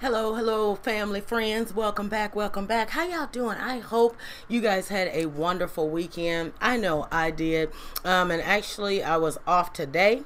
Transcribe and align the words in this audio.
Hello, 0.00 0.34
hello, 0.34 0.74
family, 0.74 1.20
friends. 1.20 1.72
Welcome 1.72 2.08
back, 2.08 2.34
welcome 2.34 2.66
back. 2.66 2.90
How 2.90 3.06
y'all 3.06 3.28
doing? 3.30 3.56
I 3.56 3.78
hope 3.78 4.16
you 4.48 4.60
guys 4.60 4.88
had 4.88 5.08
a 5.12 5.26
wonderful 5.26 5.88
weekend. 5.88 6.52
I 6.60 6.76
know 6.76 7.06
I 7.12 7.30
did. 7.30 7.70
Um, 8.04 8.32
and 8.32 8.42
actually, 8.42 9.04
I 9.04 9.16
was 9.18 9.38
off 9.46 9.72
today 9.72 10.24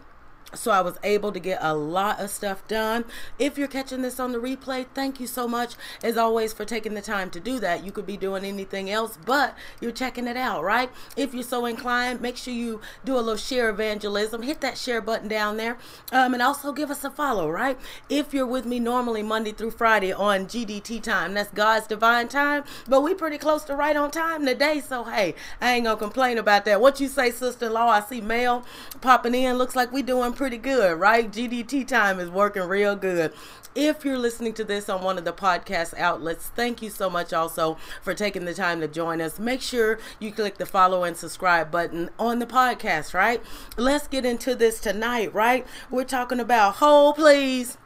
so 0.55 0.71
I 0.71 0.81
was 0.81 0.97
able 1.03 1.31
to 1.33 1.41
get 1.41 1.59
a 1.61 1.75
lot 1.75 2.21
of 2.21 2.31
stuff 2.31 2.67
done. 2.69 3.05
If 3.39 3.59
you're 3.59 3.69
catching 3.69 4.01
this 4.01 4.19
on 4.19 4.33
the 4.33 4.39
replay, 4.39 4.87
thank 4.95 5.21
you 5.21 5.27
so 5.27 5.47
much 5.47 5.75
as 6.03 6.17
always 6.17 6.55
for 6.55 6.65
taking 6.65 6.95
the 6.95 7.03
time 7.03 7.31
to 7.31 7.41
do 7.41 7.61
that. 7.61 7.85
You 7.85 7.93
could 7.93 8.07
be 8.07 8.17
doing 8.17 8.45
anything 8.45 8.91
else, 8.91 9.19
but 9.27 9.55
you're 9.81 9.93
checking 9.93 10.27
it 10.27 10.37
out, 10.37 10.63
right? 10.63 10.91
If 11.17 11.35
you're 11.35 11.43
so 11.43 11.67
inclined, 11.67 12.23
make 12.23 12.39
sure 12.39 12.55
you 12.55 12.81
do 13.05 13.15
a 13.15 13.19
little 13.19 13.37
share 13.37 13.69
evangelism. 13.69 14.43
Hit 14.43 14.63
that 14.63 14.79
share 14.79 15.03
button 15.03 15.29
down 15.29 15.59
there, 15.59 15.77
um, 16.13 16.33
and 16.33 16.43
also 16.43 16.73
give 16.73 16.91
us 16.91 17.05
a 17.05 17.11
follow, 17.11 17.51
right? 17.51 17.79
If 18.09 18.33
you're 18.33 18.47
with 18.47 18.65
me 18.65 18.81
normally 18.81 19.23
Monday 19.23 19.53
through 19.53 19.73
Friday 19.73 20.13
on 20.13 20.47
GDT 20.47 21.03
time, 21.03 21.35
that's 21.35 21.51
God's 21.51 21.87
divine 21.87 22.29
time, 22.29 22.65
but 22.87 23.03
we 23.03 23.13
pretty 23.13 23.39
close 23.39 23.65
to 23.65 23.77
right 23.77 23.97
on 23.97 24.11
time 24.11 24.47
today. 24.47 24.81
So 24.81 25.05
hey, 25.05 25.35
I 25.61 25.75
ain't 25.75 25.85
gonna 25.85 25.99
complain 25.99 26.39
about 26.39 26.65
that. 26.65 26.81
What 26.81 27.01
you 27.01 27.09
say, 27.09 27.31
sister-in-law? 27.31 27.89
I 27.89 28.01
see 28.01 28.23
mail 28.23 28.65
popping 29.03 29.35
in. 29.35 29.59
Looks 29.59 29.77
like 29.77 29.93
we 29.93 30.03
doing 30.03 30.33
pretty 30.39 30.57
good, 30.57 30.99
right? 31.01 31.31
GDT 31.31 31.87
time 31.87 32.21
is 32.21 32.31
working 32.31 32.63
real 32.63 32.95
good. 32.95 33.33
If 33.75 34.05
you're 34.05 34.17
listening 34.17 34.55
to 34.55 34.65
this 34.65 34.89
on 34.89 35.03
one 35.03 35.19
of 35.19 35.25
the 35.25 35.33
podcast 35.33 35.99
outlets, 35.99 36.47
thank 36.55 36.81
you 36.81 36.91
so 36.91 37.11
much 37.11 37.33
also 37.33 37.77
for 38.03 38.15
taking 38.15 38.45
the 38.45 38.55
time 38.55 38.81
to 38.81 38.87
join 38.87 39.21
us. 39.21 39.41
Make 39.41 39.61
sure 39.61 39.99
you 40.21 40.31
click 40.31 40.57
the 40.57 40.65
follow 40.65 41.03
and 41.03 41.17
subscribe 41.17 41.73
button 41.73 42.11
on 42.21 42.39
the 42.39 42.47
podcast, 42.47 43.15
right? 43.15 43.43
Let's 43.77 44.07
get 44.07 44.25
into 44.25 44.55
this 44.55 44.79
tonight, 44.81 45.35
right? 45.35 45.67
We're 45.91 46.05
talking 46.05 46.39
about 46.39 46.77
hold 46.77 47.17
please 47.17 47.77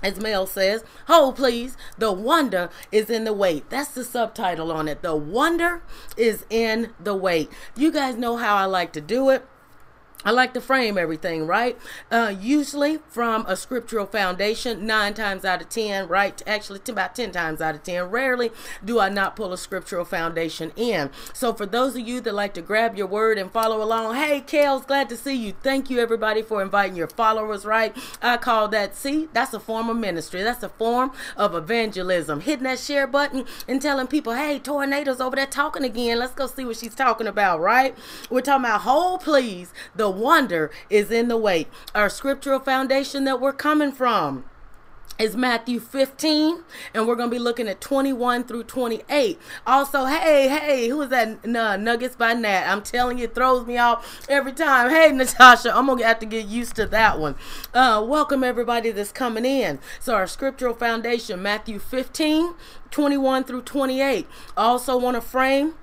as 0.00 0.20
Mel 0.20 0.46
says, 0.46 0.84
hold 1.06 1.36
please, 1.36 1.76
the 1.96 2.12
wonder 2.12 2.70
is 2.92 3.10
in 3.10 3.24
the 3.24 3.32
wait. 3.32 3.68
That's 3.68 3.90
the 3.90 4.04
subtitle 4.04 4.70
on 4.70 4.86
it. 4.86 5.02
The 5.02 5.16
wonder 5.16 5.82
is 6.16 6.44
in 6.50 6.94
the 7.00 7.16
wait. 7.16 7.50
You 7.76 7.90
guys 7.90 8.16
know 8.16 8.36
how 8.36 8.54
I 8.54 8.64
like 8.64 8.92
to 8.92 9.00
do 9.00 9.30
it. 9.30 9.44
I 10.24 10.32
like 10.32 10.52
to 10.54 10.60
frame 10.60 10.98
everything, 10.98 11.46
right? 11.46 11.78
Uh, 12.10 12.34
usually 12.40 12.98
from 13.08 13.46
a 13.46 13.54
scriptural 13.54 14.04
foundation, 14.04 14.84
nine 14.84 15.14
times 15.14 15.44
out 15.44 15.62
of 15.62 15.68
10, 15.68 16.08
right? 16.08 16.42
Actually, 16.44 16.80
about 16.88 17.14
10 17.14 17.30
times 17.30 17.60
out 17.60 17.76
of 17.76 17.84
10. 17.84 18.10
Rarely 18.10 18.50
do 18.84 18.98
I 18.98 19.10
not 19.10 19.36
pull 19.36 19.52
a 19.52 19.58
scriptural 19.58 20.04
foundation 20.04 20.72
in. 20.74 21.10
So, 21.32 21.54
for 21.54 21.66
those 21.66 21.94
of 21.94 22.06
you 22.06 22.20
that 22.22 22.34
like 22.34 22.52
to 22.54 22.62
grab 22.62 22.96
your 22.96 23.06
word 23.06 23.38
and 23.38 23.52
follow 23.52 23.80
along, 23.80 24.16
hey, 24.16 24.40
Kels, 24.40 24.86
glad 24.86 25.08
to 25.10 25.16
see 25.16 25.36
you. 25.36 25.54
Thank 25.62 25.88
you, 25.88 26.00
everybody, 26.00 26.42
for 26.42 26.62
inviting 26.62 26.96
your 26.96 27.06
followers, 27.06 27.64
right? 27.64 27.96
I 28.20 28.38
call 28.38 28.66
that, 28.68 28.96
see, 28.96 29.28
that's 29.32 29.54
a 29.54 29.60
form 29.60 29.88
of 29.88 29.96
ministry. 29.96 30.42
That's 30.42 30.64
a 30.64 30.68
form 30.68 31.12
of 31.36 31.54
evangelism. 31.54 32.40
Hitting 32.40 32.64
that 32.64 32.80
share 32.80 33.06
button 33.06 33.44
and 33.68 33.80
telling 33.80 34.08
people, 34.08 34.34
hey, 34.34 34.58
Tornado's 34.58 35.20
over 35.20 35.36
there 35.36 35.46
talking 35.46 35.84
again. 35.84 36.18
Let's 36.18 36.34
go 36.34 36.48
see 36.48 36.64
what 36.64 36.76
she's 36.76 36.96
talking 36.96 37.28
about, 37.28 37.60
right? 37.60 37.96
We're 38.30 38.40
talking 38.40 38.64
about 38.64 38.80
whole 38.80 39.18
please. 39.18 39.72
The 39.94 40.07
wonder 40.10 40.70
is 40.90 41.10
in 41.10 41.28
the 41.28 41.36
wait. 41.36 41.68
Our 41.94 42.08
scriptural 42.08 42.60
foundation 42.60 43.24
that 43.24 43.40
we're 43.40 43.52
coming 43.52 43.92
from 43.92 44.44
is 45.18 45.36
Matthew 45.36 45.80
15, 45.80 46.62
and 46.94 47.06
we're 47.06 47.16
going 47.16 47.28
to 47.28 47.34
be 47.34 47.40
looking 47.40 47.66
at 47.66 47.80
21 47.80 48.44
through 48.44 48.62
28. 48.64 49.38
Also, 49.66 50.04
hey, 50.04 50.48
hey, 50.48 50.88
who 50.88 51.02
is 51.02 51.08
that? 51.08 51.44
Nuggets 51.44 52.14
by 52.14 52.34
Nat. 52.34 52.70
I'm 52.70 52.82
telling 52.82 53.18
you, 53.18 53.24
it 53.24 53.34
throws 53.34 53.66
me 53.66 53.78
off 53.78 54.24
every 54.28 54.52
time. 54.52 54.90
Hey, 54.90 55.10
Natasha, 55.10 55.76
I'm 55.76 55.86
going 55.86 55.98
to 55.98 56.06
have 56.06 56.20
to 56.20 56.26
get 56.26 56.46
used 56.46 56.76
to 56.76 56.86
that 56.86 57.18
one. 57.18 57.34
Uh, 57.74 58.04
welcome, 58.06 58.44
everybody 58.44 58.92
that's 58.92 59.10
coming 59.10 59.44
in. 59.44 59.80
So, 59.98 60.14
our 60.14 60.28
scriptural 60.28 60.74
foundation, 60.74 61.42
Matthew 61.42 61.80
15, 61.80 62.54
21 62.92 63.44
through 63.44 63.62
28. 63.62 64.26
Also, 64.56 64.96
want 64.96 65.16
to 65.16 65.20
frame 65.20 65.74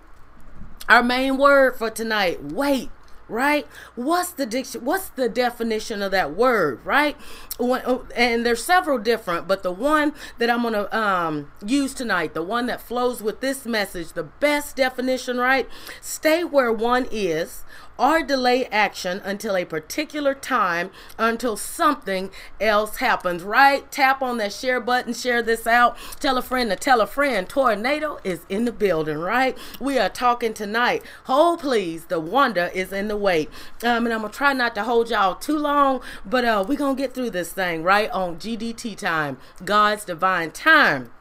our 0.87 1.03
main 1.03 1.37
word 1.37 1.75
for 1.75 1.89
tonight 1.89 2.43
wait 2.43 2.89
right? 3.27 3.67
What's 3.95 4.31
the 4.31 4.45
diction 4.45 4.83
what's 4.85 5.09
the 5.09 5.29
definition 5.29 6.01
of 6.01 6.11
that 6.11 6.35
word 6.35 6.79
right? 6.85 7.17
Oh, 7.59 8.05
and 8.15 8.45
there's 8.45 8.63
several 8.63 8.97
different 8.97 9.47
but 9.47 9.63
the 9.63 9.71
one 9.71 10.13
that 10.39 10.49
i'm 10.49 10.61
going 10.61 10.73
to 10.73 10.97
um, 10.97 11.51
use 11.65 11.93
tonight 11.93 12.33
the 12.33 12.43
one 12.43 12.65
that 12.65 12.81
flows 12.81 13.23
with 13.23 13.39
this 13.39 13.65
message 13.65 14.13
the 14.13 14.23
best 14.23 14.75
definition 14.75 15.37
right? 15.37 15.67
Stay 16.01 16.43
where 16.43 16.71
one 16.71 17.07
is 17.11 17.63
or 17.97 18.23
delay 18.23 18.65
action 18.67 19.21
until 19.23 19.55
a 19.55 19.65
particular 19.65 20.33
time 20.33 20.91
until 21.17 21.57
something 21.57 22.31
else 22.59 22.97
happens, 22.97 23.43
right? 23.43 23.91
Tap 23.91 24.21
on 24.21 24.37
that 24.37 24.53
share 24.53 24.79
button, 24.79 25.13
share 25.13 25.41
this 25.41 25.65
out, 25.67 25.97
tell 26.19 26.37
a 26.37 26.41
friend 26.41 26.69
to 26.69 26.75
tell 26.75 27.01
a 27.01 27.07
friend. 27.07 27.47
Tornado 27.47 28.19
is 28.23 28.45
in 28.49 28.65
the 28.65 28.71
building, 28.71 29.17
right? 29.17 29.57
We 29.79 29.97
are 29.97 30.09
talking 30.09 30.53
tonight. 30.53 31.03
Hold 31.25 31.61
please, 31.61 32.05
the 32.05 32.19
wonder 32.19 32.69
is 32.73 32.91
in 32.91 33.07
the 33.07 33.17
way. 33.17 33.47
Um, 33.83 34.05
and 34.05 34.13
I'm 34.13 34.21
gonna 34.21 34.33
try 34.33 34.53
not 34.53 34.75
to 34.75 34.83
hold 34.83 35.09
y'all 35.09 35.35
too 35.35 35.57
long, 35.57 36.01
but 36.25 36.45
uh, 36.45 36.65
we're 36.67 36.77
gonna 36.77 36.95
get 36.95 37.13
through 37.13 37.31
this 37.31 37.53
thing, 37.53 37.83
right? 37.83 38.09
On 38.11 38.37
GDT 38.37 38.97
time, 38.97 39.37
God's 39.63 40.05
divine 40.05 40.51
time 40.51 41.11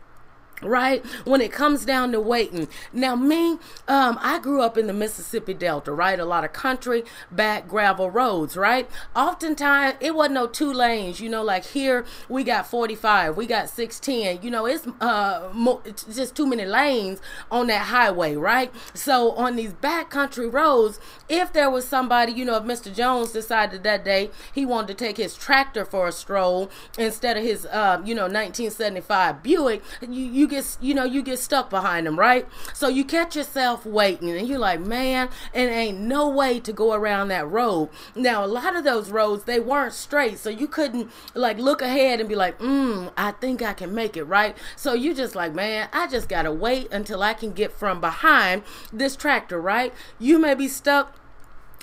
right? 0.63 1.05
When 1.25 1.41
it 1.41 1.53
comes 1.53 1.85
down 1.85 2.13
to 2.13 2.21
waiting. 2.21 2.69
Now 2.93 3.17
me 3.17 3.59
um 3.89 4.19
i 4.21 4.39
grew 4.39 4.63
up 4.63 4.77
in 4.79 4.87
the 4.87 4.93
mississippi 4.93 5.55
delta 5.55 5.93
right? 5.93 6.19
A 6.19 6.25
lot 6.25 6.45
of 6.45 6.53
country 6.53 7.05
back 7.31 7.69
gravel 7.69 8.11
roads 8.11 8.57
right? 8.57 8.89
Oftentimes 9.15 9.97
it 10.01 10.15
wasn't 10.15 10.35
no 10.35 10.47
two 10.47 10.73
lanes 10.73 11.21
you 11.21 11.29
know 11.29 11.43
like 11.43 11.65
here 11.67 12.05
we 12.29 12.45
got 12.45 12.67
45 12.67 13.37
we 13.37 13.47
got 13.47 13.69
610 13.69 14.45
you 14.45 14.51
know 14.51 14.67
it's 14.67 14.87
uh 15.01 15.51
mo- 15.53 15.83
it's 15.85 16.05
just 16.05 16.35
too 16.35 16.47
many 16.47 16.65
lanes 16.65 17.21
on 17.51 17.67
that 17.69 17.87
highway 17.87 18.35
right? 18.37 18.73
So 18.95 19.33
on 19.33 19.57
these 19.57 19.73
back 19.73 20.11
country 20.11 20.49
roads 20.49 20.99
if 21.29 21.53
there 21.53 21.71
was 21.71 21.87
somebody 21.87 22.33
you 22.33 22.45
know 22.45 22.57
if 22.57 22.65
mr 22.65 22.95
jones 22.95 23.33
decided 23.33 23.83
that 23.83 24.05
day 24.05 24.31
he 24.53 24.65
wanted 24.67 24.89
to 24.89 24.95
take 24.95 25.17
his 25.17 25.35
tractor 25.37 25.85
for 25.85 26.07
a 26.09 26.13
stroll 26.13 26.71
instead 26.99 27.37
of 27.37 27.43
his 27.43 27.67
uh 27.67 28.01
you 28.05 28.15
know 28.15 28.23
1975 28.23 29.43
buick 29.43 29.83
you, 30.01 30.09
you 30.25 30.44
you 30.45 30.49
get 30.49 30.77
you 30.81 30.93
know 30.93 31.05
you 31.05 31.23
get 31.23 31.39
stuck 31.39 31.71
behind 31.71 32.07
them 32.07 32.19
right? 32.19 32.47
So 32.75 32.89
you 32.89 33.05
catch 33.05 33.35
yourself 33.35 33.87
waiting 33.87 34.29
and 34.31 34.47
you're 34.47 34.59
like 34.59 34.81
man 34.81 35.31
and 35.55 35.71
ain't 35.71 35.99
no 35.99 36.29
way 36.29 36.61
to 36.61 36.73
go 36.73 36.93
around 36.93 37.29
that 37.29 37.49
road. 37.49 37.89
Now 38.15 38.45
a 38.45 38.47
lot 38.47 38.77
of 38.77 38.85
those 38.85 39.11
roads 39.11 39.45
they 39.45 39.59
weren't 39.59 39.95
straight 39.95 40.39
so 40.39 40.51
you 40.51 40.69
couldn't 40.69 41.11
like 41.35 41.59
look 41.59 41.81
ahead 41.81 42.21
and 42.21 42.29
be 42.29 42.35
like 42.35 42.59
mm 42.59 43.11
i 43.17 43.31
think 43.33 43.63
i 43.63 43.73
can 43.73 43.95
make 43.95 44.17
it 44.17 44.25
right? 44.25 44.57
So 44.77 44.93
you 44.93 45.15
just 45.15 45.35
like 45.35 45.55
man 45.55 45.89
i 45.95 46.07
just 46.07 46.29
gotta 46.29 46.53
wait 46.53 46.93
until 46.93 47.23
i 47.23 47.33
can 47.33 47.53
get 47.53 47.73
from 47.73 48.01
behind 48.01 48.63
this 48.93 49.17
tractor 49.17 49.61
right? 49.61 49.95
You 50.19 50.39
may 50.39 50.55
be 50.55 50.69
stuck 50.69 51.17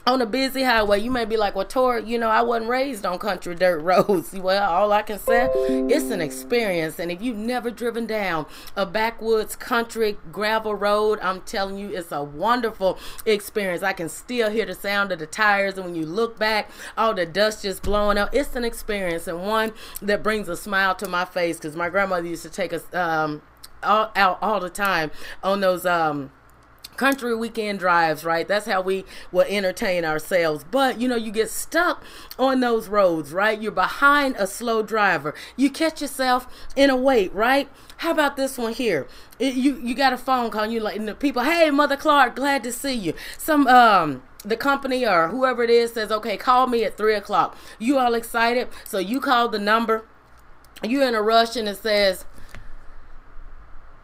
on 0.08 0.22
a 0.22 0.26
busy 0.26 0.64
highway, 0.64 1.00
you 1.00 1.12
may 1.12 1.26
be 1.26 1.38
like, 1.38 1.56
well, 1.56 1.66
Tor, 1.66 2.00
you 2.00 2.18
know, 2.18 2.30
I 2.30 2.42
wasn't 2.42 2.70
raised 2.70 3.06
on 3.06 3.20
country 3.20 3.54
dirt 3.54 3.80
roads. 3.82 4.34
Well, 4.34 4.70
all 4.70 4.92
I 4.92 5.04
can 5.04 5.20
say, 5.20 5.50
it's 5.54 6.10
an 6.10 6.22
experience. 6.22 7.00
And 7.00 7.12
if 7.12 7.22
you've 7.22 7.38
never 7.38 7.70
driven 7.70 8.08
down 8.08 8.48
a 8.76 8.86
backwoods 8.86 9.56
country 9.56 10.18
gravel 10.32 10.74
road, 10.74 11.20
I'm 11.22 11.42
telling 11.42 11.78
you, 11.78 11.96
it's 11.96 12.12
a 12.12 12.24
wonderful 12.24 12.98
experience. 13.26 13.84
I 13.84 13.94
can 13.94 14.10
still 14.10 14.50
hear 14.50 14.66
the 14.66 14.76
sound 14.76 15.12
of 15.12 15.20
the 15.20 15.28
tires. 15.28 15.76
And 15.76 15.86
when 15.86 15.96
you 15.96 16.06
look 16.06 16.40
back, 16.40 16.72
all 16.98 17.14
the 17.14 17.26
dust 17.26 17.62
just 17.62 17.84
blowing 17.84 18.18
up. 18.18 18.34
It's 18.34 18.56
an 18.56 18.66
experience 18.66 19.28
and 19.28 19.46
one 19.46 19.74
that 20.02 20.24
brings 20.24 20.50
a 20.50 20.58
smile 20.58 20.96
to 20.96 21.08
my 21.08 21.26
face 21.26 21.58
because 21.58 21.76
my 21.76 21.90
grandmother 21.90 22.28
used 22.28 22.44
to 22.44 22.50
take 22.50 22.74
us 22.74 22.92
um, 22.94 23.44
all, 23.84 24.12
out 24.16 24.40
all 24.42 24.60
the 24.60 24.70
time 24.70 25.12
on 25.44 25.62
those. 25.62 25.86
Um, 25.86 26.32
country 26.98 27.36
weekend 27.36 27.80
drives, 27.80 28.24
right? 28.24 28.48
That's 28.48 28.66
how 28.66 28.82
we 28.82 29.06
will 29.32 29.46
entertain 29.48 30.06
ourselves. 30.06 30.64
But 30.70 31.00
you 31.00 31.08
know, 31.08 31.16
you 31.16 31.32
get 31.32 31.50
stuck 31.50 32.04
on 32.38 32.60
those 32.60 32.88
roads, 32.88 33.32
right? 33.32 33.62
You're 33.62 33.72
behind 33.72 34.36
a 34.38 34.48
slow 34.48 34.84
driver. 34.84 35.34
You 35.56 35.70
catch 35.70 36.02
yourself 36.02 36.48
in 36.76 36.90
a 36.90 36.96
wait, 36.96 37.34
right? 37.34 37.70
How 37.98 38.12
about 38.12 38.36
this 38.36 38.58
one 38.58 38.74
here? 38.74 39.08
It, 39.40 39.56
you 39.56 39.80
you 39.82 39.96
got 39.96 40.14
a 40.14 40.18
phone 40.18 40.52
call, 40.52 40.68
you 40.68 40.80
like 40.80 40.96
and 40.96 41.08
the 41.08 41.16
people, 41.16 41.44
hey, 41.44 41.70
Mother 41.72 41.98
Clark, 41.98 42.36
glad 42.36 42.64
to 42.64 42.72
see 42.72 42.94
you. 42.94 43.14
Some 43.38 43.68
um 43.68 44.24
the 44.44 44.58
company 44.58 45.06
or 45.06 45.28
whoever 45.28 45.64
it 45.64 45.70
is 45.70 45.94
says, 45.94 46.12
okay, 46.12 46.36
call 46.38 46.68
me 46.68 46.84
at 46.84 46.98
three 46.98 47.14
o'clock. 47.14 47.56
You 47.78 47.98
all 47.98 48.14
excited? 48.14 48.70
So 48.86 48.98
you 48.98 49.20
call 49.20 49.50
the 49.50 49.60
number. 49.60 50.06
You're 50.84 51.08
in 51.08 51.14
a 51.14 51.22
rush, 51.22 51.56
and 51.56 51.70
it 51.70 51.78
says, 51.78 52.26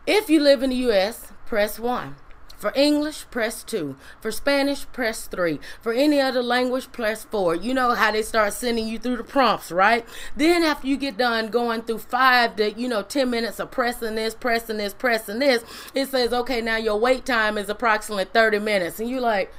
if 0.05 0.29
you 0.29 0.39
live 0.39 0.61
in 0.61 0.69
the 0.69 0.75
U.S., 0.77 1.31
press 1.47 1.79
one. 1.79 2.15
For 2.57 2.71
English, 2.75 3.25
press 3.29 3.63
2. 3.63 3.95
For 4.19 4.31
Spanish, 4.31 4.87
press 4.91 5.27
3. 5.27 5.59
For 5.79 5.93
any 5.93 6.19
other 6.19 6.41
language, 6.41 6.91
press 6.91 7.23
4. 7.23 7.55
You 7.55 7.73
know 7.73 7.93
how 7.93 8.11
they 8.11 8.23
start 8.23 8.53
sending 8.53 8.87
you 8.87 8.97
through 8.97 9.17
the 9.17 9.23
prompts, 9.23 9.71
right? 9.71 10.05
Then 10.35 10.63
after 10.63 10.87
you 10.87 10.97
get 10.97 11.17
done 11.17 11.49
going 11.49 11.83
through 11.83 11.99
5 11.99 12.55
to, 12.55 12.73
you 12.73 12.87
know, 12.87 13.03
10 13.03 13.29
minutes 13.29 13.59
of 13.59 13.69
pressing 13.69 14.15
this, 14.15 14.33
pressing 14.33 14.77
this, 14.77 14.93
pressing 14.93 15.39
this, 15.39 15.63
it 15.93 16.07
says, 16.07 16.33
okay, 16.33 16.59
now 16.61 16.77
your 16.77 16.97
wait 16.97 17.25
time 17.25 17.59
is 17.59 17.69
approximately 17.69 18.25
30 18.25 18.59
minutes. 18.59 18.99
And 18.99 19.07
you're 19.07 19.21
like, 19.21 19.53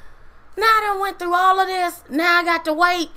now 0.57 0.65
I 0.67 0.81
done 0.89 1.01
went 1.01 1.21
through 1.21 1.35
all 1.35 1.61
of 1.61 1.69
this. 1.69 2.03
Now 2.11 2.41
I 2.41 2.45
got 2.45 2.65
to 2.65 2.73
wait 2.73 3.11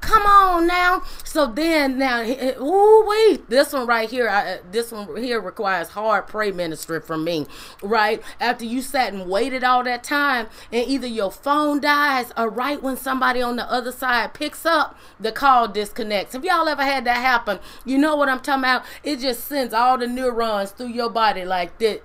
Come 0.00 0.22
on 0.26 0.66
now. 0.66 1.02
So 1.24 1.46
then 1.46 1.98
now, 1.98 2.22
ooh 2.22 3.04
wait, 3.06 3.50
this 3.50 3.72
one 3.72 3.86
right 3.86 4.08
here, 4.08 4.28
I, 4.28 4.60
this 4.70 4.92
one 4.92 5.16
here 5.16 5.40
requires 5.40 5.88
hard 5.88 6.28
pray 6.28 6.52
ministry 6.52 7.00
from 7.00 7.24
me, 7.24 7.46
right? 7.82 8.22
After 8.40 8.64
you 8.64 8.80
sat 8.80 9.12
and 9.12 9.28
waited 9.28 9.64
all 9.64 9.82
that 9.84 10.04
time, 10.04 10.46
and 10.72 10.88
either 10.88 11.06
your 11.06 11.32
phone 11.32 11.80
dies 11.80 12.32
or 12.36 12.48
right 12.48 12.80
when 12.80 12.96
somebody 12.96 13.42
on 13.42 13.56
the 13.56 13.70
other 13.70 13.90
side 13.90 14.34
picks 14.34 14.64
up, 14.64 14.96
the 15.18 15.32
call 15.32 15.66
disconnects. 15.66 16.32
Have 16.32 16.44
y'all 16.44 16.68
ever 16.68 16.82
had 16.82 17.04
that 17.04 17.16
happen? 17.16 17.58
You 17.84 17.98
know 17.98 18.14
what 18.14 18.28
I'm 18.28 18.40
talking 18.40 18.64
about? 18.64 18.84
It 19.02 19.18
just 19.18 19.44
sends 19.44 19.74
all 19.74 19.98
the 19.98 20.06
neurons 20.06 20.70
through 20.70 20.88
your 20.88 21.10
body 21.10 21.44
like 21.44 21.78
that. 21.78 22.02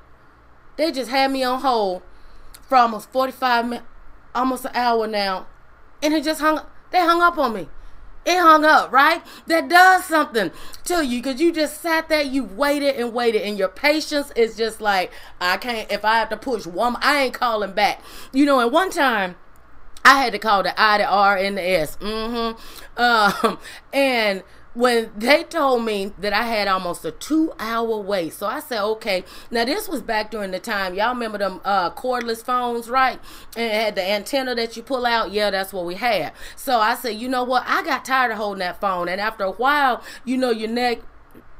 They 0.78 0.92
just 0.92 1.12
had 1.12 1.31
me 1.31 1.44
on 1.44 1.62
hold 1.62 2.01
for 2.63 2.75
almost 2.75 3.12
45 3.12 3.66
minutes, 3.66 3.88
almost 4.34 4.66
an 4.66 4.72
hour 4.74 5.06
now, 5.06 5.45
and 6.01 6.13
it 6.13 6.24
just 6.24 6.42
hung. 6.42 6.62
They 6.90 7.00
hung 7.00 7.22
up 7.22 7.38
on 7.38 7.54
me 7.54 7.68
it 8.25 8.39
hung 8.39 8.65
up, 8.65 8.91
right? 8.91 9.21
That 9.47 9.69
does 9.69 10.05
something 10.05 10.51
to 10.85 11.05
you 11.05 11.21
because 11.21 11.41
you 11.41 11.51
just 11.51 11.81
sat 11.81 12.09
there, 12.09 12.21
you 12.21 12.43
waited 12.43 12.95
and 12.95 13.13
waited, 13.13 13.41
and 13.41 13.57
your 13.57 13.69
patience 13.69 14.31
is 14.35 14.55
just 14.55 14.81
like, 14.81 15.11
I 15.41 15.57
can't, 15.57 15.91
if 15.91 16.05
I 16.05 16.15
have 16.17 16.29
to 16.29 16.37
push 16.37 16.65
one, 16.65 16.95
I 17.01 17.23
ain't 17.23 17.33
calling 17.33 17.73
back. 17.73 18.01
You 18.31 18.45
know, 18.45 18.59
and 18.59 18.71
one 18.71 18.89
time, 18.89 19.35
I 20.05 20.21
had 20.21 20.33
to 20.33 20.39
call 20.39 20.63
the 20.63 20.79
I, 20.79 20.97
the 20.97 21.05
R, 21.05 21.37
and 21.37 21.57
the 21.57 21.61
S. 21.61 21.97
Mm-hmm. 21.97 22.59
Um, 22.95 23.57
and 23.91 24.43
when 24.73 25.11
they 25.15 25.43
told 25.43 25.85
me 25.85 26.13
that 26.17 26.33
I 26.33 26.43
had 26.43 26.67
almost 26.67 27.05
a 27.05 27.11
two 27.11 27.53
hour 27.59 27.97
wait. 27.99 28.33
So 28.33 28.47
I 28.47 28.59
said, 28.59 28.83
okay. 28.83 29.23
Now 29.51 29.65
this 29.65 29.87
was 29.87 30.01
back 30.01 30.31
during 30.31 30.51
the 30.51 30.59
time 30.59 30.95
y'all 30.95 31.13
remember 31.13 31.37
them 31.37 31.61
uh, 31.63 31.91
cordless 31.91 32.43
phones, 32.43 32.89
right? 32.89 33.19
And 33.55 33.65
it 33.65 33.73
had 33.73 33.95
the 33.95 34.03
antenna 34.03 34.55
that 34.55 34.75
you 34.75 34.83
pull 34.83 35.05
out. 35.05 35.31
Yeah, 35.31 35.51
that's 35.51 35.73
what 35.73 35.85
we 35.85 35.95
had. 35.95 36.33
So 36.55 36.79
I 36.79 36.95
said, 36.95 37.15
you 37.15 37.27
know 37.29 37.43
what? 37.43 37.63
I 37.67 37.83
got 37.83 38.05
tired 38.05 38.31
of 38.31 38.37
holding 38.37 38.59
that 38.59 38.79
phone, 38.79 39.07
and 39.07 39.21
after 39.21 39.43
a 39.43 39.51
while, 39.51 40.03
you 40.25 40.37
know, 40.37 40.51
your 40.51 40.69
neck 40.69 40.99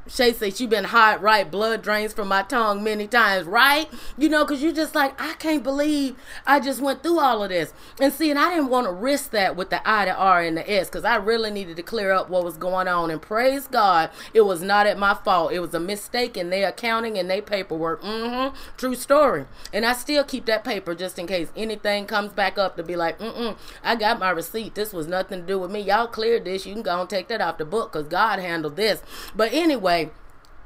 Shay 0.06 0.32
said 0.32 0.56
she 0.56 0.66
been 0.66 0.84
hot, 0.84 1.22
right? 1.22 1.50
Blood 1.50 1.82
drains 1.82 2.12
from 2.12 2.28
my 2.28 2.42
tongue 2.42 2.82
many 2.84 3.06
times, 3.06 3.46
right? 3.46 3.88
You 4.18 4.28
know, 4.28 4.44
because 4.44 4.62
you're 4.62 4.72
just 4.72 4.94
like, 4.94 5.18
I 5.20 5.34
can't 5.34 5.62
believe 5.62 6.16
I 6.46 6.60
just 6.60 6.80
went 6.80 7.02
through 7.02 7.20
all 7.20 7.42
of 7.42 7.48
this. 7.48 7.72
And 8.00 8.12
see, 8.12 8.30
and 8.30 8.38
I 8.38 8.50
didn't 8.50 8.68
want 8.68 8.86
to 8.86 8.92
risk 8.92 9.30
that 9.30 9.56
with 9.56 9.70
the 9.70 9.86
I, 9.88 10.04
the 10.04 10.14
R, 10.14 10.42
and 10.42 10.56
the 10.56 10.70
S 10.70 10.88
because 10.88 11.04
I 11.04 11.16
really 11.16 11.50
needed 11.50 11.76
to 11.76 11.82
clear 11.82 12.12
up 12.12 12.28
what 12.28 12.44
was 12.44 12.56
going 12.56 12.88
on. 12.88 13.10
And 13.10 13.20
praise 13.20 13.66
God, 13.66 14.10
it 14.34 14.42
was 14.42 14.62
not 14.62 14.86
at 14.86 14.98
my 14.98 15.14
fault. 15.14 15.52
It 15.52 15.60
was 15.60 15.74
a 15.74 15.80
mistake 15.80 16.36
in 16.36 16.50
their 16.50 16.68
accounting 16.68 17.18
and 17.18 17.30
their 17.30 17.42
paperwork. 17.42 18.02
Mm-hmm. 18.02 18.54
True 18.76 18.94
story. 18.94 19.46
And 19.72 19.86
I 19.86 19.94
still 19.94 20.24
keep 20.24 20.44
that 20.46 20.64
paper 20.64 20.94
just 20.94 21.18
in 21.18 21.26
case 21.26 21.48
anything 21.56 22.06
comes 22.06 22.32
back 22.32 22.58
up 22.58 22.76
to 22.76 22.82
be 22.82 22.96
like, 22.96 23.18
mm-mm, 23.18 23.56
I 23.82 23.96
got 23.96 24.18
my 24.18 24.30
receipt. 24.30 24.74
This 24.74 24.92
was 24.92 25.06
nothing 25.06 25.40
to 25.40 25.46
do 25.46 25.58
with 25.58 25.70
me. 25.70 25.80
Y'all 25.80 26.06
cleared 26.06 26.44
this. 26.44 26.66
You 26.66 26.74
can 26.74 26.82
go 26.82 27.00
and 27.00 27.08
take 27.08 27.28
that 27.28 27.40
off 27.40 27.58
the 27.58 27.64
book 27.64 27.92
because 27.92 28.08
God 28.08 28.38
handled 28.38 28.76
this. 28.76 29.02
But 29.34 29.52
anyway, 29.52 29.93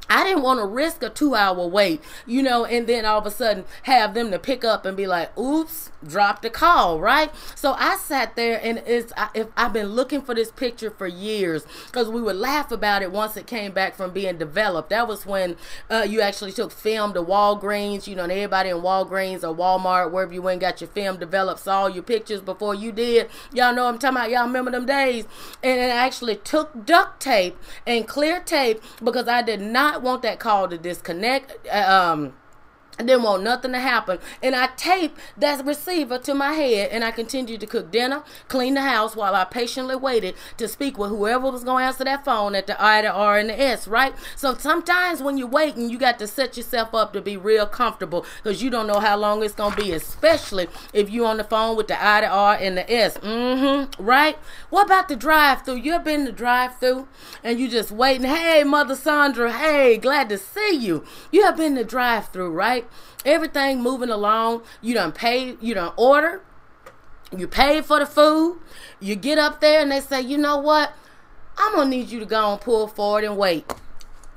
I 0.09 0.25
didn't 0.25 0.43
want 0.43 0.61
to 0.61 0.67
risk 0.67 1.03
a 1.03 1.11
two 1.11 1.35
hour 1.35 1.67
wait, 1.67 2.01
you 2.27 2.43
know, 2.43 2.65
and 2.65 2.87
then 2.87 3.05
all 3.05 3.19
of 3.19 3.27
a 3.27 3.31
sudden 3.31 3.65
have 3.83 4.15
them 4.15 4.31
to 4.31 4.39
pick 4.39 4.65
up 4.65 4.87
and 4.87 4.97
be 4.97 5.07
like, 5.07 5.37
oops, 5.39 5.91
drop 6.07 6.43
the 6.43 6.51
call, 6.51 7.01
right? 7.01 7.31
So 7.55 7.73
I 7.75 7.97
sat 7.97 8.37
there 8.37 8.61
and 8.63 8.79
it's, 8.87 9.13
I, 9.17 9.29
if 9.35 9.49
I've 9.57 9.73
been 9.73 9.89
looking 9.89 10.23
for 10.23 10.35
this 10.35 10.51
picture 10.51 10.91
for 10.91 11.07
years 11.07 11.67
because 11.87 12.09
we 12.09 12.23
would 12.23 12.37
laugh 12.37 12.71
about 12.71 13.03
it 13.03 13.13
once 13.13 13.37
it 13.37 13.47
came 13.47 13.73
back 13.73 13.95
from 13.95 14.13
being 14.13 14.39
developed. 14.39 14.91
That 14.91 15.09
was 15.09 15.27
when 15.27 15.57
uh, 15.91 16.07
you 16.09 16.21
actually 16.21 16.53
took 16.53 16.73
film 16.73 17.15
to 17.15 17.23
Walgreens, 17.23 18.07
you 18.07 18.15
know, 18.15 18.23
and 18.23 18.33
everybody 18.33 18.71
in 18.71 18.77
Walgreens 18.77 19.43
or 19.43 19.55
Walmart, 19.55 20.11
wherever 20.11 20.33
you 20.33 20.43
went, 20.43 20.61
got 20.61 20.81
your 20.81 20.89
film 20.89 21.19
developed, 21.19 21.61
saw 21.61 21.87
your 21.87 22.03
pictures 22.03 22.41
before 22.41 22.75
you 22.75 22.93
did. 22.93 23.29
Y'all 23.53 23.75
know 23.75 23.87
I'm 23.87 23.99
talking 23.99 24.17
about. 24.17 24.31
Y'all 24.31 24.47
remember 24.47 24.71
them 24.71 24.87
days? 24.87 25.27
And 25.63 25.81
it 25.81 25.91
actually 25.91 26.37
took 26.37 26.87
duct 26.87 27.21
tape 27.21 27.57
and 27.87 28.07
clear 28.07 28.41
tape 28.41 28.81
because 29.03 29.29
I 29.29 29.43
did 29.43 29.61
not 29.61 29.98
want 30.03 30.23
that 30.23 30.39
call 30.39 30.69
to 30.69 30.79
disconnect. 30.79 31.67
Uh, 31.67 32.13
um, 32.13 32.35
I 32.99 33.05
didn't 33.05 33.23
want 33.23 33.45
nothing 33.45 33.73
to 33.73 33.79
happen. 33.79 34.19
And 34.43 34.57
I 34.57 34.69
taped 34.77 35.19
that 35.37 35.65
receiver 35.65 36.19
to 36.19 36.35
my 36.35 36.53
head 36.55 36.91
and 36.91 37.05
I 37.05 37.13
continued 37.13 37.61
to 37.61 37.67
cook 37.67 37.93
dinner, 37.93 38.25
clean 38.49 38.75
the 38.75 38.83
house 38.83 39.15
while 39.15 39.37
I 39.37 39.45
patiently 39.45 39.95
waited 39.95 40.35
to 40.57 40.67
speak 40.67 40.99
with 40.99 41.11
whoever 41.11 41.51
was 41.51 41.63
going 41.63 41.83
to 41.83 41.87
answer 41.87 42.05
that 42.05 42.25
phone 42.25 42.57
at 42.57 42.67
the 42.67 42.83
I, 42.83 43.03
the 43.03 43.13
R, 43.13 43.39
and 43.39 43.51
the 43.51 43.61
S, 43.61 43.87
right? 43.87 44.15
So 44.35 44.55
sometimes 44.55 45.23
when 45.23 45.39
you're 45.39 45.47
waiting, 45.47 45.91
you 45.91 45.99
got 45.99 46.19
to 46.19 46.27
set 46.27 46.57
yourself 46.57 46.93
up 46.93 47.13
to 47.13 47.21
be 47.21 47.37
real 47.37 47.67
comfortable 47.67 48.27
because 48.43 48.63
you 48.63 48.71
don't 48.71 48.89
know 48.89 48.99
how 48.99 49.17
long 49.17 49.45
it's 49.45 49.55
going 49.55 49.75
to 49.77 49.83
be, 49.83 49.93
especially 49.93 50.67
if 50.93 51.09
you're 51.09 51.27
on 51.27 51.37
the 51.37 51.45
phone 51.45 51.77
with 51.77 51.87
the 51.87 52.03
I, 52.03 52.23
the 52.23 52.29
R, 52.29 52.57
and 52.61 52.77
the 52.77 52.93
S. 52.93 53.17
Mm-hmm, 53.19 54.03
right? 54.03 54.37
What 54.71 54.87
about 54.87 55.09
the 55.09 55.17
drive 55.17 55.63
through? 55.63 55.77
You 55.77 55.93
ever 55.93 56.05
been 56.05 56.27
to 56.27 56.33
drive 56.33 56.79
through 56.79 57.07
and 57.45 57.61
you 57.61 57.69
just 57.69 57.93
waiting? 57.93 58.27
Hey, 58.27 58.65
Mother 58.65 58.97
Sandra, 58.97 59.53
hey, 59.53 59.99
glad 59.99 60.29
to 60.31 60.39
see 60.39 60.73
you. 60.73 61.05
You 61.31 61.45
have 61.45 61.57
been 61.57 61.77
to 61.77 61.85
drive 61.85 62.29
through, 62.29 62.51
right? 62.51 62.88
Everything 63.25 63.83
moving 63.83 64.11
along. 64.11 64.63
You 64.81 64.95
done 64.95 65.13
pay, 65.13 65.57
you 65.61 65.75
done 65.75 65.93
order. 65.97 66.43
You 67.37 67.47
paid 67.47 67.85
for 67.85 67.99
the 67.99 68.07
food. 68.07 68.59
You 69.01 69.15
get 69.15 69.39
up 69.39 69.61
there 69.61 69.81
and 69.83 69.93
they 69.93 70.01
say, 70.01 70.21
you 70.23 70.39
know 70.39 70.57
what? 70.57 70.93
I'm 71.59 71.75
gonna 71.75 71.91
need 71.91 72.09
you 72.09 72.21
to 72.21 72.27
go 72.27 72.53
and 72.53 72.61
pull 72.61 72.87
forward 72.87 73.25
and 73.25 73.37
wait. 73.37 73.71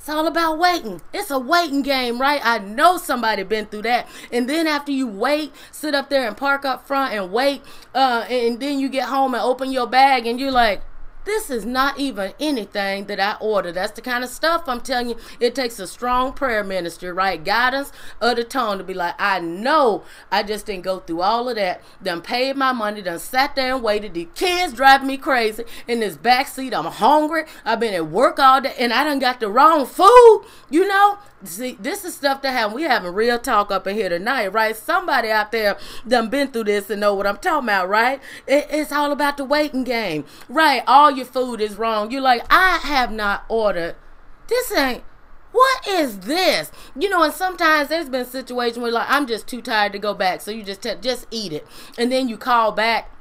It's 0.02 0.10
all 0.10 0.26
about 0.26 0.58
waiting. 0.58 1.00
It's 1.14 1.30
a 1.30 1.38
waiting 1.38 1.84
game, 1.84 2.20
right? 2.20 2.42
I 2.44 2.58
know 2.58 2.98
somebody 2.98 3.44
been 3.44 3.68
through 3.68 3.84
that. 3.84 4.08
And 4.32 4.50
then 4.50 4.66
after 4.66 4.92
you 4.92 5.06
wait, 5.06 5.54
sit 5.72 5.94
up 5.94 6.10
there 6.10 6.28
and 6.28 6.36
park 6.36 6.66
up 6.66 6.88
front 6.88 7.14
and 7.14 7.32
wait, 7.32 7.62
uh, 7.94 8.26
and 8.28 8.60
then 8.60 8.80
you 8.80 8.90
get 8.90 9.10
home 9.10 9.36
and 9.36 9.44
open 9.44 9.72
your 9.72 9.86
bag 9.86 10.26
and 10.26 10.40
you're 10.40 10.52
like, 10.52 10.82
this 11.26 11.50
is 11.50 11.66
not 11.66 12.00
even 12.00 12.34
anything 12.40 13.06
that 13.06 13.20
I 13.20 13.38
ordered. 13.40 13.74
That's 13.74 13.92
the 13.92 14.02
kind 14.02 14.24
of 14.24 14.30
stuff 14.30 14.64
I'm 14.68 14.82
telling 14.82 15.10
you. 15.10 15.18
It 15.40 15.56
takes 15.56 15.80
a 15.80 15.88
strong 15.88 16.34
prayer 16.34 16.64
ministry, 16.64 17.12
right? 17.12 17.44
Guidance 17.44 17.92
of 18.20 18.38
the 18.38 18.44
tone 18.44 18.78
to 18.78 18.84
be 18.84 18.94
like, 18.94 19.16
I 19.20 19.40
know 19.40 20.04
I 20.32 20.44
just 20.44 20.66
didn't 20.66 20.84
go 20.84 21.00
through 21.00 21.22
all 21.22 21.50
of 21.50 21.56
that. 21.56 21.82
Done 22.02 22.22
paid 22.22 22.56
my 22.56 22.72
money, 22.72 23.02
done 23.02 23.20
sat 23.20 23.56
there 23.56 23.76
and 23.76 23.84
waited. 23.84 24.14
The 24.14 24.28
kids 24.36 24.74
drive 24.74 25.04
me 25.04 25.18
crazy 25.18 25.64
in 25.88 26.00
this 26.00 26.18
back 26.18 26.48
seat. 26.48 26.74
I'm 26.74 26.86
hungry. 26.86 27.44
I've 27.66 27.80
been 27.80 27.94
at 27.94 28.08
work 28.08 28.40
all 28.40 28.62
day 28.62 28.74
and 28.80 28.92
I 28.94 29.04
done 29.04 29.20
got 29.20 29.40
the 29.40 29.50
wrong 29.50 29.86
food, 29.86 30.46
you 30.70 30.88
know? 30.88 31.20
See, 31.44 31.76
this 31.80 32.06
is 32.06 32.14
stuff 32.14 32.44
that 32.44 32.52
have 32.52 32.72
we 32.72 32.84
having 32.84 33.14
real 33.16 33.40
talk 33.40 33.72
up 33.72 33.88
in 33.88 33.96
here 33.96 34.10
tonight, 34.10 34.50
right? 34.50 34.76
Somebody 34.76 35.32
out 35.32 35.52
there 35.52 35.76
done 36.08 36.30
been 36.30 36.50
through 36.50 36.66
this 36.66 36.90
and 36.92 37.02
know 37.02 37.16
what 37.16 37.26
I'm 37.26 37.38
talking 37.38 37.66
about, 37.66 37.90
right? 37.90 38.22
It, 38.46 38.68
it's 38.70 38.92
all 38.92 39.12
about 39.12 39.38
the 39.38 39.46
waiting 39.46 39.84
game, 39.84 40.26
right? 40.48 40.84
All 40.86 41.10
your 41.16 41.26
food 41.26 41.62
is 41.62 41.76
wrong. 41.76 42.12
You're 42.12 42.22
like, 42.22 42.44
I 42.50 42.80
have 42.84 43.12
not 43.12 43.46
ordered. 43.48 43.96
This 44.48 44.72
ain't. 44.72 45.04
What 45.52 45.88
is 45.88 46.20
this? 46.20 46.72
You 46.98 47.10
know, 47.10 47.24
and 47.24 47.34
sometimes 47.34 47.90
there's 47.90 48.10
been 48.10 48.26
situations 48.26 48.80
where 48.82 48.92
like 48.92 49.08
I'm 49.10 49.28
just 49.28 49.48
too 49.48 49.62
tired 49.62 49.92
to 49.94 50.00
go 50.00 50.14
back, 50.14 50.42
so 50.42 50.52
you 50.52 50.64
just 50.64 50.82
t- 50.82 50.96
just 51.02 51.28
eat 51.30 51.52
it, 51.52 51.68
and 51.98 52.12
then 52.12 52.30
you 52.30 52.38
call 52.38 52.72
back 52.72 53.12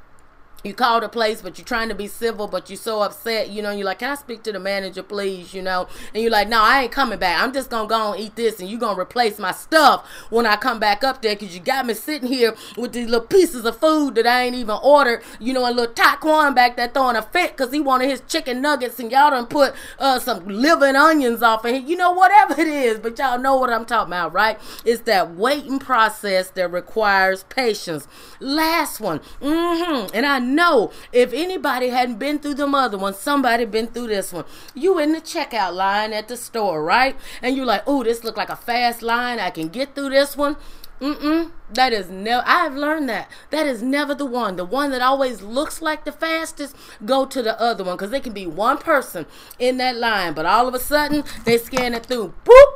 you 0.63 0.73
call 0.73 1.01
the 1.01 1.09
place, 1.09 1.41
but 1.41 1.57
you're 1.57 1.65
trying 1.65 1.89
to 1.89 1.95
be 1.95 2.07
civil, 2.07 2.47
but 2.47 2.69
you're 2.69 2.77
so 2.77 3.01
upset, 3.01 3.49
you 3.49 3.61
know, 3.61 3.71
you're 3.71 3.85
like, 3.85 3.99
Can 3.99 4.11
I 4.11 4.15
speak 4.15 4.43
to 4.43 4.51
the 4.51 4.59
manager, 4.59 5.03
please? 5.03 5.53
You 5.53 5.61
know, 5.61 5.87
and 6.13 6.21
you're 6.21 6.31
like, 6.31 6.47
No, 6.47 6.61
I 6.61 6.83
ain't 6.83 6.91
coming 6.91 7.19
back. 7.19 7.41
I'm 7.41 7.53
just 7.53 7.69
gonna 7.69 7.87
go 7.87 8.13
and 8.13 8.21
eat 8.21 8.35
this, 8.35 8.59
and 8.59 8.69
you're 8.69 8.79
gonna 8.79 8.99
replace 8.99 9.39
my 9.39 9.51
stuff 9.51 10.07
when 10.29 10.45
I 10.45 10.55
come 10.55 10.79
back 10.79 11.03
up 11.03 11.21
there 11.21 11.35
because 11.35 11.55
you 11.55 11.61
got 11.61 11.85
me 11.85 11.93
sitting 11.93 12.27
here 12.27 12.55
with 12.77 12.93
these 12.93 13.07
little 13.07 13.25
pieces 13.25 13.65
of 13.65 13.77
food 13.77 14.15
that 14.15 14.27
I 14.27 14.43
ain't 14.43 14.55
even 14.55 14.77
ordered, 14.83 15.23
you 15.39 15.53
know, 15.53 15.65
and 15.65 15.75
little 15.75 15.93
Taquan 15.93 16.55
back 16.55 16.77
there 16.77 16.87
throwing 16.87 17.15
a 17.15 17.21
fit 17.21 17.57
because 17.57 17.73
he 17.73 17.79
wanted 17.79 18.09
his 18.09 18.21
chicken 18.27 18.61
nuggets, 18.61 18.99
and 18.99 19.11
y'all 19.11 19.31
done 19.31 19.47
put 19.47 19.73
uh, 19.99 20.19
some 20.19 20.47
liver 20.47 20.85
and 20.85 20.97
onions 20.97 21.41
off 21.41 21.65
of 21.65 21.71
you 21.71 21.95
know, 21.95 22.11
whatever 22.11 22.59
it 22.59 22.67
is, 22.67 22.99
but 22.99 23.17
y'all 23.17 23.39
know 23.39 23.55
what 23.55 23.69
I'm 23.69 23.85
talking 23.85 24.11
about, 24.11 24.33
right? 24.33 24.59
It's 24.85 25.01
that 25.03 25.35
waiting 25.35 25.79
process 25.79 26.49
that 26.51 26.71
requires 26.71 27.43
patience. 27.43 28.07
Last 28.39 28.99
one, 28.99 29.19
mm 29.41 29.85
hmm, 29.85 30.07
and 30.13 30.25
I 30.25 30.39
know 30.55 30.91
if 31.11 31.33
anybody 31.33 31.89
hadn't 31.89 32.19
been 32.19 32.39
through 32.39 32.55
the 32.55 32.67
other 32.67 32.97
one, 32.97 33.13
somebody 33.13 33.65
been 33.65 33.87
through 33.87 34.07
this 34.07 34.31
one. 34.31 34.45
You 34.73 34.99
in 34.99 35.13
the 35.13 35.21
checkout 35.21 35.73
line 35.73 36.13
at 36.13 36.27
the 36.27 36.37
store, 36.37 36.83
right? 36.83 37.15
And 37.41 37.55
you're 37.55 37.65
like, 37.65 37.83
oh, 37.87 38.03
this 38.03 38.23
look 38.23 38.37
like 38.37 38.49
a 38.49 38.55
fast 38.55 39.01
line. 39.01 39.39
I 39.39 39.49
can 39.49 39.69
get 39.69 39.95
through 39.95 40.09
this 40.09 40.37
one. 40.37 40.57
Mm-mm. 41.01 41.51
That 41.73 41.93
is 41.93 42.11
never. 42.11 42.43
I've 42.45 42.75
learned 42.75 43.09
that. 43.09 43.29
That 43.49 43.65
is 43.65 43.81
never 43.81 44.13
the 44.13 44.25
one. 44.25 44.55
The 44.55 44.65
one 44.65 44.91
that 44.91 45.01
always 45.01 45.41
looks 45.41 45.81
like 45.81 46.05
the 46.05 46.11
fastest, 46.11 46.75
go 47.03 47.25
to 47.25 47.41
the 47.41 47.59
other 47.59 47.83
one 47.83 47.95
because 47.95 48.11
there 48.11 48.19
can 48.19 48.33
be 48.33 48.45
one 48.45 48.77
person 48.77 49.25
in 49.57 49.77
that 49.77 49.95
line, 49.97 50.33
but 50.33 50.45
all 50.45 50.67
of 50.67 50.75
a 50.75 50.79
sudden 50.79 51.23
they 51.43 51.57
scan 51.57 51.95
it 51.95 52.05
through. 52.05 52.35
Boop, 52.45 52.73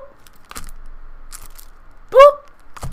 boop. 2.09 2.89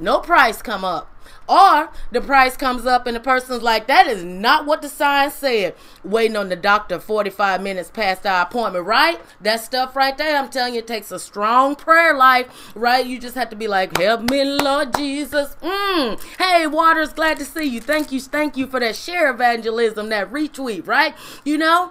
No 0.00 0.18
price 0.18 0.62
come 0.62 0.84
up 0.84 1.14
Or 1.50 1.90
the 2.12 2.20
price 2.20 2.56
comes 2.56 2.86
up 2.86 3.08
and 3.08 3.16
the 3.16 3.20
person's 3.20 3.60
like, 3.60 3.88
that 3.88 4.06
is 4.06 4.22
not 4.22 4.66
what 4.66 4.82
the 4.82 4.88
sign 4.88 5.32
said. 5.32 5.74
Waiting 6.04 6.36
on 6.36 6.48
the 6.48 6.54
doctor 6.54 7.00
45 7.00 7.60
minutes 7.60 7.90
past 7.90 8.24
our 8.24 8.42
appointment, 8.42 8.86
right? 8.86 9.20
That 9.40 9.56
stuff 9.56 9.96
right 9.96 10.16
there, 10.16 10.38
I'm 10.38 10.48
telling 10.48 10.74
you, 10.74 10.78
it 10.78 10.86
takes 10.86 11.10
a 11.10 11.18
strong 11.18 11.74
prayer 11.74 12.14
life, 12.14 12.70
right? 12.76 13.04
You 13.04 13.18
just 13.18 13.34
have 13.34 13.50
to 13.50 13.56
be 13.56 13.66
like, 13.66 13.98
help 13.98 14.30
me, 14.30 14.44
Lord 14.44 14.94
Jesus. 14.94 15.56
Mm. 15.60 16.22
Hey, 16.38 16.68
Waters, 16.68 17.12
glad 17.12 17.36
to 17.38 17.44
see 17.44 17.64
you. 17.64 17.80
Thank 17.80 18.12
you, 18.12 18.20
thank 18.20 18.56
you 18.56 18.68
for 18.68 18.78
that 18.78 18.94
share 18.94 19.28
evangelism, 19.28 20.08
that 20.10 20.30
retweet, 20.30 20.86
right? 20.86 21.16
You 21.44 21.58
know, 21.58 21.90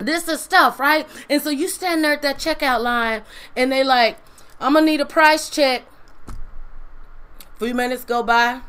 this 0.00 0.28
is 0.28 0.42
stuff, 0.42 0.78
right? 0.78 1.08
And 1.30 1.40
so 1.40 1.48
you 1.48 1.68
stand 1.68 2.04
there 2.04 2.12
at 2.12 2.20
that 2.20 2.36
checkout 2.36 2.82
line 2.82 3.22
and 3.56 3.72
they 3.72 3.84
like, 3.84 4.18
I'm 4.60 4.74
gonna 4.74 4.84
need 4.84 5.00
a 5.00 5.06
price 5.06 5.48
check. 5.48 5.84
Few 7.58 7.72
minutes 7.72 8.04
go 8.04 8.22
by. 8.22 8.60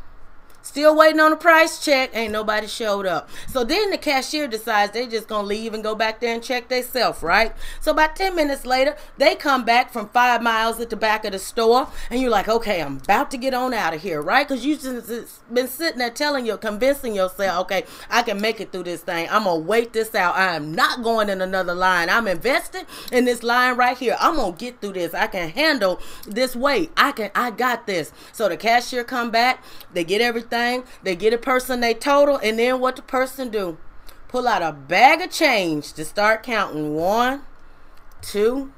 Still 0.64 0.96
waiting 0.96 1.20
on 1.20 1.32
the 1.32 1.36
price 1.36 1.84
check. 1.84 2.16
Ain't 2.16 2.32
nobody 2.32 2.68
showed 2.68 3.06
up. 3.06 3.30
So 3.50 3.66
then 3.66 3.92
the 3.92 3.98
cashier 3.98 4.48
decides 4.48 4.94
they 4.94 5.06
just 5.06 5.28
gonna 5.28 5.46
leave 5.46 5.74
and 5.74 5.84
go 5.84 5.94
back 5.94 6.22
there 6.22 6.34
and 6.34 6.42
check 6.42 6.70
theyself, 6.70 7.22
right? 7.22 7.54
So 7.82 7.92
about 7.92 8.16
10 8.16 8.34
minutes 8.34 8.66
later, 8.66 8.96
they 9.18 9.36
come 9.36 9.66
back 9.66 9.92
from 9.92 10.08
five 10.10 10.42
miles 10.42 10.80
at 10.80 10.90
the 10.90 10.96
back 10.96 11.26
of 11.26 11.34
the 11.34 11.40
store, 11.40 11.90
and 12.10 12.22
you're 12.22 12.32
like, 12.32 12.48
okay, 12.48 12.82
I'm 12.82 12.98
about 12.98 13.30
to 13.32 13.38
get 13.38 13.54
on 13.54 13.74
out 13.74 13.94
of 13.94 14.02
here, 14.02 14.22
right? 14.22 14.48
Because 14.48 14.66
you've 14.66 14.82
been 15.54 15.68
sitting 15.68 16.00
there 16.00 16.10
telling 16.10 16.46
you, 16.46 16.56
convincing 16.56 17.14
yourself, 17.14 17.64
okay, 17.64 17.84
I 18.10 18.24
can 18.24 18.40
make 18.40 18.62
it 18.62 18.72
through 18.72 18.84
this 18.84 19.02
thing. 19.02 19.28
I'm 19.30 19.44
gonna 19.44 19.60
wait 19.60 19.92
this 19.92 20.16
out. 20.16 20.38
I 20.38 20.56
am 20.56 20.74
not 20.74 21.04
going 21.04 21.28
in 21.28 21.42
another 21.42 21.76
line. 21.76 22.10
I'm 22.10 22.28
invested 22.28 22.86
in 23.12 23.26
this 23.26 23.44
line 23.44 23.76
right 23.76 23.98
here. 23.98 24.16
I'm 24.18 24.38
gonna 24.38 24.56
get 24.56 24.80
through 24.80 24.94
this. 24.94 25.14
I 25.14 25.28
can 25.28 25.50
handle 25.50 26.00
this 26.26 26.56
wait. 26.56 26.90
I 26.96 27.12
can 27.12 27.32
I 27.36 27.52
got 27.52 27.86
this. 27.86 28.14
So 28.32 28.48
the 28.48 28.56
cashier 28.56 29.04
come 29.04 29.30
back, 29.30 29.62
they 29.94 30.06
get 30.06 30.22
everything 30.22 30.53
thing. 30.54 30.84
They 31.02 31.16
get 31.16 31.34
a 31.34 31.38
person 31.40 31.80
they 31.80 31.96
total, 31.96 32.38
and 32.38 32.60
then 32.60 32.80
what 32.80 32.96
the 32.96 33.02
person 33.02 33.50
do? 33.50 33.80
Pull 34.28 34.48
out 34.48 34.62
a 34.62 34.72
bag 34.72 35.22
of 35.22 35.32
change 35.32 35.94
to 35.94 36.06
start 36.06 36.44
counting. 36.44 36.94
One, 36.94 37.42
two, 38.22 38.72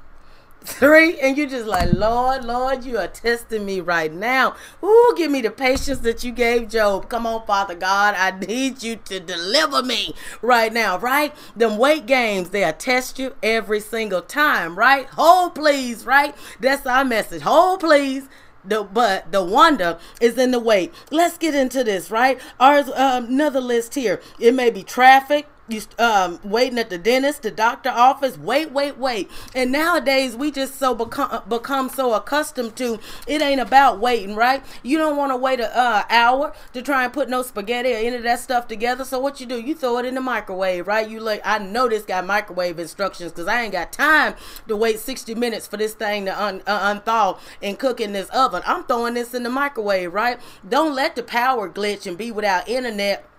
three, 0.62 1.20
and 1.20 1.36
you 1.36 1.46
just 1.46 1.66
like, 1.66 1.92
Lord, 1.92 2.46
Lord, 2.46 2.84
you 2.84 2.96
are 2.96 3.08
testing 3.08 3.66
me 3.66 3.80
right 3.80 4.10
now. 4.12 4.56
Ooh, 4.82 5.14
give 5.18 5.30
me 5.30 5.42
the 5.42 5.50
patience 5.50 5.98
that 6.00 6.24
you 6.24 6.32
gave 6.32 6.70
Job. 6.70 7.10
Come 7.10 7.26
on, 7.26 7.46
Father 7.46 7.74
God, 7.74 8.14
I 8.16 8.38
need 8.38 8.82
you 8.82 8.96
to 8.96 9.20
deliver 9.20 9.82
me 9.82 10.14
right 10.40 10.72
now, 10.72 10.98
right? 10.98 11.34
Them 11.54 11.76
wait 11.76 12.06
games, 12.06 12.50
they'll 12.50 12.72
test 12.72 13.18
you 13.18 13.34
every 13.42 13.80
single 13.80 14.22
time, 14.22 14.78
right? 14.78 15.06
Hold, 15.10 15.54
please, 15.54 16.06
right? 16.06 16.34
That's 16.58 16.86
our 16.86 17.04
message. 17.04 17.42
Hold, 17.42 17.80
please 17.80 18.28
the 18.68 18.82
but 18.82 19.32
the 19.32 19.42
wonder 19.42 19.98
is 20.20 20.38
in 20.38 20.50
the 20.50 20.58
wait. 20.58 20.92
Let's 21.10 21.38
get 21.38 21.54
into 21.54 21.84
this, 21.84 22.10
right? 22.10 22.40
Ours 22.58 22.88
um, 22.90 23.26
another 23.26 23.60
list 23.60 23.94
here. 23.94 24.20
It 24.38 24.54
may 24.54 24.70
be 24.70 24.82
traffic 24.82 25.48
you 25.68 25.82
um 25.98 26.38
waiting 26.44 26.78
at 26.78 26.90
the 26.90 26.98
dentist, 26.98 27.42
the 27.42 27.50
doctor 27.50 27.90
office, 27.90 28.38
wait, 28.38 28.70
wait, 28.72 28.96
wait. 28.98 29.30
And 29.54 29.72
nowadays 29.72 30.36
we 30.36 30.50
just 30.50 30.76
so 30.76 30.94
become 30.94 31.42
become 31.48 31.88
so 31.88 32.14
accustomed 32.14 32.76
to 32.76 32.98
it 33.26 33.42
ain't 33.42 33.60
about 33.60 33.98
waiting, 33.98 34.36
right? 34.36 34.62
You 34.82 34.98
don't 34.98 35.16
want 35.16 35.32
to 35.32 35.36
wait 35.36 35.60
a 35.60 35.76
uh, 35.76 36.04
hour 36.08 36.54
to 36.72 36.82
try 36.82 37.04
and 37.04 37.12
put 37.12 37.28
no 37.28 37.42
spaghetti 37.42 37.92
or 37.92 37.96
any 37.96 38.16
of 38.16 38.22
that 38.22 38.40
stuff 38.40 38.68
together. 38.68 39.04
So 39.04 39.18
what 39.18 39.40
you 39.40 39.46
do? 39.46 39.60
You 39.60 39.74
throw 39.74 39.98
it 39.98 40.04
in 40.06 40.14
the 40.14 40.20
microwave, 40.20 40.86
right? 40.86 41.08
You 41.08 41.20
like 41.20 41.42
I 41.44 41.58
know 41.58 41.88
this 41.88 42.04
got 42.04 42.26
microwave 42.26 42.78
instructions 42.78 43.32
because 43.32 43.48
I 43.48 43.62
ain't 43.62 43.72
got 43.72 43.92
time 43.92 44.34
to 44.68 44.76
wait 44.76 45.00
60 45.00 45.34
minutes 45.34 45.66
for 45.66 45.76
this 45.76 45.94
thing 45.94 46.26
to 46.26 46.42
un, 46.42 46.62
uh, 46.66 46.94
unthaw 46.94 47.38
and 47.62 47.78
cook 47.78 48.00
in 48.00 48.12
this 48.12 48.28
oven. 48.30 48.62
I'm 48.66 48.84
throwing 48.84 49.14
this 49.14 49.34
in 49.34 49.42
the 49.42 49.50
microwave, 49.50 50.12
right? 50.14 50.38
Don't 50.68 50.94
let 50.94 51.16
the 51.16 51.22
power 51.22 51.68
glitch 51.68 52.06
and 52.06 52.16
be 52.16 52.30
without 52.30 52.68
internet 52.68 52.96
uh, 53.16 53.35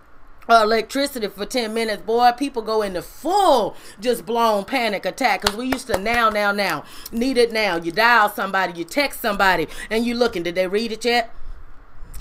electricity 0.50 1.28
for 1.28 1.46
10 1.46 1.74
minutes, 1.74 2.04
boy, 2.04 2.32
people 2.38 2.62
go 2.62 2.82
into 2.82 3.02
full 3.02 3.76
just 4.00 4.26
blown 4.26 4.66
panic 4.66 5.06
attack 5.06 5.42
because 5.42 5.56
we 5.56 5.66
used 5.66 5.88
to 5.88 5.98
now, 5.98 6.30
now, 6.30 6.52
now, 6.52 6.84
need 7.12 7.38
it 7.38 7.52
now. 7.52 7.78
You 7.78 7.92
dial 7.92 8.30
somebody, 8.30 8.78
you 8.80 8.86
text 8.86 9.22
somebody, 9.22 9.68
and 9.90 10.06
you 10.06 10.16
looking, 10.16 10.44
did 10.44 10.56
they 10.56 10.68
read 10.68 10.92
it 10.92 11.06
yet? 11.06 11.34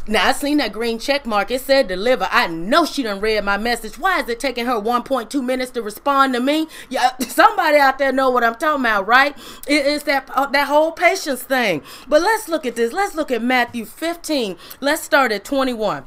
Now 0.08 0.28
I 0.28 0.32
seen 0.32 0.58
that 0.58 0.72
green 0.72 1.00
check 1.00 1.26
mark. 1.26 1.50
It 1.50 1.62
said 1.62 1.88
deliver. 1.88 2.28
I 2.30 2.46
know 2.46 2.84
she 2.84 3.02
done 3.02 3.20
read 3.20 3.42
my 3.42 3.56
message. 3.56 3.98
Why 3.98 4.20
is 4.20 4.28
it 4.28 4.38
taking 4.38 4.66
her 4.66 4.80
1.2 4.80 5.44
minutes 5.44 5.72
to 5.72 5.82
respond 5.82 6.34
to 6.34 6.40
me? 6.40 6.68
Yeah, 6.88 7.16
somebody 7.20 7.78
out 7.78 7.98
there 7.98 8.12
know 8.12 8.30
what 8.30 8.44
I'm 8.44 8.54
talking 8.54 8.82
about, 8.82 9.08
right? 9.08 9.36
It 9.66 9.84
is 9.84 10.04
that 10.04 10.30
uh, 10.32 10.46
that 10.46 10.68
whole 10.68 10.92
patience 10.92 11.42
thing. 11.42 11.82
But 12.06 12.22
let's 12.22 12.48
look 12.48 12.64
at 12.64 12.76
this. 12.76 12.92
Let's 12.92 13.16
look 13.16 13.32
at 13.32 13.42
Matthew 13.42 13.84
15. 13.84 14.56
Let's 14.80 15.02
start 15.02 15.32
at 15.32 15.44
21. 15.44 16.04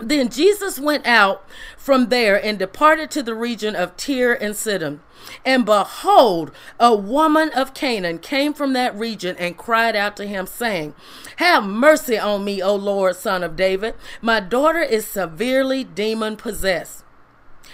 Then 0.00 0.30
Jesus 0.30 0.78
went 0.78 1.06
out 1.06 1.44
from 1.76 2.08
there 2.08 2.42
and 2.42 2.58
departed 2.58 3.10
to 3.12 3.22
the 3.22 3.34
region 3.34 3.76
of 3.76 3.96
Tyre 3.96 4.32
and 4.32 4.56
Sidon. 4.56 5.00
And 5.44 5.66
behold, 5.66 6.50
a 6.78 6.94
woman 6.94 7.50
of 7.50 7.74
Canaan 7.74 8.18
came 8.18 8.54
from 8.54 8.72
that 8.72 8.94
region 8.94 9.36
and 9.38 9.56
cried 9.56 9.94
out 9.94 10.16
to 10.16 10.26
him, 10.26 10.46
saying, 10.46 10.94
Have 11.36 11.64
mercy 11.64 12.18
on 12.18 12.44
me, 12.44 12.62
O 12.62 12.74
Lord, 12.74 13.16
son 13.16 13.44
of 13.44 13.56
David. 13.56 13.94
My 14.22 14.40
daughter 14.40 14.80
is 14.80 15.06
severely 15.06 15.84
demon 15.84 16.36
possessed. 16.36 17.04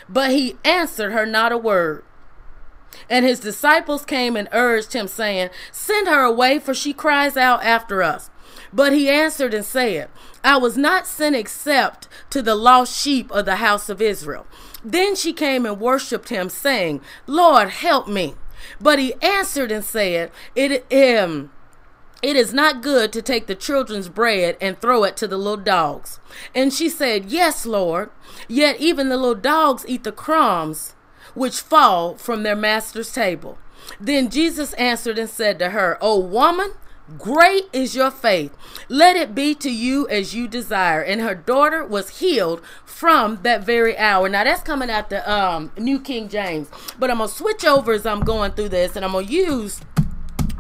But 0.09 0.31
he 0.31 0.57
answered 0.65 1.13
her 1.13 1.27
not 1.27 1.53
a 1.53 1.59
word. 1.59 2.03
And 3.09 3.25
his 3.25 3.41
disciples 3.41 4.05
came 4.05 4.37
and 4.37 4.49
urged 4.53 4.93
him, 4.93 5.07
saying, 5.07 5.51
Send 5.71 6.09
her 6.09 6.23
away, 6.23 6.59
for 6.59 6.75
she 6.75 6.93
cries 6.93 7.37
out 7.37 7.63
after 7.63 8.03
us. 8.03 8.31
But 8.73 8.93
he 8.93 9.09
answered 9.09 9.55
and 9.55 9.65
said, 9.65 10.09
I 10.45 10.57
was 10.57 10.77
not 10.77 11.07
sent 11.07 11.37
except 11.37 12.09
to 12.31 12.43
the 12.43 12.55
lost 12.55 13.01
sheep 13.01 13.31
of 13.31 13.45
the 13.45 13.57
house 13.57 13.89
of 13.89 14.03
Israel. 14.03 14.47
Then 14.85 15.17
she 15.17 15.33
came 15.33 15.67
and 15.67 15.81
worshipped 15.81 16.29
him, 16.29 16.49
saying, 16.49 17.01
Lord, 17.27 17.71
help 17.71 18.09
me. 18.09 18.35
But 18.81 18.99
he 18.99 19.15
answered 19.23 19.73
and 19.73 19.85
said, 19.85 20.31
It 20.55 20.85
um, 20.93 21.51
it 22.23 22.37
is 22.37 22.53
not 22.53 22.83
good 22.83 23.13
to 23.13 23.23
take 23.23 23.47
the 23.47 23.55
children's 23.55 24.09
bread 24.09 24.57
and 24.61 24.81
throw 24.81 25.05
it 25.05 25.17
to 25.19 25.29
the 25.29 25.37
little 25.37 25.57
dogs. 25.57 26.19
And 26.55 26.73
she 26.73 26.89
said, 26.89 27.27
Yes, 27.27 27.67
Lord. 27.67 28.11
Yet 28.49 28.81
even 28.81 29.09
the 29.09 29.17
little 29.17 29.35
dogs 29.35 29.85
eat 29.87 30.05
the 30.05 30.13
crumbs 30.13 30.95
which 31.35 31.61
fall 31.61 32.17
from 32.17 32.43
their 32.43 32.57
master's 32.57 33.13
table. 33.13 33.59
Then 34.01 34.31
Jesus 34.31 34.73
answered 34.75 35.19
and 35.19 35.29
said 35.29 35.59
to 35.59 35.71
her, 35.71 35.99
O 36.01 36.19
woman, 36.19 36.73
Great 37.19 37.69
is 37.73 37.95
your 37.95 38.11
faith. 38.11 38.57
Let 38.89 39.15
it 39.15 39.33
be 39.33 39.55
to 39.57 39.71
you 39.71 40.09
as 40.09 40.35
you 40.35 40.49
desire. 40.49 41.01
And 41.01 41.21
her 41.21 41.37
daughter 41.37 41.85
was 41.85 42.19
healed 42.19 42.61
from 42.85 43.43
that 43.43 43.63
very 43.63 43.97
hour. 43.97 44.29
Now 44.29 44.43
that's 44.43 44.63
coming 44.63 44.91
out 44.91 45.11
the 45.11 45.31
um, 45.31 45.71
New 45.79 46.01
King 46.01 46.29
James. 46.29 46.69
But 46.99 47.11
I'm 47.11 47.19
gonna 47.19 47.29
switch 47.29 47.65
over 47.65 47.93
as 47.93 48.07
I'm 48.07 48.21
going 48.21 48.53
through 48.53 48.71
this, 48.71 48.97
and 48.97 49.05
I'm 49.05 49.13
gonna 49.13 49.27
use 49.27 49.81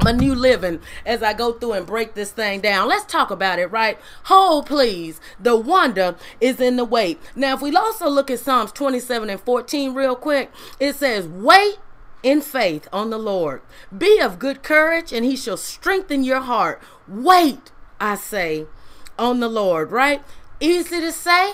my 0.02 0.12
new 0.12 0.36
living 0.36 0.78
as 1.04 1.20
I 1.20 1.32
go 1.32 1.52
through 1.52 1.72
and 1.72 1.84
break 1.84 2.14
this 2.14 2.30
thing 2.30 2.60
down. 2.60 2.86
Let's 2.86 3.06
talk 3.06 3.32
about 3.32 3.58
it, 3.58 3.66
right? 3.72 3.98
Hold, 4.24 4.66
please. 4.66 5.20
The 5.40 5.56
wonder 5.56 6.14
is 6.40 6.60
in 6.60 6.76
the 6.76 6.84
wait. 6.84 7.18
Now, 7.34 7.54
if 7.54 7.60
we 7.60 7.74
also 7.74 8.08
look 8.08 8.30
at 8.30 8.38
Psalms 8.38 8.70
27 8.70 9.30
and 9.30 9.40
14 9.40 9.94
real 9.94 10.14
quick, 10.14 10.52
it 10.78 10.94
says, 10.94 11.26
Wait 11.26 11.78
in 12.26 12.40
faith 12.40 12.88
on 12.92 13.10
the 13.10 13.18
Lord. 13.18 13.62
Be 13.96 14.18
of 14.18 14.40
good 14.40 14.64
courage, 14.64 15.12
and 15.12 15.24
he 15.24 15.36
shall 15.36 15.56
strengthen 15.56 16.24
your 16.24 16.40
heart. 16.40 16.82
Wait, 17.06 17.70
I 18.00 18.16
say, 18.16 18.66
on 19.16 19.38
the 19.38 19.48
Lord, 19.48 19.92
right? 19.92 20.24
Easy 20.58 21.00
to 21.00 21.12
say, 21.12 21.52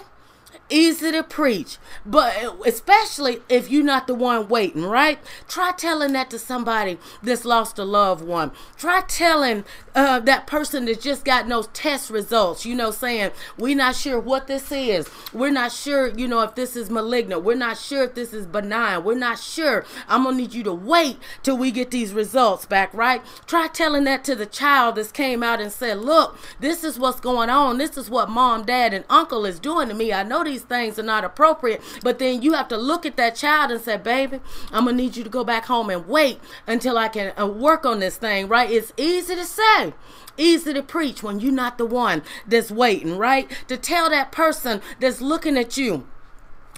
easy 0.72 1.12
to 1.12 1.22
preach, 1.22 1.78
but 2.04 2.34
especially 2.66 3.40
if 3.48 3.70
you're 3.70 3.84
not 3.84 4.06
the 4.06 4.14
one 4.14 4.48
waiting, 4.48 4.84
right? 4.84 5.18
Try 5.48 5.72
telling 5.72 6.12
that 6.14 6.30
to 6.30 6.38
somebody 6.38 6.98
that's 7.22 7.44
lost 7.44 7.78
a 7.78 7.84
loved 7.84 8.24
one. 8.24 8.52
Try 8.76 9.02
telling 9.02 9.64
uh, 9.94 10.20
that 10.20 10.46
person 10.46 10.86
that 10.86 11.00
just 11.00 11.24
got 11.24 11.48
those 11.48 11.66
test 11.68 12.10
results, 12.10 12.64
you 12.64 12.74
know, 12.74 12.90
saying, 12.90 13.30
We're 13.58 13.76
not 13.76 13.94
sure 13.94 14.18
what 14.18 14.46
this 14.46 14.72
is. 14.72 15.08
We're 15.32 15.50
not 15.50 15.72
sure, 15.72 16.08
you 16.08 16.26
know, 16.26 16.40
if 16.40 16.54
this 16.54 16.76
is 16.76 16.90
malignant. 16.90 17.44
We're 17.44 17.56
not 17.56 17.78
sure 17.78 18.04
if 18.04 18.14
this 18.14 18.32
is 18.32 18.46
benign. 18.46 19.04
We're 19.04 19.14
not 19.14 19.38
sure. 19.38 19.84
I'm 20.08 20.24
going 20.24 20.36
to 20.36 20.42
need 20.42 20.54
you 20.54 20.62
to 20.64 20.72
wait 20.72 21.18
till 21.42 21.56
we 21.56 21.70
get 21.70 21.90
these 21.90 22.12
results 22.12 22.66
back, 22.66 22.92
right? 22.94 23.22
Try 23.46 23.68
telling 23.68 24.04
that 24.04 24.24
to 24.24 24.34
the 24.34 24.46
child 24.46 24.94
that 24.94 25.12
came 25.12 25.42
out 25.42 25.60
and 25.60 25.70
said, 25.70 25.98
Look, 25.98 26.38
this 26.60 26.84
is 26.84 26.98
what's 26.98 27.20
going 27.20 27.50
on. 27.50 27.78
This 27.78 27.96
is 27.96 28.08
what 28.08 28.30
mom, 28.30 28.64
dad, 28.64 28.94
and 28.94 29.04
uncle 29.10 29.44
is 29.44 29.58
doing 29.60 29.88
to 29.88 29.94
me. 29.94 30.12
I 30.12 30.22
know 30.22 30.44
these 30.44 30.61
things 30.62 30.98
are 30.98 31.04
not 31.04 31.24
appropriate, 31.24 31.82
but 32.02 32.18
then 32.18 32.42
you 32.42 32.52
have 32.54 32.68
to 32.68 32.76
look 32.76 33.04
at 33.06 33.16
that 33.16 33.36
child 33.36 33.70
and 33.70 33.80
say, 33.80 33.96
Baby, 33.96 34.40
I'm 34.70 34.84
going 34.84 34.96
to 34.96 35.02
need 35.02 35.16
you 35.16 35.24
to 35.24 35.30
go 35.30 35.44
back 35.44 35.66
home 35.66 35.90
and 35.90 36.06
wait 36.06 36.40
until 36.66 36.98
I 36.98 37.08
can 37.08 37.32
uh, 37.38 37.46
work 37.46 37.84
on 37.84 38.00
this 38.00 38.16
thing, 38.16 38.48
right? 38.48 38.70
It's 38.70 38.92
easy 38.96 39.34
to 39.34 39.44
say 39.44 39.92
Easy 40.38 40.72
to 40.72 40.82
preach 40.82 41.22
when 41.22 41.40
you're 41.40 41.52
not 41.52 41.76
the 41.76 41.84
one 41.84 42.22
that's 42.46 42.70
waiting, 42.70 43.18
right? 43.18 43.50
To 43.68 43.76
tell 43.76 44.08
that 44.08 44.32
person 44.32 44.80
that's 44.98 45.20
looking 45.20 45.58
at 45.58 45.76
you 45.76 46.06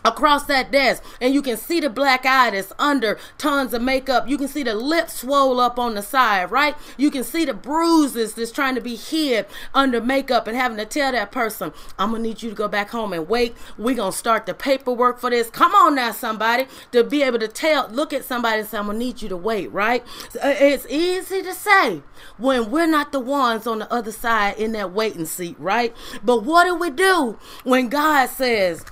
across 0.04 0.44
that 0.44 0.70
desk 0.70 1.02
and 1.20 1.32
you 1.32 1.40
can 1.40 1.56
see 1.56 1.80
the 1.80 1.88
black 1.88 2.26
eye 2.26 2.50
that's 2.50 2.72
under 2.78 3.18
tons 3.38 3.72
of 3.72 3.82
makeup. 3.82 4.28
You 4.28 4.36
can 4.36 4.48
see 4.48 4.62
the 4.62 4.74
lips 4.74 5.20
swole 5.20 5.60
up 5.60 5.78
on 5.78 5.94
the 5.94 6.02
side 6.02 6.50
right? 6.50 6.76
You 6.96 7.10
can 7.10 7.24
see 7.24 7.44
the 7.44 7.54
bruises 7.54 8.34
that's 8.34 8.52
trying 8.52 8.74
to 8.74 8.80
be 8.80 8.96
hid 8.96 9.46
under 9.72 10.00
makeup 10.00 10.46
and 10.46 10.56
having 10.56 10.76
to 10.76 10.84
tell 10.84 11.12
that 11.12 11.32
person 11.32 11.72
i'm 11.98 12.10
gonna 12.10 12.22
need 12.22 12.42
you 12.42 12.50
to 12.50 12.56
go 12.56 12.68
back 12.68 12.90
home 12.90 13.12
and 13.12 13.28
wait. 13.28 13.56
We're 13.78 13.96
gonna 13.96 14.12
start 14.12 14.46
the 14.46 14.54
paperwork 14.54 15.18
for 15.18 15.30
this. 15.30 15.50
Come 15.50 15.74
on 15.74 15.94
now 15.94 16.12
somebody 16.12 16.66
to 16.92 17.02
be 17.02 17.22
able 17.22 17.38
to 17.38 17.48
tell 17.48 17.88
look 17.88 18.12
at 18.12 18.24
somebody 18.24 18.60
and 18.60 18.68
say 18.68 18.78
i'm 18.78 18.86
gonna 18.86 18.98
need 18.98 19.22
you 19.22 19.28
to 19.28 19.36
wait 19.36 19.72
right? 19.72 20.02
Uh, 20.42 20.54
it's 20.58 20.86
easy 20.90 21.42
to 21.42 21.54
say 21.54 22.02
when 22.36 22.70
we're 22.70 22.86
not 22.86 23.12
the 23.12 23.20
ones 23.20 23.66
on 23.66 23.78
the 23.78 23.92
other 23.92 24.12
side 24.12 24.56
in 24.58 24.72
that 24.72 24.92
waiting 24.92 25.26
seat 25.26 25.56
right? 25.58 25.94
But 26.22 26.44
what 26.44 26.64
do 26.64 26.74
we 26.74 26.90
do 26.90 27.38
when 27.62 27.88
god 27.88 28.26
says 28.26 28.84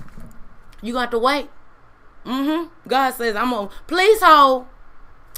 you 0.83 0.93
got 0.93 1.09
to 1.11 1.17
wait. 1.17 1.49
Mm-hmm. 2.25 2.69
God 2.87 3.11
says, 3.11 3.35
I'm 3.35 3.49
gonna 3.49 3.69
please 3.87 4.21
hold. 4.21 4.67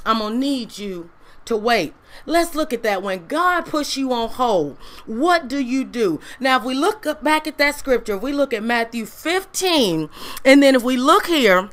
I'm 0.06 0.20
gonna 0.20 0.36
need 0.36 0.78
you 0.78 1.10
to 1.46 1.56
wait. 1.56 1.94
Let's 2.26 2.56
look 2.56 2.74
at 2.74 2.84
that. 2.84 3.04
When 3.04 3.28
God 3.28 3.66
puts 3.66 3.96
you 3.96 4.12
on 4.12 4.30
hold, 4.30 4.78
what 5.06 5.48
do 5.48 5.60
you 5.60 5.84
do? 5.84 6.20
Now, 6.40 6.58
if 6.58 6.64
we 6.64 6.74
look 6.74 7.06
back 7.24 7.48
at 7.48 7.58
that 7.60 7.76
scripture, 7.76 8.16
if 8.16 8.22
we 8.22 8.34
look 8.34 8.54
at 8.54 8.64
Matthew 8.64 9.06
15, 9.06 10.10
and 10.44 10.64
then 10.64 10.76
if 10.76 10.84
we 10.84 10.98
look 10.98 11.28
here 11.28 11.70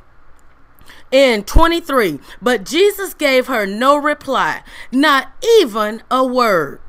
in 1.10 1.44
23, 1.44 2.20
but 2.40 2.64
Jesus 2.64 3.14
gave 3.14 3.46
her 3.46 3.66
no 3.66 3.96
reply, 3.96 4.62
not 4.90 5.32
even 5.60 6.02
a 6.10 6.24
word. 6.24 6.80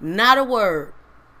Not 0.00 0.38
a 0.38 0.44
word. 0.44 0.93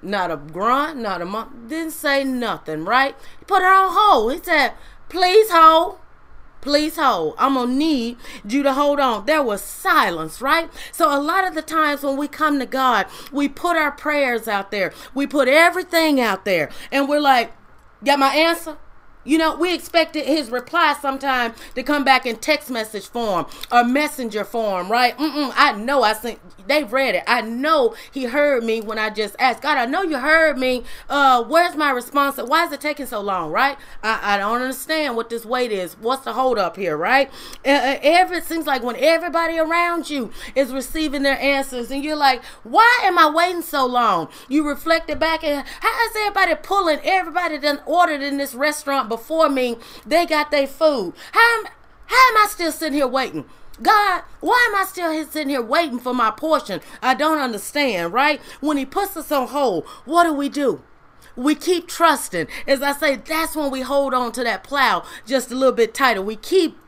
Not 0.04 0.30
a 0.30 0.36
grunt, 0.36 0.98
not 0.98 1.22
a 1.22 1.24
mom. 1.24 1.66
Didn't 1.68 1.92
say 1.92 2.24
nothing, 2.24 2.84
right? 2.84 3.16
He 3.38 3.44
put 3.44 3.62
her 3.62 3.72
on 3.72 3.90
hold. 3.92 4.32
He 4.32 4.42
said, 4.42 4.74
please 5.08 5.50
hold. 5.50 5.98
Please 6.60 6.96
hold. 6.96 7.34
I'm 7.38 7.54
going 7.54 7.70
to 7.70 7.74
need 7.74 8.16
you 8.48 8.62
to 8.62 8.72
hold 8.72 9.00
on. 9.00 9.26
There 9.26 9.42
was 9.42 9.60
silence, 9.62 10.40
right? 10.40 10.70
So, 10.92 11.14
a 11.14 11.20
lot 11.20 11.46
of 11.46 11.54
the 11.54 11.60
times 11.60 12.02
when 12.02 12.16
we 12.16 12.26
come 12.26 12.58
to 12.58 12.64
God, 12.64 13.06
we 13.30 13.48
put 13.48 13.76
our 13.76 13.92
prayers 13.92 14.48
out 14.48 14.70
there, 14.70 14.94
we 15.12 15.26
put 15.26 15.46
everything 15.46 16.20
out 16.20 16.46
there, 16.46 16.70
and 16.90 17.06
we're 17.06 17.20
like, 17.20 17.52
Got 18.04 18.18
my 18.18 18.34
answer? 18.34 18.76
You 19.26 19.38
know, 19.38 19.56
we 19.56 19.74
expected 19.74 20.26
his 20.26 20.50
reply 20.50 20.94
sometime 21.00 21.54
to 21.74 21.82
come 21.82 22.04
back 22.04 22.26
in 22.26 22.36
text 22.36 22.70
message 22.70 23.06
form 23.08 23.46
or 23.72 23.82
messenger 23.82 24.44
form, 24.44 24.92
right? 24.92 25.16
Mm-mm, 25.16 25.50
I 25.56 25.72
know 25.72 26.02
I 26.02 26.12
sent, 26.12 26.38
they 26.66 26.84
read 26.84 27.14
it. 27.14 27.24
I 27.26 27.40
know 27.40 27.94
he 28.10 28.24
heard 28.24 28.64
me 28.64 28.80
when 28.80 28.98
I 28.98 29.10
just 29.10 29.36
asked, 29.38 29.62
God, 29.62 29.78
I 29.78 29.86
know 29.86 30.02
you 30.02 30.18
heard 30.18 30.58
me. 30.58 30.84
Uh, 31.08 31.44
where's 31.44 31.76
my 31.76 31.90
response? 31.90 32.36
Why 32.36 32.66
is 32.66 32.72
it 32.72 32.80
taking 32.80 33.06
so 33.06 33.20
long, 33.20 33.50
right? 33.50 33.76
I, 34.02 34.34
I 34.34 34.38
don't 34.38 34.60
understand 34.60 35.16
what 35.16 35.30
this 35.30 35.44
wait 35.44 35.72
is. 35.72 35.94
What's 35.94 36.24
the 36.24 36.32
hold 36.32 36.58
up 36.58 36.76
here, 36.76 36.96
right? 36.96 37.30
Uh, 37.64 37.70
uh 37.70 37.98
every, 38.02 38.38
it 38.38 38.44
seems 38.44 38.66
like 38.66 38.82
when 38.82 38.96
everybody 38.96 39.58
around 39.58 40.10
you 40.10 40.32
is 40.54 40.72
receiving 40.72 41.22
their 41.22 41.38
answers 41.40 41.90
and 41.90 42.04
you're 42.04 42.16
like, 42.16 42.44
why 42.62 43.00
am 43.04 43.18
I 43.18 43.30
waiting 43.30 43.62
so 43.62 43.86
long? 43.86 44.28
You 44.48 44.66
reflect 44.66 45.10
it 45.10 45.18
back 45.18 45.44
and 45.44 45.66
how 45.80 46.06
is 46.06 46.16
everybody 46.16 46.54
pulling? 46.54 47.00
Everybody 47.02 47.58
done 47.58 47.80
ordered 47.86 48.22
in 48.22 48.36
this 48.36 48.54
restaurant 48.54 49.08
before 49.08 49.48
me, 49.48 49.76
they 50.06 50.26
got 50.26 50.50
their 50.50 50.66
food. 50.66 51.14
How 51.32 51.58
am, 51.58 51.66
how 52.06 52.28
am 52.30 52.36
I 52.38 52.46
still 52.50 52.72
sitting 52.72 52.94
here 52.94 53.06
waiting? 53.06 53.44
God, 53.84 54.22
why 54.40 54.66
am 54.68 54.80
I 54.80 54.84
still 54.84 55.24
sitting 55.26 55.50
here 55.50 55.62
waiting 55.62 55.98
for 55.98 56.14
my 56.14 56.30
portion? 56.30 56.80
I 57.02 57.14
don't 57.14 57.38
understand, 57.38 58.12
right? 58.12 58.40
When 58.60 58.76
He 58.76 58.86
puts 58.86 59.16
us 59.16 59.30
on 59.30 59.48
hold, 59.48 59.86
what 60.04 60.24
do 60.24 60.32
we 60.32 60.48
do? 60.48 60.82
We 61.36 61.54
keep 61.54 61.86
trusting. 61.86 62.46
As 62.66 62.80
I 62.82 62.92
say, 62.92 63.16
that's 63.16 63.56
when 63.56 63.70
we 63.70 63.82
hold 63.82 64.14
on 64.14 64.32
to 64.32 64.44
that 64.44 64.64
plow 64.64 65.04
just 65.26 65.50
a 65.50 65.54
little 65.54 65.74
bit 65.74 65.92
tighter. 65.92 66.22
We 66.22 66.36
keep 66.36 66.78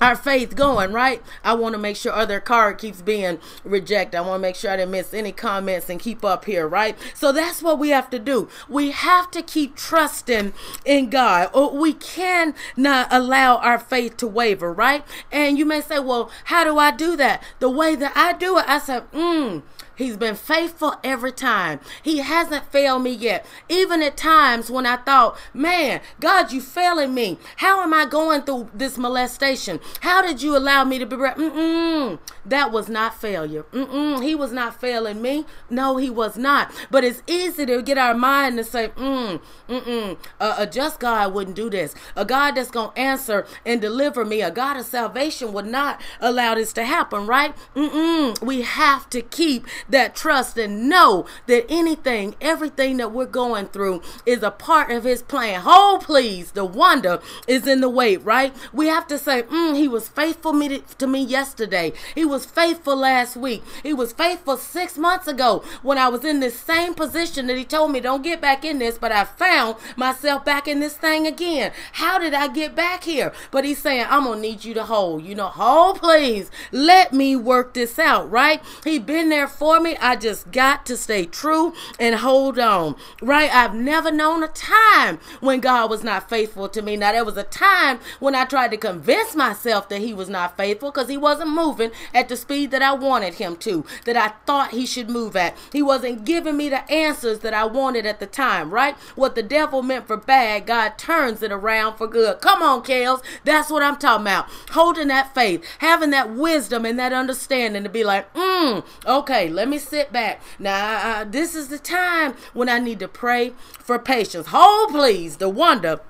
our 0.00 0.16
faith 0.16 0.56
going, 0.56 0.92
right? 0.92 1.22
I 1.44 1.54
want 1.54 1.74
to 1.74 1.78
make 1.78 1.96
sure 1.96 2.12
other 2.12 2.40
card 2.40 2.78
keeps 2.78 3.02
being 3.02 3.38
rejected. 3.64 4.18
I 4.18 4.20
want 4.20 4.40
to 4.40 4.42
make 4.42 4.56
sure 4.56 4.70
I 4.70 4.76
didn't 4.76 4.92
miss 4.92 5.12
any 5.14 5.32
comments 5.32 5.88
and 5.88 6.00
keep 6.00 6.24
up 6.24 6.44
here, 6.44 6.66
right? 6.66 6.96
So 7.14 7.32
that's 7.32 7.62
what 7.62 7.78
we 7.78 7.90
have 7.90 8.10
to 8.10 8.18
do. 8.18 8.48
We 8.68 8.90
have 8.90 9.30
to 9.32 9.42
keep 9.42 9.76
trusting 9.76 10.52
in 10.84 11.10
God. 11.10 11.50
Or 11.52 11.76
we 11.76 11.92
cannot 11.92 13.08
allow 13.10 13.56
our 13.56 13.78
faith 13.78 14.16
to 14.18 14.26
waver, 14.26 14.72
right? 14.72 15.04
And 15.32 15.58
you 15.58 15.64
may 15.64 15.80
say, 15.80 15.98
well, 15.98 16.30
how 16.44 16.64
do 16.64 16.78
I 16.78 16.90
do 16.90 17.16
that? 17.16 17.42
The 17.58 17.70
way 17.70 17.96
that 17.96 18.12
I 18.16 18.32
do 18.32 18.58
it, 18.58 18.64
I 18.68 18.78
said, 18.78 19.10
mm, 19.12 19.62
He's 19.98 20.16
been 20.16 20.36
faithful 20.36 20.94
every 21.02 21.32
time. 21.32 21.80
He 22.04 22.18
hasn't 22.18 22.70
failed 22.70 23.02
me 23.02 23.10
yet. 23.10 23.44
Even 23.68 24.00
at 24.00 24.16
times 24.16 24.70
when 24.70 24.86
I 24.86 24.96
thought, 24.96 25.36
man, 25.52 26.00
God, 26.20 26.52
you 26.52 26.60
failing 26.60 27.12
me. 27.12 27.36
How 27.56 27.82
am 27.82 27.92
I 27.92 28.06
going 28.06 28.42
through 28.42 28.70
this 28.72 28.96
molestation? 28.96 29.80
How 30.02 30.22
did 30.22 30.40
you 30.40 30.56
allow 30.56 30.84
me 30.84 31.00
to 31.00 31.06
be? 31.06 31.16
Mm-mm. 31.16 32.20
That 32.46 32.70
was 32.70 32.88
not 32.88 33.20
failure. 33.20 33.64
Mm-mm. 33.72 34.22
He 34.22 34.36
was 34.36 34.52
not 34.52 34.80
failing 34.80 35.20
me. 35.20 35.44
No, 35.68 35.96
he 35.96 36.08
was 36.08 36.38
not. 36.38 36.72
But 36.92 37.02
it's 37.02 37.22
easy 37.26 37.66
to 37.66 37.82
get 37.82 37.98
our 37.98 38.14
mind 38.14 38.56
to 38.58 38.64
say, 38.64 38.88
mm, 38.90 39.40
mm-mm. 39.68 40.16
A, 40.38 40.66
just 40.66 41.00
God 41.00 41.34
wouldn't 41.34 41.56
do 41.56 41.68
this. 41.68 41.94
A 42.14 42.24
God 42.24 42.52
that's 42.52 42.70
going 42.70 42.92
to 42.92 42.98
answer 42.98 43.46
and 43.66 43.80
deliver 43.80 44.24
me. 44.24 44.42
A 44.42 44.50
God 44.52 44.76
of 44.76 44.86
salvation 44.86 45.52
would 45.52 45.66
not 45.66 46.00
allow 46.20 46.54
this 46.54 46.72
to 46.74 46.84
happen, 46.84 47.26
right? 47.26 47.52
Mm-mm. 47.74 48.40
We 48.40 48.62
have 48.62 49.10
to 49.10 49.22
keep 49.22 49.66
that 49.88 50.14
trust 50.14 50.58
and 50.58 50.88
know 50.88 51.26
that 51.46 51.66
anything, 51.68 52.34
everything 52.40 52.96
that 52.98 53.12
we're 53.12 53.26
going 53.26 53.66
through 53.66 54.02
is 54.26 54.42
a 54.42 54.50
part 54.50 54.90
of 54.90 55.04
his 55.04 55.22
plan. 55.22 55.62
Oh, 55.64 55.98
please, 56.02 56.52
the 56.52 56.64
wonder 56.64 57.20
is 57.46 57.66
in 57.66 57.80
the 57.80 57.88
wait, 57.88 58.24
right? 58.24 58.54
We 58.72 58.86
have 58.88 59.06
to 59.08 59.18
say, 59.18 59.42
mm, 59.42 59.76
he 59.76 59.88
was 59.88 60.08
faithful 60.08 60.52
me 60.52 60.82
to 60.98 61.06
me 61.06 61.22
yesterday. 61.22 61.92
He 62.14 62.24
was 62.24 62.44
faithful 62.44 62.96
last 62.96 63.36
week. 63.36 63.62
He 63.82 63.92
was 63.92 64.12
faithful 64.12 64.56
six 64.56 64.98
months 64.98 65.28
ago 65.28 65.64
when 65.82 65.98
I 65.98 66.08
was 66.08 66.24
in 66.24 66.40
this 66.40 66.58
same 66.58 66.94
position 66.94 67.46
that 67.46 67.56
he 67.56 67.64
told 67.64 67.92
me, 67.92 68.00
don't 68.00 68.22
get 68.22 68.40
back 68.40 68.64
in 68.64 68.78
this, 68.78 68.98
but 68.98 69.12
I 69.12 69.24
found 69.24 69.76
myself 69.96 70.44
back 70.44 70.68
in 70.68 70.80
this 70.80 70.96
thing 70.96 71.26
again. 71.26 71.72
How 71.92 72.18
did 72.18 72.34
I 72.34 72.48
get 72.48 72.74
back 72.74 73.04
here? 73.04 73.32
But 73.50 73.64
he's 73.64 73.78
saying, 73.78 74.06
I'm 74.08 74.24
going 74.24 74.42
to 74.42 74.48
need 74.48 74.64
you 74.64 74.74
to 74.74 74.84
hold, 74.84 75.24
you 75.24 75.34
know, 75.34 75.46
hold, 75.46 76.00
please. 76.00 76.50
Let 76.72 77.12
me 77.12 77.36
work 77.36 77.74
this 77.74 77.98
out, 77.98 78.30
right? 78.30 78.62
He 78.84 78.98
been 78.98 79.28
there 79.28 79.48
for 79.48 79.77
me. 79.80 79.96
I 79.98 80.16
just 80.16 80.50
got 80.50 80.86
to 80.86 80.96
stay 80.96 81.24
true 81.24 81.72
and 81.98 82.16
hold 82.16 82.58
on, 82.58 82.96
right? 83.22 83.54
I've 83.54 83.74
never 83.74 84.10
known 84.10 84.42
a 84.42 84.48
time 84.48 85.18
when 85.40 85.60
God 85.60 85.90
was 85.90 86.04
not 86.04 86.28
faithful 86.28 86.68
to 86.68 86.82
me. 86.82 86.96
Now, 86.96 87.12
there 87.12 87.24
was 87.24 87.36
a 87.36 87.44
time 87.44 88.00
when 88.20 88.34
I 88.34 88.44
tried 88.44 88.70
to 88.72 88.76
convince 88.76 89.34
myself 89.34 89.88
that 89.88 90.00
He 90.00 90.12
was 90.14 90.28
not 90.28 90.56
faithful 90.56 90.90
because 90.90 91.08
He 91.08 91.16
wasn't 91.16 91.50
moving 91.50 91.90
at 92.14 92.28
the 92.28 92.36
speed 92.36 92.70
that 92.70 92.82
I 92.82 92.92
wanted 92.92 93.34
Him 93.34 93.56
to, 93.56 93.84
that 94.04 94.16
I 94.16 94.28
thought 94.46 94.70
He 94.70 94.86
should 94.86 95.10
move 95.10 95.36
at. 95.36 95.56
He 95.72 95.82
wasn't 95.82 96.24
giving 96.24 96.56
me 96.56 96.68
the 96.68 96.90
answers 96.90 97.40
that 97.40 97.54
I 97.54 97.64
wanted 97.64 98.06
at 98.06 98.20
the 98.20 98.26
time, 98.26 98.70
right? 98.70 98.96
What 99.14 99.34
the 99.34 99.42
devil 99.42 99.82
meant 99.82 100.06
for 100.06 100.16
bad, 100.16 100.66
God 100.66 100.98
turns 100.98 101.42
it 101.42 101.52
around 101.52 101.96
for 101.96 102.06
good. 102.06 102.40
Come 102.40 102.62
on, 102.62 102.82
Kels. 102.82 103.22
That's 103.44 103.70
what 103.70 103.82
I'm 103.82 103.96
talking 103.96 104.26
about. 104.26 104.46
Holding 104.70 105.08
that 105.08 105.34
faith, 105.34 105.64
having 105.78 106.10
that 106.10 106.30
wisdom 106.30 106.84
and 106.84 106.98
that 106.98 107.12
understanding 107.12 107.82
to 107.82 107.88
be 107.88 108.04
like, 108.04 108.32
mm, 108.34 108.84
okay, 109.06 109.48
let 109.48 109.67
me 109.68 109.78
sit 109.78 110.12
back. 110.12 110.42
Now, 110.58 111.20
uh, 111.20 111.24
this 111.24 111.54
is 111.54 111.68
the 111.68 111.78
time 111.78 112.34
when 112.52 112.68
I 112.68 112.78
need 112.78 112.98
to 113.00 113.08
pray 113.08 113.52
for 113.78 113.98
patience. 113.98 114.48
Hold, 114.48 114.90
please, 114.90 115.36
the 115.36 115.48
wonder 115.48 116.00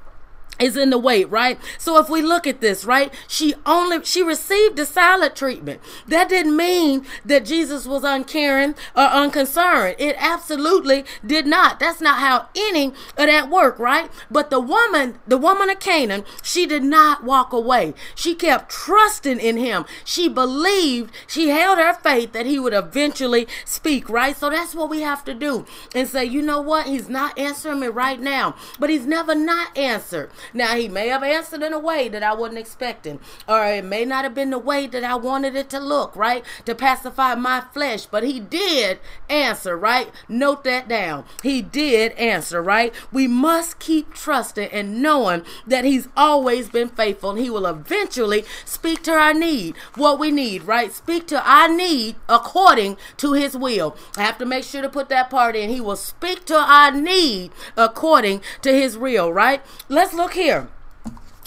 is 0.58 0.76
in 0.76 0.90
the 0.90 0.98
wait, 0.98 1.30
right? 1.30 1.58
So 1.78 1.98
if 1.98 2.08
we 2.08 2.22
look 2.22 2.46
at 2.46 2.60
this, 2.60 2.84
right, 2.84 3.12
she 3.26 3.54
only 3.66 4.04
she 4.04 4.22
received 4.22 4.76
the 4.76 4.86
silent 4.86 5.36
treatment. 5.36 5.80
That 6.06 6.28
didn't 6.28 6.56
mean 6.56 7.06
that 7.24 7.44
Jesus 7.44 7.86
was 7.86 8.04
uncaring 8.04 8.74
or 8.96 9.04
unconcerned. 9.04 9.96
It 9.98 10.16
absolutely 10.18 11.04
did 11.24 11.46
not. 11.46 11.80
That's 11.80 12.00
not 12.00 12.18
how 12.18 12.48
any 12.56 12.86
of 12.86 12.94
that 13.26 13.50
worked, 13.50 13.78
right? 13.78 14.10
But 14.30 14.50
the 14.50 14.60
woman, 14.60 15.18
the 15.26 15.38
woman 15.38 15.70
of 15.70 15.80
Canaan, 15.80 16.24
she 16.42 16.66
did 16.66 16.82
not 16.82 17.24
walk 17.24 17.52
away. 17.52 17.94
She 18.14 18.34
kept 18.34 18.70
trusting 18.70 19.38
in 19.38 19.56
him. 19.56 19.84
She 20.04 20.28
believed, 20.28 21.12
she 21.26 21.48
held 21.48 21.78
her 21.78 21.94
faith 21.94 22.32
that 22.32 22.46
he 22.46 22.58
would 22.58 22.72
eventually 22.74 23.46
speak, 23.64 24.08
right? 24.08 24.36
So 24.36 24.50
that's 24.50 24.74
what 24.74 24.90
we 24.90 25.02
have 25.02 25.24
to 25.24 25.34
do 25.34 25.66
and 25.94 26.08
say, 26.08 26.24
you 26.24 26.42
know 26.42 26.60
what? 26.60 26.86
He's 26.86 27.08
not 27.08 27.38
answering 27.38 27.80
me 27.80 27.88
right 27.88 28.20
now, 28.20 28.56
but 28.78 28.90
he's 28.90 29.06
never 29.06 29.34
not 29.34 29.76
answered. 29.76 30.30
Now, 30.52 30.76
he 30.76 30.88
may 30.88 31.08
have 31.08 31.22
answered 31.22 31.62
in 31.62 31.72
a 31.72 31.78
way 31.78 32.08
that 32.08 32.22
I 32.22 32.34
wasn't 32.34 32.58
expecting, 32.58 33.20
or 33.48 33.64
it 33.64 33.84
may 33.84 34.04
not 34.04 34.24
have 34.24 34.34
been 34.34 34.50
the 34.50 34.58
way 34.58 34.86
that 34.86 35.04
I 35.04 35.14
wanted 35.14 35.54
it 35.54 35.68
to 35.70 35.80
look, 35.80 36.14
right? 36.16 36.44
To 36.64 36.74
pacify 36.74 37.34
my 37.34 37.62
flesh, 37.72 38.06
but 38.06 38.24
he 38.24 38.40
did 38.40 38.98
answer, 39.28 39.76
right? 39.76 40.10
Note 40.28 40.64
that 40.64 40.88
down. 40.88 41.24
He 41.42 41.62
did 41.62 42.12
answer, 42.12 42.62
right? 42.62 42.94
We 43.12 43.26
must 43.26 43.78
keep 43.78 44.14
trusting 44.14 44.68
and 44.70 45.02
knowing 45.02 45.44
that 45.66 45.84
he's 45.84 46.08
always 46.16 46.68
been 46.68 46.88
faithful 46.88 47.30
and 47.30 47.38
he 47.38 47.50
will 47.50 47.66
eventually 47.66 48.44
speak 48.64 49.02
to 49.04 49.12
our 49.12 49.34
need, 49.34 49.76
what 49.94 50.18
we 50.18 50.30
need, 50.30 50.62
right? 50.64 50.92
Speak 50.92 51.26
to 51.28 51.48
our 51.48 51.68
need 51.68 52.16
according 52.28 52.96
to 53.18 53.32
his 53.32 53.56
will. 53.56 53.96
I 54.16 54.22
have 54.22 54.38
to 54.38 54.46
make 54.46 54.64
sure 54.64 54.82
to 54.82 54.88
put 54.88 55.08
that 55.08 55.30
part 55.30 55.56
in. 55.56 55.70
He 55.70 55.80
will 55.80 55.96
speak 55.96 56.44
to 56.46 56.56
our 56.56 56.92
need 56.92 57.52
according 57.76 58.40
to 58.62 58.72
his 58.72 58.96
will, 58.96 59.32
right? 59.32 59.62
Let's 59.88 60.14
look 60.14 60.34
here. 60.38 60.68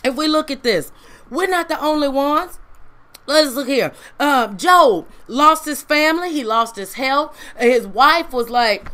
If 0.03 0.15
we 0.15 0.27
look 0.27 0.51
at 0.51 0.63
this, 0.63 0.91
we're 1.29 1.47
not 1.47 1.69
the 1.69 1.79
only 1.79 2.07
ones. 2.07 2.59
Let's 3.25 3.55
look 3.55 3.67
here. 3.67 3.93
Uh, 4.19 4.53
Job 4.53 5.07
lost 5.27 5.65
his 5.65 5.81
family. 5.81 6.31
He 6.31 6.43
lost 6.43 6.75
his 6.75 6.95
health. 6.95 7.37
His 7.57 7.87
wife 7.87 8.33
was 8.33 8.49
like, 8.49 8.91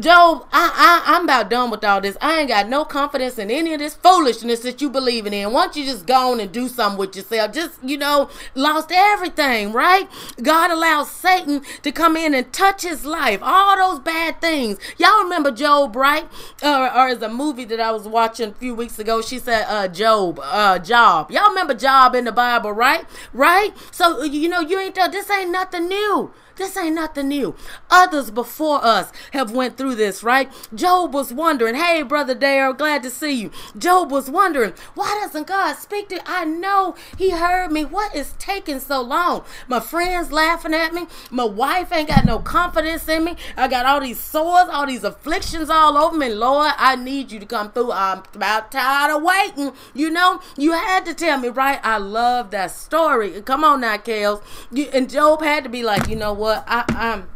Job, 0.00 0.46
I, 0.52 1.02
I, 1.06 1.14
I'm 1.14 1.24
about 1.24 1.48
done 1.48 1.70
with 1.70 1.84
all 1.84 2.00
this. 2.00 2.16
I 2.20 2.40
ain't 2.40 2.48
got 2.48 2.68
no 2.68 2.84
confidence 2.84 3.38
in 3.38 3.50
any 3.50 3.72
of 3.72 3.78
this 3.78 3.94
foolishness 3.94 4.60
that 4.60 4.82
you 4.82 4.90
believing 4.90 5.32
in. 5.32 5.52
Why 5.52 5.64
don't 5.64 5.76
you 5.76 5.84
just 5.84 6.06
go 6.06 6.32
on 6.32 6.40
and 6.40 6.52
do 6.52 6.68
something 6.68 6.98
with 6.98 7.16
yourself? 7.16 7.52
Just, 7.52 7.82
you 7.82 7.96
know, 7.96 8.28
lost 8.54 8.90
everything, 8.92 9.72
right? 9.72 10.08
God 10.42 10.70
allows 10.70 11.10
Satan 11.10 11.62
to 11.82 11.92
come 11.92 12.16
in 12.16 12.34
and 12.34 12.52
touch 12.52 12.82
his 12.82 13.04
life. 13.06 13.40
All 13.42 13.76
those 13.76 14.00
bad 14.00 14.40
things. 14.40 14.78
Y'all 14.98 15.22
remember 15.22 15.50
Job, 15.50 15.96
right? 15.96 16.28
Uh, 16.62 16.90
or 16.94 17.08
is 17.08 17.22
a 17.22 17.28
movie 17.28 17.64
that 17.64 17.80
I 17.80 17.90
was 17.92 18.06
watching 18.06 18.50
a 18.50 18.54
few 18.54 18.74
weeks 18.74 18.98
ago, 18.98 19.22
she 19.22 19.38
said, 19.38 19.64
uh, 19.68 19.88
Job, 19.88 20.38
uh, 20.42 20.78
Job. 20.78 21.30
Y'all 21.30 21.48
remember 21.48 21.74
Job 21.74 22.14
in 22.14 22.24
the 22.24 22.32
Bible, 22.32 22.72
right? 22.72 23.06
Right? 23.32 23.72
So, 23.92 24.22
you 24.22 24.48
know, 24.48 24.60
you 24.60 24.78
ain't, 24.78 24.94
this 24.94 25.30
ain't 25.30 25.50
nothing 25.50 25.88
new. 25.88 26.32
This 26.56 26.76
ain't 26.76 26.94
nothing 26.94 27.28
new. 27.28 27.54
Others 27.90 28.30
before 28.30 28.84
us 28.84 29.12
have 29.32 29.50
went 29.50 29.76
through 29.76 29.96
this, 29.96 30.22
right? 30.22 30.50
Job 30.74 31.12
was 31.12 31.32
wondering, 31.32 31.74
hey, 31.74 32.02
brother 32.02 32.34
Dale, 32.34 32.72
glad 32.72 33.02
to 33.02 33.10
see 33.10 33.32
you. 33.32 33.50
Job 33.76 34.10
was 34.10 34.30
wondering, 34.30 34.72
why 34.94 35.18
doesn't 35.22 35.46
God 35.46 35.74
speak 35.74 36.08
to 36.08 36.20
I 36.26 36.44
know 36.44 36.96
he 37.18 37.30
heard 37.30 37.70
me. 37.72 37.84
What 37.84 38.14
is 38.14 38.34
taking 38.38 38.80
so 38.80 39.02
long? 39.02 39.44
My 39.68 39.80
friends 39.80 40.32
laughing 40.32 40.72
at 40.74 40.94
me. 40.94 41.06
My 41.30 41.44
wife 41.44 41.92
ain't 41.92 42.08
got 42.08 42.24
no 42.24 42.38
confidence 42.38 43.06
in 43.08 43.24
me. 43.24 43.36
I 43.56 43.68
got 43.68 43.86
all 43.86 44.00
these 44.00 44.20
sores, 44.20 44.68
all 44.70 44.86
these 44.86 45.04
afflictions 45.04 45.68
all 45.68 45.96
over 45.96 46.16
me. 46.16 46.32
Lord, 46.32 46.72
I 46.78 46.96
need 46.96 47.30
you 47.32 47.38
to 47.38 47.46
come 47.46 47.70
through. 47.72 47.92
I'm 47.92 48.22
about 48.34 48.72
tired 48.72 49.14
of 49.14 49.22
waiting. 49.22 49.72
You 49.94 50.10
know, 50.10 50.40
you 50.56 50.72
had 50.72 51.04
to 51.06 51.14
tell 51.14 51.38
me, 51.38 51.48
right? 51.48 51.80
I 51.82 51.98
love 51.98 52.50
that 52.52 52.70
story. 52.70 53.42
Come 53.42 53.62
on 53.62 53.82
now, 53.82 53.96
Kels. 53.98 54.42
and 54.92 55.10
Job 55.10 55.42
had 55.42 55.64
to 55.64 55.70
be 55.70 55.82
like, 55.82 56.08
you 56.08 56.16
know 56.16 56.32
what? 56.32 56.45
What? 56.46 56.64
I, 56.68 56.84
I'm 56.88 57.28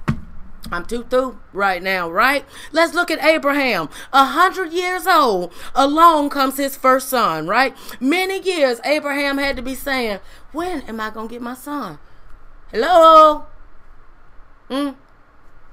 I'm 0.71 0.85
too 0.85 1.03
through 1.03 1.41
right 1.53 1.83
now, 1.83 2.09
right? 2.09 2.45
Let's 2.71 2.95
look 2.95 3.11
at 3.11 3.25
Abraham. 3.25 3.89
A 4.13 4.25
hundred 4.25 4.73
years 4.73 5.05
old, 5.05 5.53
along 5.75 6.31
comes 6.31 6.59
his 6.59 6.77
first 6.77 7.09
son, 7.09 7.49
right? 7.49 7.77
Many 7.99 8.41
years 8.41 8.81
Abraham 8.85 9.39
had 9.39 9.57
to 9.57 9.63
be 9.63 9.75
saying, 9.75 10.21
When 10.53 10.83
am 10.83 11.01
I 11.01 11.11
gonna 11.11 11.27
get 11.27 11.43
my 11.43 11.55
son? 11.55 11.99
Hello? 12.71 13.47
Hmm? 14.69 14.91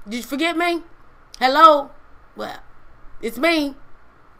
Did 0.08 0.16
you 0.16 0.22
forget 0.24 0.56
me? 0.56 0.82
Hello? 1.38 1.90
Well, 2.34 2.58
it's 3.22 3.38
me. 3.38 3.76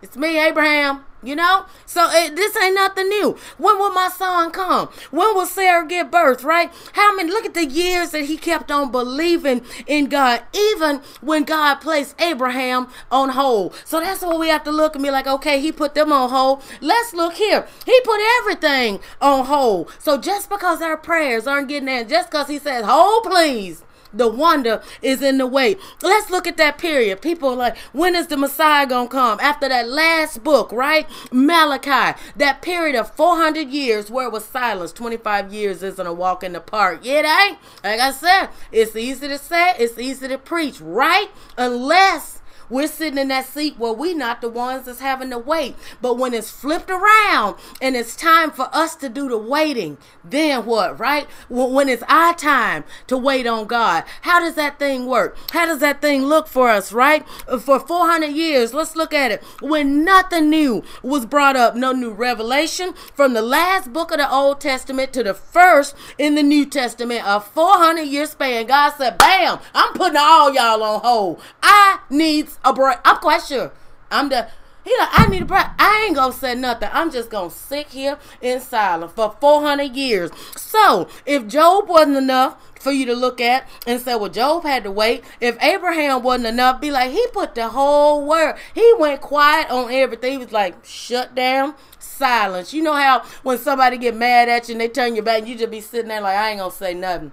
It's 0.03 0.17
me, 0.17 0.41
Abraham. 0.41 1.05
You 1.23 1.37
know? 1.37 1.67
So 1.87 2.09
it, 2.11 2.37
this 2.37 2.57
ain't 2.57 2.75
nothing 2.75 3.09
new. 3.09 3.37
When 3.57 3.79
will 3.79 3.93
my 3.93 4.09
son 4.09 4.51
come? 4.51 4.89
When 5.11 5.35
will 5.35 5.47
Sarah 5.47 5.87
give 5.87 6.11
birth, 6.11 6.45
right? 6.45 6.71
How 6.93 7.17
many, 7.17 7.31
look 7.31 7.45
at 7.45 7.55
the 7.55 7.67
years 7.67 8.11
that 8.11 8.25
he 8.25 8.37
kept 8.37 8.71
on 8.71 8.91
believing 8.91 9.63
in 9.87 10.07
God, 10.07 10.43
even 10.53 11.01
when 11.21 11.45
God 11.45 11.77
placed 11.77 12.21
Abraham 12.21 12.89
on 13.11 13.31
hold. 13.31 13.75
So 13.85 14.01
that's 14.01 14.23
what 14.23 14.39
we 14.39 14.49
have 14.49 14.65
to 14.65 14.71
look 14.71 14.95
and 14.95 15.05
be 15.05 15.11
like, 15.11 15.27
okay, 15.27 15.61
he 15.61 15.73
put 15.73 15.95
them 15.95 16.13
on 16.13 16.31
hold. 16.31 16.63
Let's 16.81 17.15
look 17.15 17.35
here. 17.35 17.67
He 17.85 18.01
put 18.03 18.21
everything 18.39 19.01
on 19.21 19.47
hold. 19.47 19.93
So 19.99 20.19
just 20.19 20.49
because 20.49 20.83
our 20.83 20.97
prayers 20.97 21.47
aren't 21.47 21.69
getting 21.69 21.89
answered, 21.89 22.11
just 22.11 22.31
because 22.31 22.49
he 22.49 22.59
says, 22.59 22.85
hold 22.85 23.25
please, 23.25 23.83
the 24.13 24.29
wonder 24.29 24.83
is 25.03 25.23
in 25.23 25.39
the 25.39 25.47
way. 25.47 25.77
Let's 26.03 26.31
look 26.31 26.47
at 26.47 26.57
that 26.57 26.79
period. 26.79 27.21
People 27.21 27.55
like, 27.55 27.77
when 27.93 28.15
is 28.15 28.29
the 28.29 28.37
Messiah 28.37 28.87
gonna 28.87 29.09
come? 29.09 29.39
After 29.41 29.69
that 29.69 29.89
last 29.89 30.43
book, 30.43 30.73
right? 30.73 31.07
Malachi. 31.31 32.19
That 32.37 32.63
period 32.63 32.97
of 32.97 33.11
400 33.15 33.69
years 33.69 34.11
where 34.11 34.27
it 34.27 34.33
was 34.33 34.45
silence. 34.45 34.93
25 34.93 35.53
years 35.53 35.83
isn't 35.83 36.07
a 36.07 36.13
walk 36.13 36.43
in 36.43 36.53
the 36.53 36.61
park. 36.61 37.05
It 37.05 37.25
ain't. 37.25 37.59
Like 37.85 38.01
I 38.01 38.11
said, 38.11 38.49
it's 38.73 38.97
easy 38.97 39.29
to 39.29 39.39
say, 39.39 39.75
it's 39.79 39.99
easy 39.99 40.29
to 40.29 40.39
preach, 40.39 40.81
right? 40.81 41.29
Unless 41.57 42.38
we're 42.71 42.89
sitting 42.89 43.19
in 43.19 43.29
that 43.29 43.47
seat 43.47 43.79
where 43.79 43.93
we're 43.93 44.17
not 44.17 44.41
the 44.41 44.49
ones 44.49 44.87
that's 44.87 45.01
having 45.01 45.31
to 45.31 45.39
wait. 45.39 45.77
But 46.01 46.19
when 46.19 46.35
it's 46.35 46.51
flipped 46.51 46.91
around 46.91 47.57
and 47.81 47.97
it's 47.97 48.17
time 48.17 48.51
for 48.51 48.69
us 48.73 48.97
to 48.97 49.09
do 49.09 49.29
the 49.29 49.39
waiting, 49.39 49.99
then 50.25 50.67
what, 50.67 50.99
right? 50.99 51.27
When 51.49 51.89
it's 51.89 52.03
our 52.09 52.35
time 52.35 52.85
to 53.07 53.17
wait 53.17 53.47
on 53.47 53.67
God, 53.67 54.05
how 54.23 54.41
does 54.41 54.55
that 54.55 54.79
thing 54.79 55.07
work? 55.07 55.37
How 55.51 55.67
does 55.67 55.79
that 55.81 56.01
thing 56.01 56.25
look 56.25 56.49
for 56.49 56.69
us, 56.69 56.93
right? 56.93 57.27
For 57.61 57.81
400 57.81 58.27
years, 58.27 58.75
let's 58.75 58.97
look 58.97 59.15
at 59.15 59.31
it. 59.31 59.43
When 59.61 60.05
nothing 60.05 60.51
new 60.51 60.83
was 61.03 61.27
brought 61.27 61.57
up, 61.57 61.75
no 61.75 61.93
new 61.93 62.11
revelation 62.11 62.95
from 63.15 63.35
the 63.35 63.43
last 63.43 63.93
book 63.93 64.11
of 64.11 64.19
the 64.19 64.31
Old 64.31 64.61
Testament 64.61 65.13
to 65.13 65.23
the 65.23 65.35
first 65.35 65.95
in 66.19 66.35
the 66.35 66.43
New 66.43 66.67
Testament, 66.67 67.23
a 67.25 67.41
400 67.41 68.03
year 68.03 68.27
span, 68.27 68.67
God 68.67 68.91
said, 68.97 69.19
bam, 69.19 69.59
I'm 69.75 69.93
putting 69.95 70.17
all 70.17 70.53
y'all 70.53 70.83
on 70.83 71.01
hold. 71.01 71.41
I 71.63 72.01
need 72.11 72.49
a 72.65 72.73
break. 72.73 72.99
I'm 73.05 73.17
quite 73.19 73.43
sure. 73.43 73.73
I'm 74.11 74.29
the 74.29 74.49
he 74.89 74.97
like, 74.99 75.09
I 75.13 75.27
need 75.27 75.43
a 75.43 75.45
break. 75.45 75.67
I 75.79 76.05
ain't 76.07 76.17
gonna 76.17 76.33
say 76.33 76.55
nothing. 76.55 76.89
I'm 76.93 77.11
just 77.11 77.29
gonna 77.29 77.51
sit 77.51 77.89
here 77.89 78.19
in 78.41 78.61
silence 78.61 79.13
for 79.13 79.37
400 79.39 79.95
years. 79.95 80.31
So, 80.57 81.09
if 81.27 81.47
Job 81.47 81.89
wasn't 81.89 82.17
enough 82.17 82.57
for 82.81 82.91
you 82.91 83.05
to 83.07 83.15
look 83.15 83.39
at 83.39 83.69
and 83.87 84.01
say, 84.01 84.15
well, 84.15 84.31
Job 84.31 84.63
had 84.63 84.85
to 84.85 84.91
wait. 84.91 85.25
If 85.41 85.63
Abraham 85.63 86.23
wasn't 86.23 86.47
enough, 86.47 86.81
be 86.81 86.91
like, 86.91 87.11
he 87.11 87.27
put 87.35 87.55
the 87.55 87.69
whole 87.69 88.27
word. 88.27 88.57
He 88.75 88.95
went 88.99 89.21
quiet 89.21 89.71
on 89.71 89.93
everything. 89.93 90.33
He 90.33 90.39
was 90.39 90.53
like, 90.53 90.83
shut 90.87 91.35
down, 91.35 91.75
silence. 91.99 92.73
You 92.73 92.83
know 92.83 92.95
how 92.95 93.25
when 93.43 93.59
somebody 93.59 93.99
get 93.99 94.17
mad 94.17 94.49
at 94.49 94.69
you 94.69 94.73
and 94.73 94.81
they 94.81 94.89
turn 94.89 95.15
your 95.15 95.25
back, 95.25 95.47
you 95.47 95.55
just 95.55 95.71
be 95.71 95.83
sitting 95.83 96.09
there 96.09 96.23
like, 96.23 96.37
I 96.37 96.51
ain't 96.51 96.61
gonna 96.61 96.71
say 96.73 96.95
nothing 96.95 97.33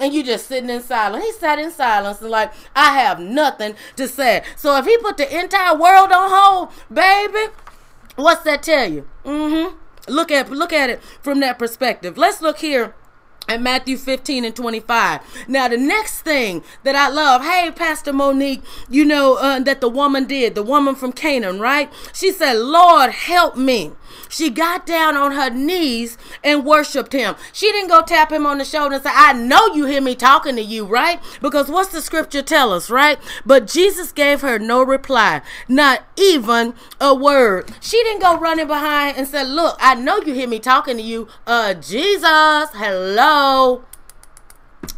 and 0.00 0.14
you 0.14 0.24
just 0.24 0.46
sitting 0.46 0.70
in 0.70 0.82
silence. 0.82 1.24
He 1.24 1.32
sat 1.32 1.58
in 1.58 1.70
silence 1.70 2.20
and 2.20 2.30
like, 2.30 2.52
I 2.74 2.98
have 2.98 3.20
nothing 3.20 3.76
to 3.96 4.08
say. 4.08 4.42
So 4.56 4.76
if 4.78 4.86
he 4.86 4.96
put 4.98 5.18
the 5.18 5.38
entire 5.38 5.76
world 5.76 6.10
on 6.10 6.30
hold, 6.30 6.70
baby, 6.92 7.52
what's 8.16 8.42
that 8.42 8.62
tell 8.62 8.90
you? 8.90 9.08
Mm-hmm. 9.24 9.76
Look 10.08 10.32
at 10.32 10.50
look 10.50 10.72
at 10.72 10.90
it 10.90 11.02
from 11.22 11.40
that 11.40 11.58
perspective. 11.58 12.16
Let's 12.16 12.40
look 12.40 12.58
here 12.58 12.94
at 13.48 13.60
Matthew 13.60 13.96
15 13.96 14.44
and 14.44 14.54
25. 14.54 15.20
Now, 15.48 15.68
the 15.68 15.76
next 15.76 16.20
thing 16.20 16.62
that 16.84 16.94
I 16.94 17.08
love, 17.08 17.42
hey, 17.42 17.70
Pastor 17.74 18.12
Monique, 18.12 18.62
you 18.88 19.04
know 19.04 19.36
uh, 19.36 19.58
that 19.60 19.80
the 19.80 19.88
woman 19.88 20.24
did, 20.26 20.54
the 20.54 20.62
woman 20.62 20.94
from 20.94 21.12
Canaan, 21.12 21.58
right? 21.58 21.92
She 22.12 22.32
said, 22.32 22.54
Lord, 22.54 23.10
help 23.10 23.56
me. 23.56 23.92
She 24.30 24.48
got 24.48 24.86
down 24.86 25.16
on 25.16 25.32
her 25.32 25.50
knees 25.50 26.16
and 26.42 26.64
worshiped 26.64 27.12
him. 27.12 27.34
She 27.52 27.70
didn't 27.72 27.88
go 27.90 28.00
tap 28.00 28.32
him 28.32 28.46
on 28.46 28.58
the 28.58 28.64
shoulder 28.64 28.94
and 28.94 29.04
say, 29.04 29.10
I 29.12 29.32
know 29.32 29.74
you 29.74 29.86
hear 29.86 30.00
me 30.00 30.14
talking 30.14 30.56
to 30.56 30.62
you, 30.62 30.86
right? 30.86 31.20
Because 31.42 31.68
what's 31.68 31.90
the 31.90 32.00
scripture 32.00 32.40
tell 32.40 32.72
us, 32.72 32.88
right? 32.88 33.18
But 33.44 33.66
Jesus 33.66 34.12
gave 34.12 34.40
her 34.40 34.58
no 34.58 34.82
reply, 34.82 35.42
not 35.68 36.04
even 36.16 36.74
a 37.00 37.14
word. 37.14 37.72
She 37.80 38.02
didn't 38.04 38.22
go 38.22 38.38
running 38.38 38.68
behind 38.68 39.16
and 39.16 39.26
say, 39.26 39.44
Look, 39.44 39.76
I 39.80 39.96
know 39.96 40.18
you 40.18 40.32
hear 40.32 40.48
me 40.48 40.60
talking 40.60 40.96
to 40.96 41.02
you. 41.02 41.26
Uh, 41.46 41.74
Jesus, 41.74 42.70
hello 42.74 43.84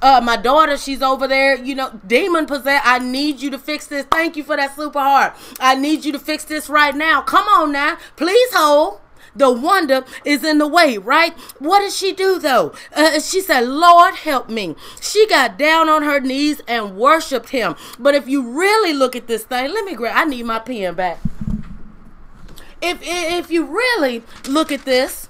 uh 0.01 0.21
my 0.23 0.37
daughter 0.37 0.77
she's 0.77 1.03
over 1.03 1.27
there 1.27 1.57
you 1.57 1.75
know 1.75 2.01
demon 2.07 2.47
possessed 2.47 2.87
i 2.87 2.99
need 2.99 3.41
you 3.41 3.51
to 3.51 3.59
fix 3.59 3.87
this 3.87 4.07
thank 4.11 4.37
you 4.37 4.45
for 4.45 4.57
that 4.57 4.75
super 4.77 5.01
heart 5.01 5.35
i 5.59 5.75
need 5.75 6.05
you 6.05 6.13
to 6.13 6.19
fix 6.19 6.45
this 6.45 6.69
right 6.69 6.95
now 6.95 7.21
come 7.21 7.47
on 7.49 7.73
now 7.73 7.97
please 8.17 8.49
hold 8.53 9.01
the 9.35 9.51
wonder 9.51 10.05
is 10.25 10.45
in 10.45 10.59
the 10.59 10.69
way, 10.69 10.99
right? 10.99 11.33
What 11.59 11.81
did 11.81 11.93
she 11.93 12.13
do 12.13 12.39
though? 12.39 12.75
Uh, 12.95 13.21
she 13.21 13.41
said, 13.41 13.67
Lord, 13.67 14.15
help 14.15 14.49
me. 14.49 14.77
She 15.01 15.27
got 15.27 15.59
down 15.59 15.89
on 15.89 16.03
her 16.03 16.21
knees 16.21 16.61
and 16.69 16.97
worshiped 16.97 17.51
him. 17.51 17.75
But 17.99 18.15
if 18.15 18.29
you 18.29 18.43
really 18.43 18.93
look 18.93 19.17
at 19.17 19.27
this 19.27 19.45
thing, 19.45 19.73
let 19.73 19.85
me 19.85 19.95
grab, 19.95 20.15
I 20.17 20.25
need 20.25 20.45
my 20.45 20.59
pen 20.59 20.95
back. 20.95 21.19
If, 22.81 22.99
if 23.03 23.51
you 23.51 23.65
really 23.65 24.23
look 24.49 24.73
at 24.73 24.85
this, 24.85 25.29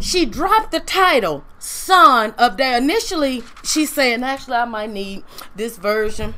she 0.00 0.26
dropped 0.26 0.70
the 0.70 0.80
title 0.80 1.44
son 1.58 2.34
of 2.38 2.56
David. 2.56 2.84
Initially, 2.84 3.42
she 3.64 3.86
said, 3.86 4.22
actually, 4.22 4.56
I 4.56 4.64
might 4.66 4.90
need 4.90 5.24
this 5.56 5.78
version 5.78 6.34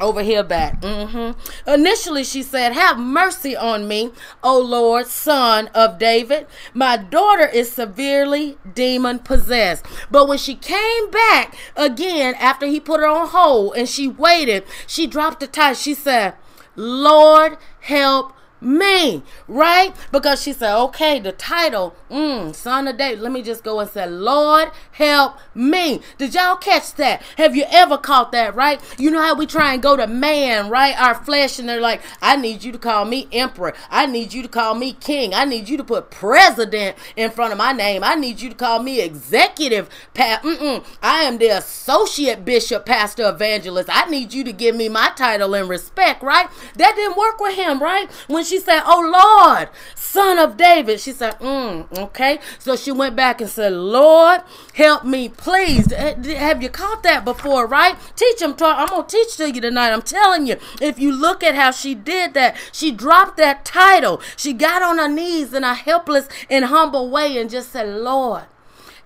over 0.00 0.22
here 0.22 0.42
back. 0.42 0.80
Mm-hmm. 0.80 1.70
Initially, 1.70 2.24
she 2.24 2.42
said, 2.42 2.72
Have 2.72 2.98
mercy 2.98 3.54
on 3.56 3.86
me, 3.86 4.12
O 4.42 4.58
Lord, 4.58 5.06
son 5.06 5.68
of 5.74 5.98
David. 5.98 6.46
My 6.72 6.96
daughter 6.96 7.46
is 7.46 7.70
severely 7.70 8.58
demon 8.74 9.18
possessed. 9.18 9.84
But 10.10 10.28
when 10.28 10.38
she 10.38 10.54
came 10.54 11.10
back 11.10 11.54
again 11.76 12.34
after 12.36 12.66
he 12.66 12.80
put 12.80 13.00
her 13.00 13.06
on 13.06 13.28
hold 13.28 13.74
and 13.76 13.88
she 13.88 14.08
waited, 14.08 14.64
she 14.86 15.06
dropped 15.06 15.40
the 15.40 15.46
tie. 15.46 15.74
She 15.74 15.94
said, 15.94 16.34
Lord, 16.74 17.58
help 17.80 18.32
me, 18.62 19.22
right? 19.48 19.94
Because 20.10 20.42
she 20.42 20.52
said, 20.52 20.76
okay, 20.84 21.18
the 21.18 21.32
title, 21.32 21.94
mm, 22.10 22.54
son 22.54 22.88
of 22.88 22.96
David. 22.96 23.20
Let 23.20 23.32
me 23.32 23.42
just 23.42 23.64
go 23.64 23.80
and 23.80 23.90
say, 23.90 24.06
Lord, 24.06 24.70
help 24.92 25.36
me. 25.54 26.00
Did 26.18 26.34
y'all 26.34 26.56
catch 26.56 26.94
that? 26.94 27.22
Have 27.36 27.56
you 27.56 27.64
ever 27.70 27.98
caught 27.98 28.32
that, 28.32 28.54
right? 28.54 28.80
You 28.98 29.10
know 29.10 29.20
how 29.22 29.34
we 29.34 29.46
try 29.46 29.72
and 29.72 29.82
go 29.82 29.96
to 29.96 30.06
man, 30.06 30.70
right? 30.70 30.98
Our 31.00 31.14
flesh, 31.14 31.58
and 31.58 31.68
they're 31.68 31.80
like, 31.80 32.02
I 32.20 32.36
need 32.36 32.62
you 32.64 32.72
to 32.72 32.78
call 32.78 33.04
me 33.04 33.28
emperor. 33.32 33.74
I 33.90 34.06
need 34.06 34.32
you 34.32 34.42
to 34.42 34.48
call 34.48 34.74
me 34.74 34.92
king. 34.92 35.34
I 35.34 35.44
need 35.44 35.68
you 35.68 35.76
to 35.76 35.84
put 35.84 36.10
president 36.10 36.96
in 37.16 37.30
front 37.30 37.52
of 37.52 37.58
my 37.58 37.72
name. 37.72 38.04
I 38.04 38.14
need 38.14 38.40
you 38.40 38.48
to 38.48 38.54
call 38.54 38.82
me 38.82 39.00
executive. 39.00 39.88
Pa- 40.14 40.40
Mm-mm. 40.42 40.84
I 41.02 41.22
am 41.22 41.38
the 41.38 41.48
associate 41.48 42.44
bishop, 42.44 42.86
pastor, 42.86 43.28
evangelist. 43.28 43.88
I 43.92 44.08
need 44.08 44.32
you 44.32 44.44
to 44.44 44.52
give 44.52 44.76
me 44.76 44.88
my 44.88 45.10
title 45.16 45.54
and 45.54 45.68
respect, 45.68 46.22
right? 46.22 46.48
That 46.76 46.94
didn't 46.94 47.16
work 47.16 47.40
with 47.40 47.56
him, 47.56 47.80
right? 47.82 48.10
When 48.28 48.44
she 48.44 48.51
said, 48.58 48.82
Oh 48.84 49.00
Lord, 49.00 49.68
son 50.12 50.38
of 50.38 50.58
David, 50.58 51.00
she 51.00 51.10
said, 51.10 51.38
mm, 51.38 51.86
okay. 51.98 52.38
So 52.58 52.76
she 52.76 52.92
went 52.92 53.16
back 53.16 53.40
and 53.40 53.48
said, 53.48 53.72
Lord, 53.72 54.42
help 54.74 55.04
me, 55.04 55.30
please. 55.30 55.90
Have 55.92 56.62
you 56.62 56.68
caught 56.68 57.02
that 57.02 57.24
before, 57.24 57.66
right? 57.66 57.96
Teach 58.14 58.42
him. 58.42 58.54
I'm 58.60 58.88
going 58.88 59.06
to 59.06 59.16
teach 59.16 59.36
to 59.38 59.50
you 59.50 59.60
tonight. 59.60 59.90
I'm 59.90 60.02
telling 60.02 60.46
you, 60.46 60.56
if 60.82 60.98
you 60.98 61.12
look 61.12 61.42
at 61.42 61.54
how 61.54 61.70
she 61.70 61.94
did 61.94 62.34
that, 62.34 62.56
she 62.72 62.90
dropped 62.90 63.38
that 63.38 63.64
title. 63.64 64.20
She 64.36 64.52
got 64.52 64.82
on 64.82 64.98
her 64.98 65.08
knees 65.08 65.54
in 65.54 65.64
a 65.64 65.74
helpless 65.74 66.28
and 66.50 66.66
humble 66.66 67.08
way 67.08 67.38
and 67.38 67.48
just 67.48 67.72
said, 67.72 67.88
Lord, 67.88 68.44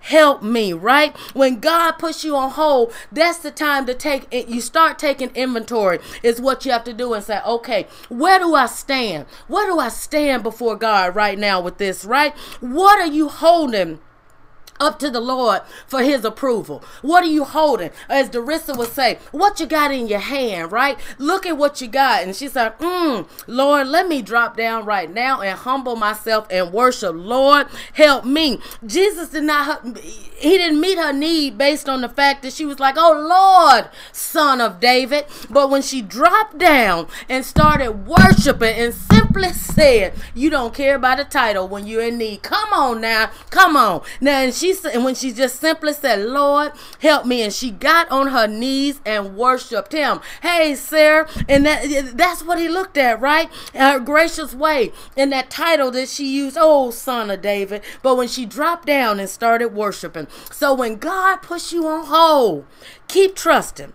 help 0.07 0.41
me, 0.41 0.71
right? 0.73 1.15
When 1.33 1.59
God 1.59 1.93
puts 1.93 2.23
you 2.23 2.35
on 2.35 2.51
hold, 2.51 2.93
that's 3.11 3.39
the 3.39 3.51
time 3.51 3.85
to 3.87 3.93
take 3.93 4.25
it. 4.31 4.47
You 4.47 4.61
start 4.61 4.97
taking 4.97 5.29
inventory, 5.35 5.99
is 6.23 6.39
what 6.39 6.65
you 6.65 6.71
have 6.71 6.85
to 6.85 6.93
do 6.93 7.13
and 7.13 7.23
say, 7.23 7.41
okay, 7.45 7.87
where 8.09 8.39
do 8.39 8.55
I 8.55 8.67
stand? 8.67 9.25
Where 9.47 9.67
do 9.67 9.79
I 9.79 9.89
stand 9.89 10.43
before 10.43 10.75
God 10.75 11.15
right 11.15 11.37
now 11.37 11.59
with 11.59 11.77
this, 11.77 12.05
right? 12.05 12.35
What 12.61 12.99
are 12.99 13.11
you 13.11 13.27
holding? 13.27 13.99
Up 14.79 14.99
to 14.99 15.09
the 15.09 15.19
Lord 15.19 15.61
for 15.87 16.01
his 16.01 16.23
approval. 16.25 16.83
What 17.01 17.23
are 17.23 17.27
you 17.27 17.43
holding? 17.43 17.91
As 18.09 18.29
Darissa 18.29 18.77
would 18.77 18.89
say, 18.89 19.19
what 19.31 19.59
you 19.59 19.65
got 19.65 19.91
in 19.91 20.07
your 20.07 20.19
hand, 20.19 20.71
right? 20.71 20.97
Look 21.17 21.45
at 21.45 21.57
what 21.57 21.81
you 21.81 21.87
got. 21.87 22.23
And 22.23 22.35
she 22.35 22.47
said, 22.47 22.77
mm, 22.79 23.27
Lord, 23.47 23.87
let 23.87 24.07
me 24.07 24.21
drop 24.21 24.57
down 24.57 24.85
right 24.85 25.11
now 25.11 25.41
and 25.41 25.57
humble 25.57 25.95
myself 25.95 26.47
and 26.49 26.71
worship. 26.71 27.15
Lord, 27.15 27.67
help 27.93 28.25
me. 28.25 28.59
Jesus 28.85 29.29
did 29.29 29.43
not, 29.43 29.97
he 29.97 30.57
didn't 30.57 30.81
meet 30.81 30.97
her 30.97 31.13
need 31.13 31.57
based 31.57 31.89
on 31.89 32.01
the 32.01 32.09
fact 32.09 32.43
that 32.43 32.53
she 32.53 32.65
was 32.65 32.79
like, 32.79 32.95
oh 32.97 33.13
Lord, 33.13 33.89
son 34.11 34.61
of 34.61 34.79
David. 34.79 35.25
But 35.49 35.69
when 35.69 35.81
she 35.81 36.01
dropped 36.01 36.57
down 36.57 37.07
and 37.29 37.45
started 37.45 38.07
worshiping 38.07 38.75
and 38.75 38.93
simply 38.93 39.53
said, 39.53 40.13
you 40.33 40.49
don't 40.49 40.73
care 40.73 40.95
about 40.95 41.17
the 41.17 41.23
title 41.23 41.67
when 41.67 41.87
you're 41.87 42.03
in 42.03 42.17
need. 42.17 42.43
Come 42.43 42.71
on 42.73 43.01
now. 43.01 43.31
Come 43.49 43.75
on. 43.75 44.01
Now, 44.21 44.41
and 44.41 44.53
she 44.53 44.66
she 44.75 44.89
and 44.89 45.03
when 45.03 45.15
she 45.15 45.31
just 45.31 45.59
simply 45.59 45.93
said, 45.93 46.19
Lord, 46.19 46.71
help 46.99 47.25
me, 47.25 47.41
and 47.41 47.53
she 47.53 47.71
got 47.71 48.09
on 48.11 48.27
her 48.27 48.47
knees 48.47 49.01
and 49.05 49.35
worshiped 49.35 49.93
him. 49.93 50.19
Hey, 50.41 50.75
Sarah, 50.75 51.29
and 51.47 51.65
that 51.65 52.17
that's 52.17 52.43
what 52.43 52.59
he 52.59 52.67
looked 52.67 52.97
at, 52.97 53.19
right? 53.19 53.49
Her 53.73 53.99
gracious 53.99 54.53
way, 54.53 54.91
and 55.15 55.31
that 55.31 55.49
title 55.49 55.91
that 55.91 56.09
she 56.09 56.27
used, 56.27 56.57
oh, 56.59 56.91
son 56.91 57.29
of 57.29 57.41
David. 57.41 57.81
But 58.01 58.15
when 58.15 58.27
she 58.27 58.45
dropped 58.45 58.87
down 58.87 59.19
and 59.19 59.29
started 59.29 59.69
worshiping, 59.69 60.27
so 60.51 60.73
when 60.73 60.97
God 60.97 61.37
puts 61.37 61.71
you 61.71 61.87
on 61.87 62.05
hold, 62.05 62.65
keep 63.07 63.35
trusting. 63.35 63.93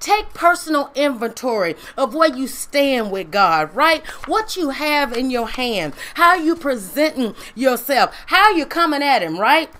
Take 0.00 0.32
personal 0.32 0.90
inventory 0.94 1.76
of 1.94 2.14
where 2.14 2.34
you 2.34 2.46
stand 2.46 3.10
with 3.10 3.30
God, 3.30 3.76
right? 3.76 4.02
What 4.26 4.56
you 4.56 4.70
have 4.70 5.12
in 5.12 5.28
your 5.28 5.46
hand, 5.46 5.92
how 6.14 6.34
you 6.34 6.56
presenting 6.56 7.34
yourself, 7.54 8.14
how 8.28 8.50
you 8.50 8.64
coming 8.64 9.02
at 9.02 9.20
Him, 9.22 9.38
right? 9.38 9.70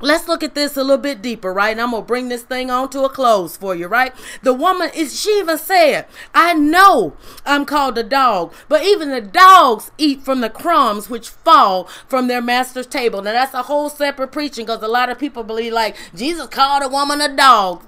Let's 0.00 0.26
look 0.26 0.42
at 0.42 0.54
this 0.54 0.76
a 0.76 0.82
little 0.82 0.98
bit 0.98 1.22
deeper, 1.22 1.52
right? 1.52 1.70
And 1.70 1.80
I'm 1.80 1.92
gonna 1.92 2.02
bring 2.02 2.28
this 2.28 2.42
thing 2.42 2.70
on 2.70 2.90
to 2.90 3.04
a 3.04 3.08
close 3.08 3.56
for 3.56 3.74
you, 3.74 3.86
right? 3.86 4.12
The 4.42 4.52
woman 4.52 4.90
is 4.94 5.18
she 5.18 5.38
even 5.38 5.56
said, 5.56 6.06
I 6.34 6.52
know 6.52 7.16
I'm 7.46 7.64
called 7.64 7.96
a 7.96 8.02
dog, 8.02 8.52
but 8.68 8.82
even 8.82 9.10
the 9.10 9.20
dogs 9.20 9.92
eat 9.96 10.22
from 10.22 10.40
the 10.40 10.50
crumbs 10.50 11.08
which 11.08 11.28
fall 11.28 11.84
from 12.08 12.26
their 12.26 12.42
master's 12.42 12.88
table. 12.88 13.22
Now 13.22 13.32
that's 13.32 13.54
a 13.54 13.62
whole 13.62 13.88
separate 13.88 14.32
preaching 14.32 14.66
because 14.66 14.82
a 14.82 14.88
lot 14.88 15.10
of 15.10 15.18
people 15.18 15.44
believe 15.44 15.72
like 15.72 15.96
Jesus 16.14 16.48
called 16.48 16.82
a 16.82 16.88
woman 16.88 17.20
a 17.20 17.34
dog. 17.34 17.84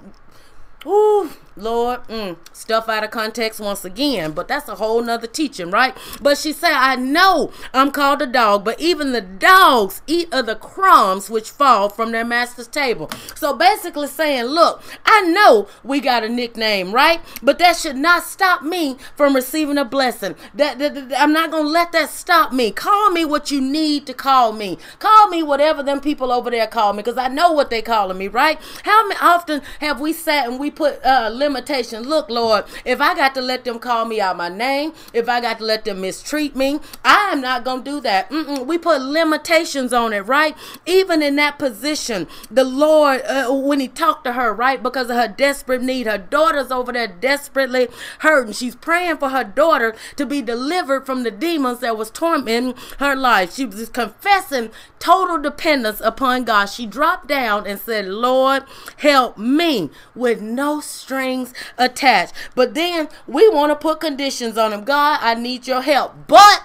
Ooh, 0.85 1.31
Lord, 1.57 2.03
mm, 2.07 2.37
stuff 2.53 2.87
out 2.89 3.03
of 3.03 3.11
context 3.11 3.59
once 3.59 3.83
again, 3.83 4.31
but 4.31 4.47
that's 4.47 4.69
a 4.69 4.75
whole 4.75 5.01
nother 5.01 5.27
teaching, 5.27 5.71
right? 5.71 5.95
But 6.21 6.37
she 6.37 6.53
said, 6.53 6.73
I 6.73 6.95
know 6.95 7.51
I'm 7.73 7.91
called 7.91 8.21
a 8.21 8.27
dog, 8.27 8.63
but 8.63 8.79
even 8.79 9.11
the 9.11 9.21
dogs 9.21 10.01
eat 10.07 10.33
of 10.33 10.45
the 10.45 10.55
crumbs 10.55 11.29
which 11.29 11.49
fall 11.49 11.89
from 11.89 12.11
their 12.11 12.25
master's 12.25 12.67
table. 12.67 13.09
So 13.35 13.53
basically 13.55 14.07
saying, 14.07 14.45
look, 14.45 14.81
I 15.05 15.21
know 15.21 15.67
we 15.83 15.99
got 15.99 16.23
a 16.23 16.29
nickname, 16.29 16.91
right? 16.91 17.21
But 17.41 17.59
that 17.59 17.77
should 17.77 17.97
not 17.97 18.23
stop 18.23 18.63
me 18.63 18.97
from 19.15 19.35
receiving 19.35 19.77
a 19.77 19.85
blessing. 19.85 20.35
That, 20.53 20.79
that, 20.79 20.93
that 20.95 21.19
I'm 21.21 21.33
not 21.33 21.51
gonna 21.51 21.67
let 21.67 21.91
that 21.93 22.09
stop 22.09 22.53
me. 22.53 22.71
Call 22.71 23.11
me 23.11 23.25
what 23.25 23.51
you 23.51 23.61
need 23.61 24.05
to 24.07 24.13
call 24.13 24.53
me. 24.53 24.77
Call 24.99 25.27
me 25.29 25.43
whatever 25.43 25.83
them 25.83 26.01
people 26.01 26.31
over 26.31 26.49
there 26.49 26.67
call 26.67 26.93
me, 26.93 26.97
because 26.97 27.17
I 27.17 27.27
know 27.27 27.51
what 27.51 27.69
they 27.69 27.81
calling 27.81 28.17
me, 28.17 28.27
right? 28.27 28.59
How 28.83 29.09
often 29.21 29.61
have 29.79 29.99
we 29.99 30.13
sat 30.13 30.47
and 30.47 30.59
we 30.59 30.71
put 30.71 31.03
uh 31.05 31.29
limitation. 31.47 32.03
Look, 32.03 32.29
Lord, 32.29 32.65
if 32.85 32.99
I 33.01 33.15
got 33.15 33.33
to 33.35 33.41
let 33.41 33.63
them 33.63 33.79
call 33.79 34.05
me 34.05 34.19
out 34.19 34.37
my 34.37 34.49
name, 34.49 34.93
if 35.13 35.29
I 35.29 35.39
got 35.41 35.59
to 35.59 35.65
let 35.65 35.85
them 35.85 36.01
mistreat 36.01 36.55
me, 36.55 36.79
I 37.03 37.29
am 37.31 37.41
not 37.41 37.63
going 37.63 37.83
to 37.83 37.91
do 37.91 38.01
that. 38.01 38.29
Mm-mm. 38.29 38.65
We 38.65 38.77
put 38.77 39.01
limitations 39.01 39.93
on 39.93 40.13
it, 40.13 40.21
right? 40.21 40.55
Even 40.85 41.21
in 41.21 41.35
that 41.37 41.57
position, 41.57 42.27
the 42.51 42.63
Lord, 42.63 43.21
uh, 43.21 43.51
when 43.51 43.79
He 43.79 43.87
talked 43.87 44.25
to 44.25 44.33
her, 44.33 44.53
right, 44.53 44.81
because 44.81 45.09
of 45.09 45.15
her 45.15 45.27
desperate 45.27 45.81
need, 45.81 46.07
her 46.07 46.17
daughter's 46.17 46.71
over 46.71 46.91
there 46.91 47.07
desperately 47.07 47.87
hurting. 48.19 48.53
She's 48.53 48.75
praying 48.75 49.17
for 49.17 49.29
her 49.29 49.43
daughter 49.43 49.95
to 50.17 50.25
be 50.25 50.41
delivered 50.41 51.05
from 51.05 51.23
the 51.23 51.31
demons 51.31 51.79
that 51.79 51.97
was 51.97 52.09
tormenting 52.09 52.75
her 52.99 53.15
life. 53.15 53.55
She 53.55 53.65
was 53.65 53.89
confessing 53.89 54.71
total 54.99 55.37
dependence 55.37 56.01
upon 56.01 56.43
God. 56.43 56.65
She 56.65 56.85
dropped 56.85 57.27
down 57.27 57.65
and 57.67 57.79
said, 57.79 58.05
Lord, 58.05 58.63
help 58.97 59.37
me 59.37 59.89
with 60.15 60.41
no 60.41 60.81
strings 60.81 61.36
strings 61.45 61.53
attached. 61.77 62.33
But 62.55 62.73
then 62.73 63.09
we 63.27 63.47
want 63.49 63.71
to 63.71 63.75
put 63.75 63.99
conditions 63.99 64.57
on 64.57 64.73
him. 64.73 64.83
God, 64.83 65.19
I 65.21 65.35
need 65.35 65.67
your 65.67 65.81
help. 65.81 66.27
But 66.27 66.63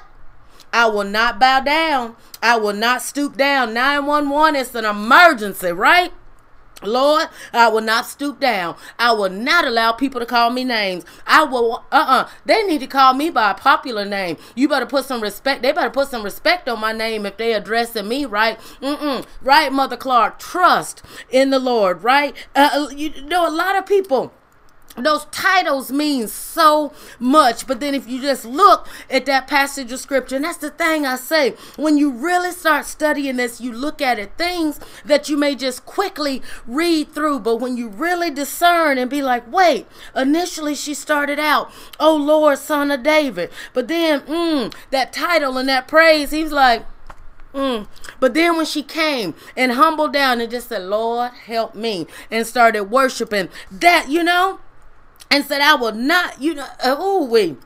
I 0.72 0.86
will 0.86 1.04
not 1.04 1.38
bow 1.38 1.60
down. 1.60 2.16
I 2.42 2.56
will 2.56 2.72
not 2.74 3.02
stoop 3.02 3.36
down. 3.36 3.74
911 3.74 4.56
is 4.56 4.74
an 4.74 4.84
emergency, 4.84 5.72
right? 5.72 6.12
Lord, 6.84 7.28
I 7.52 7.68
will 7.68 7.80
not 7.80 8.06
stoop 8.06 8.40
down. 8.40 8.76
I 8.98 9.12
will 9.12 9.30
not 9.30 9.64
allow 9.64 9.92
people 9.92 10.18
to 10.18 10.26
call 10.26 10.50
me 10.50 10.64
names. 10.64 11.04
I 11.28 11.44
will, 11.44 11.84
uh 11.92 11.94
uh-uh. 11.94 12.22
uh 12.24 12.28
They 12.44 12.64
need 12.64 12.80
to 12.80 12.88
call 12.88 13.14
me 13.14 13.30
by 13.30 13.52
a 13.52 13.54
popular 13.54 14.04
name. 14.04 14.36
You 14.56 14.68
better 14.68 14.86
put 14.86 15.04
some 15.04 15.20
respect. 15.20 15.62
They 15.62 15.70
better 15.70 15.90
put 15.90 16.08
some 16.08 16.24
respect 16.24 16.68
on 16.68 16.80
my 16.80 16.90
name 16.92 17.24
if 17.24 17.36
they 17.36 17.52
addressing 17.52 18.08
me 18.08 18.24
right. 18.24 18.58
Mm-mm. 18.80 19.24
Right, 19.42 19.72
Mother 19.72 19.96
Clark. 19.96 20.40
Trust 20.40 21.02
in 21.30 21.50
the 21.50 21.60
Lord, 21.60 22.02
right? 22.02 22.34
Uh, 22.56 22.88
you 22.94 23.22
know, 23.26 23.48
a 23.48 23.50
lot 23.50 23.76
of 23.76 23.86
people 23.86 24.32
those 24.96 25.24
titles 25.26 25.90
mean 25.90 26.28
so 26.28 26.92
much 27.18 27.66
but 27.66 27.80
then 27.80 27.94
if 27.94 28.06
you 28.06 28.20
just 28.20 28.44
look 28.44 28.86
at 29.08 29.24
that 29.24 29.48
passage 29.48 29.90
of 29.90 29.98
scripture 29.98 30.36
and 30.36 30.44
that's 30.44 30.58
the 30.58 30.70
thing 30.70 31.06
i 31.06 31.16
say 31.16 31.54
when 31.76 31.96
you 31.96 32.10
really 32.10 32.50
start 32.52 32.84
studying 32.84 33.36
this 33.36 33.60
you 33.60 33.72
look 33.72 34.02
at 34.02 34.18
it 34.18 34.32
things 34.36 34.78
that 35.04 35.28
you 35.28 35.36
may 35.36 35.54
just 35.54 35.86
quickly 35.86 36.42
read 36.66 37.10
through 37.12 37.38
but 37.38 37.56
when 37.56 37.76
you 37.76 37.88
really 37.88 38.30
discern 38.30 38.98
and 38.98 39.10
be 39.10 39.22
like 39.22 39.50
wait 39.50 39.86
initially 40.14 40.74
she 40.74 40.92
started 40.92 41.38
out 41.38 41.70
oh 41.98 42.14
lord 42.14 42.58
son 42.58 42.90
of 42.90 43.02
david 43.02 43.50
but 43.72 43.88
then 43.88 44.20
mm, 44.22 44.74
that 44.90 45.12
title 45.12 45.56
and 45.56 45.68
that 45.68 45.88
praise 45.88 46.30
he's 46.30 46.52
like 46.52 46.84
Mm. 47.54 47.86
But 48.18 48.32
then 48.34 48.56
when 48.56 48.64
she 48.66 48.82
came 48.82 49.34
and 49.56 49.72
humbled 49.72 50.12
down 50.12 50.40
and 50.40 50.50
just 50.50 50.70
said, 50.70 50.84
Lord, 50.84 51.32
help 51.32 51.74
me, 51.74 52.06
and 52.30 52.46
started 52.46 52.84
worshiping, 52.84 53.50
that, 53.70 54.08
you 54.08 54.22
know, 54.22 54.60
and 55.30 55.44
said, 55.44 55.60
I 55.60 55.74
will 55.74 55.92
not, 55.92 56.40
you 56.40 56.54
know, 56.54 56.66
oh, 56.84 57.24
wait. 57.24 57.56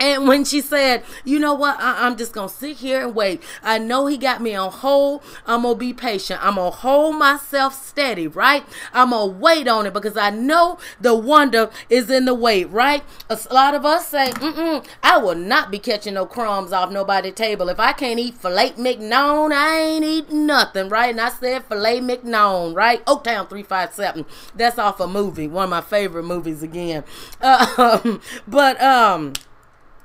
And 0.00 0.28
when 0.28 0.44
she 0.44 0.60
said, 0.60 1.02
you 1.24 1.38
know 1.38 1.54
what, 1.54 1.80
I- 1.80 2.06
am 2.06 2.16
just 2.16 2.32
going 2.32 2.48
to 2.48 2.54
sit 2.54 2.76
here 2.76 3.02
and 3.02 3.14
wait. 3.14 3.42
I 3.62 3.78
know 3.78 4.06
he 4.06 4.16
got 4.16 4.40
me 4.40 4.54
on 4.54 4.70
hold. 4.70 5.22
I'm 5.46 5.62
going 5.62 5.74
to 5.74 5.78
be 5.78 5.92
patient. 5.92 6.44
I'm 6.44 6.54
going 6.54 6.70
to 6.70 6.78
hold 6.78 7.16
myself 7.16 7.74
steady, 7.74 8.28
right? 8.28 8.64
I'm 8.92 9.10
going 9.10 9.32
to 9.32 9.38
wait 9.38 9.66
on 9.66 9.86
it 9.86 9.92
because 9.92 10.16
I 10.16 10.30
know 10.30 10.78
the 11.00 11.14
wonder 11.14 11.70
is 11.90 12.10
in 12.10 12.26
the 12.26 12.34
wait, 12.34 12.66
right? 12.66 13.02
A 13.28 13.38
lot 13.50 13.74
of 13.74 13.84
us 13.84 14.06
say, 14.06 14.30
mm 14.30 14.84
I 15.02 15.18
will 15.18 15.34
not 15.34 15.70
be 15.70 15.78
catching 15.78 16.14
no 16.14 16.26
crumbs 16.26 16.72
off 16.72 16.90
nobody's 16.90 17.34
table. 17.34 17.68
If 17.68 17.80
I 17.80 17.92
can't 17.92 18.20
eat 18.20 18.34
filet 18.34 18.74
mignon, 18.76 19.52
I 19.52 19.76
ain't 19.78 20.04
eating 20.04 20.46
nothing, 20.46 20.88
right? 20.88 21.10
And 21.10 21.20
I 21.20 21.30
said 21.30 21.64
filet 21.64 22.00
mignon, 22.00 22.74
right? 22.74 23.04
Oaktown 23.06 23.48
357. 23.48 24.24
That's 24.54 24.78
off 24.78 25.00
a 25.00 25.06
movie, 25.08 25.48
one 25.48 25.64
of 25.64 25.70
my 25.70 25.80
favorite 25.80 26.24
movies 26.24 26.62
again. 26.62 27.04
Uh, 27.40 28.18
but, 28.48 28.80
um, 28.80 29.32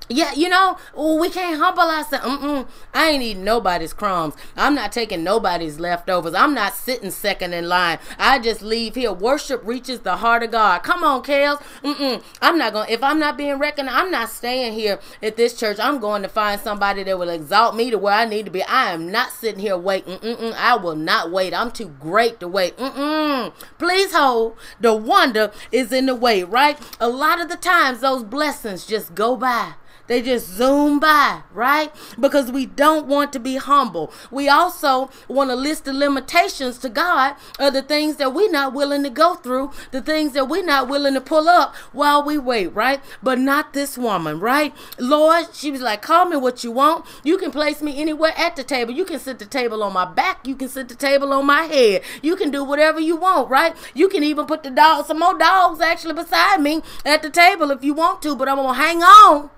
yeah, 0.09 0.33
you 0.33 0.49
know, 0.49 0.77
we 0.95 1.29
can't 1.29 1.59
humble 1.59 1.83
ourselves. 1.83 2.25
Mm-mm. 2.25 2.67
I 2.93 3.09
ain't 3.09 3.23
eating 3.23 3.43
nobody's 3.43 3.93
crumbs. 3.93 4.35
I'm 4.55 4.75
not 4.75 4.91
taking 4.91 5.23
nobody's 5.23 5.79
leftovers. 5.79 6.33
I'm 6.33 6.53
not 6.53 6.73
sitting 6.73 7.11
second 7.11 7.53
in 7.53 7.69
line. 7.69 7.99
I 8.17 8.39
just 8.39 8.61
leave 8.61 8.95
here. 8.95 9.13
Worship 9.13 9.61
reaches 9.65 10.01
the 10.01 10.17
heart 10.17 10.43
of 10.43 10.51
God. 10.51 10.83
Come 10.83 11.03
on, 11.03 11.23
Kales. 11.23 11.61
Mm-mm. 11.83 12.23
I'm 12.41 12.57
not 12.57 12.73
going. 12.73 12.87
to 12.87 12.93
If 12.93 13.03
I'm 13.03 13.19
not 13.19 13.37
being 13.37 13.59
reckoned, 13.59 13.89
I'm 13.89 14.11
not 14.11 14.29
staying 14.29 14.73
here 14.73 14.99
at 15.21 15.37
this 15.37 15.57
church. 15.57 15.79
I'm 15.79 15.99
going 15.99 16.21
to 16.23 16.29
find 16.29 16.59
somebody 16.59 17.03
that 17.03 17.17
will 17.17 17.29
exalt 17.29 17.75
me 17.75 17.89
to 17.89 17.97
where 17.97 18.13
I 18.13 18.25
need 18.25 18.45
to 18.45 18.51
be. 18.51 18.63
I 18.63 18.91
am 18.91 19.11
not 19.11 19.31
sitting 19.31 19.61
here 19.61 19.77
waiting. 19.77 20.17
Mm-mm. 20.19 20.53
I 20.53 20.75
will 20.75 20.95
not 20.95 21.31
wait. 21.31 21.53
I'm 21.53 21.71
too 21.71 21.95
great 21.99 22.39
to 22.41 22.47
wait. 22.47 22.77
Mm-mm. 22.77 23.53
Please 23.77 24.13
hold. 24.13 24.57
The 24.79 24.93
wonder 24.93 25.51
is 25.71 25.91
in 25.91 26.07
the 26.07 26.15
wait, 26.15 26.43
right? 26.43 26.77
A 26.99 27.07
lot 27.07 27.39
of 27.39 27.49
the 27.49 27.57
times, 27.57 28.01
those 28.01 28.23
blessings 28.23 28.85
just 28.85 29.15
go 29.15 29.35
by. 29.35 29.73
They 30.13 30.21
just 30.21 30.47
zoom 30.47 30.99
by, 30.99 31.41
right? 31.52 31.91
Because 32.19 32.52
we 32.52 32.67
don't 32.67 33.08
want 33.08 33.34
to 33.34 33.39
be 33.39 33.56
humble. 33.56 34.13
We 34.30 34.47
also 34.47 35.10
want 35.28 35.49
to 35.49 35.56
list 35.56 35.86
the 35.86 35.91
limitations 35.91 36.78
to 36.80 36.89
God 36.89 37.36
of 37.58 37.73
the 37.73 37.82
things 37.82 38.17
that 38.17 38.32
we're 38.32 38.52
not 38.52 38.73
willing 38.73 39.02
to 39.02 39.10
go 39.10 39.34
through, 39.34 39.71
the 39.89 40.04
things 40.04 40.34
that 40.34 40.47
we're 40.47 40.63
not 40.63 40.88
willing 40.88 41.15
to 41.15 41.19
pull 41.19 41.49
up 41.49 41.73
while 41.93 42.21
we 42.21 42.38
wait, 42.38 42.67
right? 42.76 43.02
But 43.23 43.39
not 43.39 43.73
this 43.73 43.97
woman, 43.97 44.39
right? 44.39 44.71
Lord, 44.99 45.47
she 45.56 45.71
was 45.71 45.82
like, 45.82 46.04
call 46.04 46.26
me 46.26 46.38
what 46.38 46.63
you 46.63 46.69
want. 46.69 47.08
You 47.23 47.39
can 47.39 47.49
place 47.49 47.82
me 47.82 47.99
anywhere 47.99 48.34
at 48.38 48.56
the 48.56 48.63
table. 48.63 48.93
You 48.93 49.06
can 49.06 49.17
sit 49.17 49.39
the 49.39 49.47
table 49.47 49.82
on 49.82 49.93
my 49.93 50.06
back. 50.06 50.45
You 50.45 50.56
can 50.56 50.69
sit 50.69 50.89
the 50.89 50.95
table 50.95 51.34
on 51.34 51.47
my 51.47 51.63
head. 51.63 52.04
You 52.21 52.36
can 52.36 52.52
do 52.52 52.63
whatever 52.63 52.99
you 52.99 53.15
want, 53.15 53.49
right? 53.49 53.76
You 53.95 54.10
can 54.10 54.23
even 54.23 54.45
put 54.45 54.62
the 54.62 54.69
dogs, 54.69 55.08
some 55.08 55.17
more 55.17 55.36
dogs 55.36 55.82
actually 55.82 56.13
beside 56.13 56.62
me 56.62 56.84
at 57.04 57.23
the 57.23 57.32
table 57.32 57.71
if 57.71 57.84
you 57.84 57.95
want 57.95 58.21
to, 58.21 58.36
but 58.36 58.47
I'm 58.47 58.58
going 58.58 58.76
to 58.76 58.80
hang 58.80 59.02
on 59.02 59.49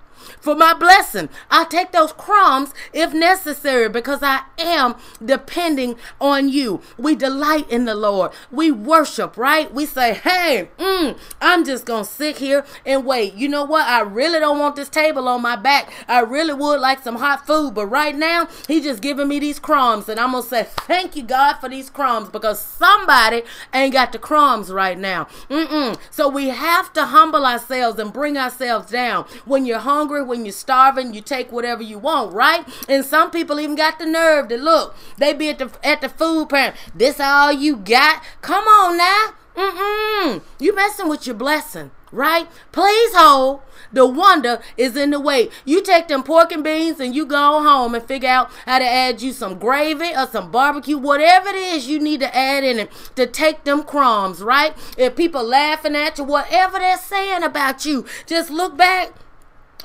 for 0.45 0.55
my 0.55 0.75
blessing. 0.75 1.27
I'll 1.49 1.65
take 1.65 1.91
those 1.91 2.13
crumbs 2.13 2.71
if 2.93 3.13
necessary 3.13 3.89
because 3.89 4.19
I 4.21 4.43
am 4.59 4.95
depending 5.23 5.95
on 6.21 6.49
you. 6.49 6.81
We 6.97 7.15
delight 7.15 7.69
in 7.69 7.85
the 7.85 7.95
Lord. 7.95 8.31
We 8.51 8.69
worship, 8.71 9.37
right? 9.37 9.73
We 9.73 9.87
say, 9.87 10.13
hey, 10.13 10.69
mm, 10.77 11.17
I'm 11.41 11.65
just 11.65 11.85
going 11.85 12.05
to 12.05 12.09
sit 12.09 12.37
here 12.37 12.63
and 12.85 13.05
wait. 13.05 13.33
You 13.33 13.49
know 13.49 13.63
what? 13.65 13.87
I 13.87 14.01
really 14.01 14.39
don't 14.39 14.59
want 14.59 14.75
this 14.75 14.87
table 14.87 15.27
on 15.27 15.41
my 15.41 15.55
back. 15.55 15.91
I 16.07 16.19
really 16.19 16.53
would 16.53 16.79
like 16.79 17.01
some 17.01 17.15
hot 17.15 17.47
food, 17.47 17.73
but 17.73 17.87
right 17.87 18.15
now, 18.15 18.47
He's 18.67 18.83
just 18.83 19.01
giving 19.01 19.27
me 19.27 19.39
these 19.39 19.57
crumbs. 19.57 20.07
And 20.07 20.19
I'm 20.19 20.31
going 20.31 20.43
to 20.43 20.49
say, 20.49 20.63
thank 20.63 21.15
you, 21.15 21.23
God, 21.23 21.55
for 21.55 21.69
these 21.69 21.89
crumbs 21.89 22.29
because 22.29 22.59
somebody 22.59 23.41
ain't 23.73 23.93
got 23.93 24.11
the 24.11 24.19
crumbs 24.19 24.71
right 24.71 24.97
now. 24.97 25.25
Mm-mm. 25.49 25.97
So 26.11 26.29
we 26.29 26.49
have 26.49 26.93
to 26.93 27.07
humble 27.07 27.47
ourselves 27.47 27.97
and 27.97 28.13
bring 28.13 28.37
ourselves 28.37 28.91
down. 28.91 29.25
When 29.45 29.65
you're 29.65 29.79
hungry, 29.79 30.21
when 30.23 30.34
you're 30.43 30.51
starving, 30.51 31.13
you 31.13 31.21
take 31.21 31.51
whatever 31.51 31.83
you 31.83 31.99
want, 31.99 32.33
right? 32.33 32.67
And 32.89 33.05
some 33.05 33.31
people 33.31 33.59
even 33.59 33.75
got 33.75 33.99
the 33.99 34.05
nerve 34.05 34.49
to 34.49 34.57
look. 34.57 34.95
They 35.17 35.33
be 35.33 35.49
at 35.49 35.59
the 35.59 35.71
at 35.83 36.01
the 36.01 36.09
food 36.09 36.49
pantry. 36.49 36.79
This 36.93 37.19
all 37.19 37.51
you 37.51 37.77
got? 37.77 38.23
Come 38.41 38.65
on 38.65 38.97
now. 38.97 39.33
Mm-mm. 39.55 40.41
You 40.59 40.75
messing 40.75 41.07
with 41.07 41.25
your 41.25 41.35
blessing, 41.35 41.91
right? 42.11 42.47
Please 42.73 43.15
hold. 43.15 43.61
The 43.93 44.05
wonder 44.05 44.61
is 44.75 44.97
in 44.97 45.11
the 45.11 45.19
wait. 45.19 45.51
You 45.63 45.81
take 45.81 46.09
them 46.09 46.23
pork 46.23 46.51
and 46.51 46.63
beans 46.63 46.99
and 46.99 47.15
you 47.15 47.25
go 47.25 47.63
home 47.63 47.95
and 47.95 48.03
figure 48.03 48.27
out 48.27 48.51
how 48.65 48.79
to 48.79 48.85
add 48.85 49.21
you 49.21 49.31
some 49.31 49.57
gravy 49.57 50.13
or 50.13 50.27
some 50.27 50.51
barbecue, 50.51 50.97
whatever 50.97 51.49
it 51.49 51.55
is 51.55 51.87
you 51.87 51.99
need 51.99 52.19
to 52.19 52.35
add 52.35 52.65
in 52.65 52.79
it 52.79 52.91
to 53.15 53.25
take 53.25 53.63
them 53.63 53.83
crumbs, 53.83 54.41
right? 54.41 54.75
If 54.97 55.15
people 55.15 55.43
laughing 55.43 55.95
at 55.95 56.17
you, 56.17 56.25
whatever 56.25 56.79
they're 56.79 56.97
saying 56.97 57.43
about 57.43 57.85
you, 57.85 58.05
just 58.25 58.49
look 58.49 58.75
back 58.75 59.13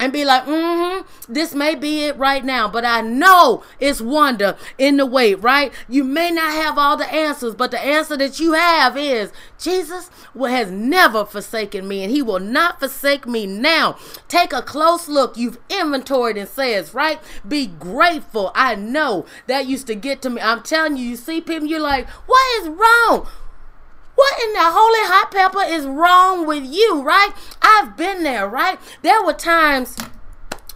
and 0.00 0.14
be 0.14 0.24
like, 0.24 0.46
mm-hmm, 0.46 1.02
this 1.30 1.54
may 1.54 1.74
be 1.74 2.04
it 2.04 2.16
right 2.16 2.42
now, 2.42 2.66
but 2.66 2.86
I 2.86 3.02
know 3.02 3.62
it's 3.78 4.00
wonder 4.00 4.56
in 4.78 4.96
the 4.96 5.04
wait, 5.04 5.34
right? 5.36 5.72
You 5.90 6.04
may 6.04 6.30
not 6.30 6.52
have 6.52 6.78
all 6.78 6.96
the 6.96 7.12
answers, 7.12 7.54
but 7.54 7.70
the 7.70 7.78
answer 7.78 8.16
that 8.16 8.40
you 8.40 8.54
have 8.54 8.96
is 8.96 9.30
Jesus 9.58 10.10
has 10.34 10.70
never 10.70 11.26
forsaken 11.26 11.86
me, 11.86 12.02
and 12.02 12.10
he 12.10 12.22
will 12.22 12.40
not 12.40 12.80
forsake 12.80 13.26
me 13.26 13.46
now. 13.46 13.98
Take 14.26 14.54
a 14.54 14.62
close 14.62 15.06
look. 15.06 15.36
You've 15.36 15.58
inventoried 15.68 16.38
and 16.38 16.48
says, 16.48 16.94
right? 16.94 17.20
Be 17.46 17.66
grateful. 17.66 18.52
I 18.54 18.76
know 18.76 19.26
that 19.48 19.66
used 19.66 19.86
to 19.88 19.94
get 19.94 20.22
to 20.22 20.30
me. 20.30 20.40
I'm 20.40 20.62
telling 20.62 20.96
you, 20.96 21.04
you 21.04 21.16
see 21.16 21.42
people, 21.42 21.68
you're 21.68 21.78
like, 21.78 22.08
what 22.08 22.62
is 22.62 22.68
wrong? 22.68 23.28
What 24.20 24.42
in 24.42 24.52
the 24.52 24.61
holy 24.61 25.06
hot 25.09 25.30
pepper 25.30 25.62
is 25.62 25.87
wrong 25.87 26.46
with 26.46 26.62
you, 26.62 27.00
right? 27.00 27.30
I've 27.62 27.96
been 27.96 28.22
there, 28.22 28.46
right? 28.46 28.78
There 29.00 29.24
were 29.24 29.33
times 29.33 29.96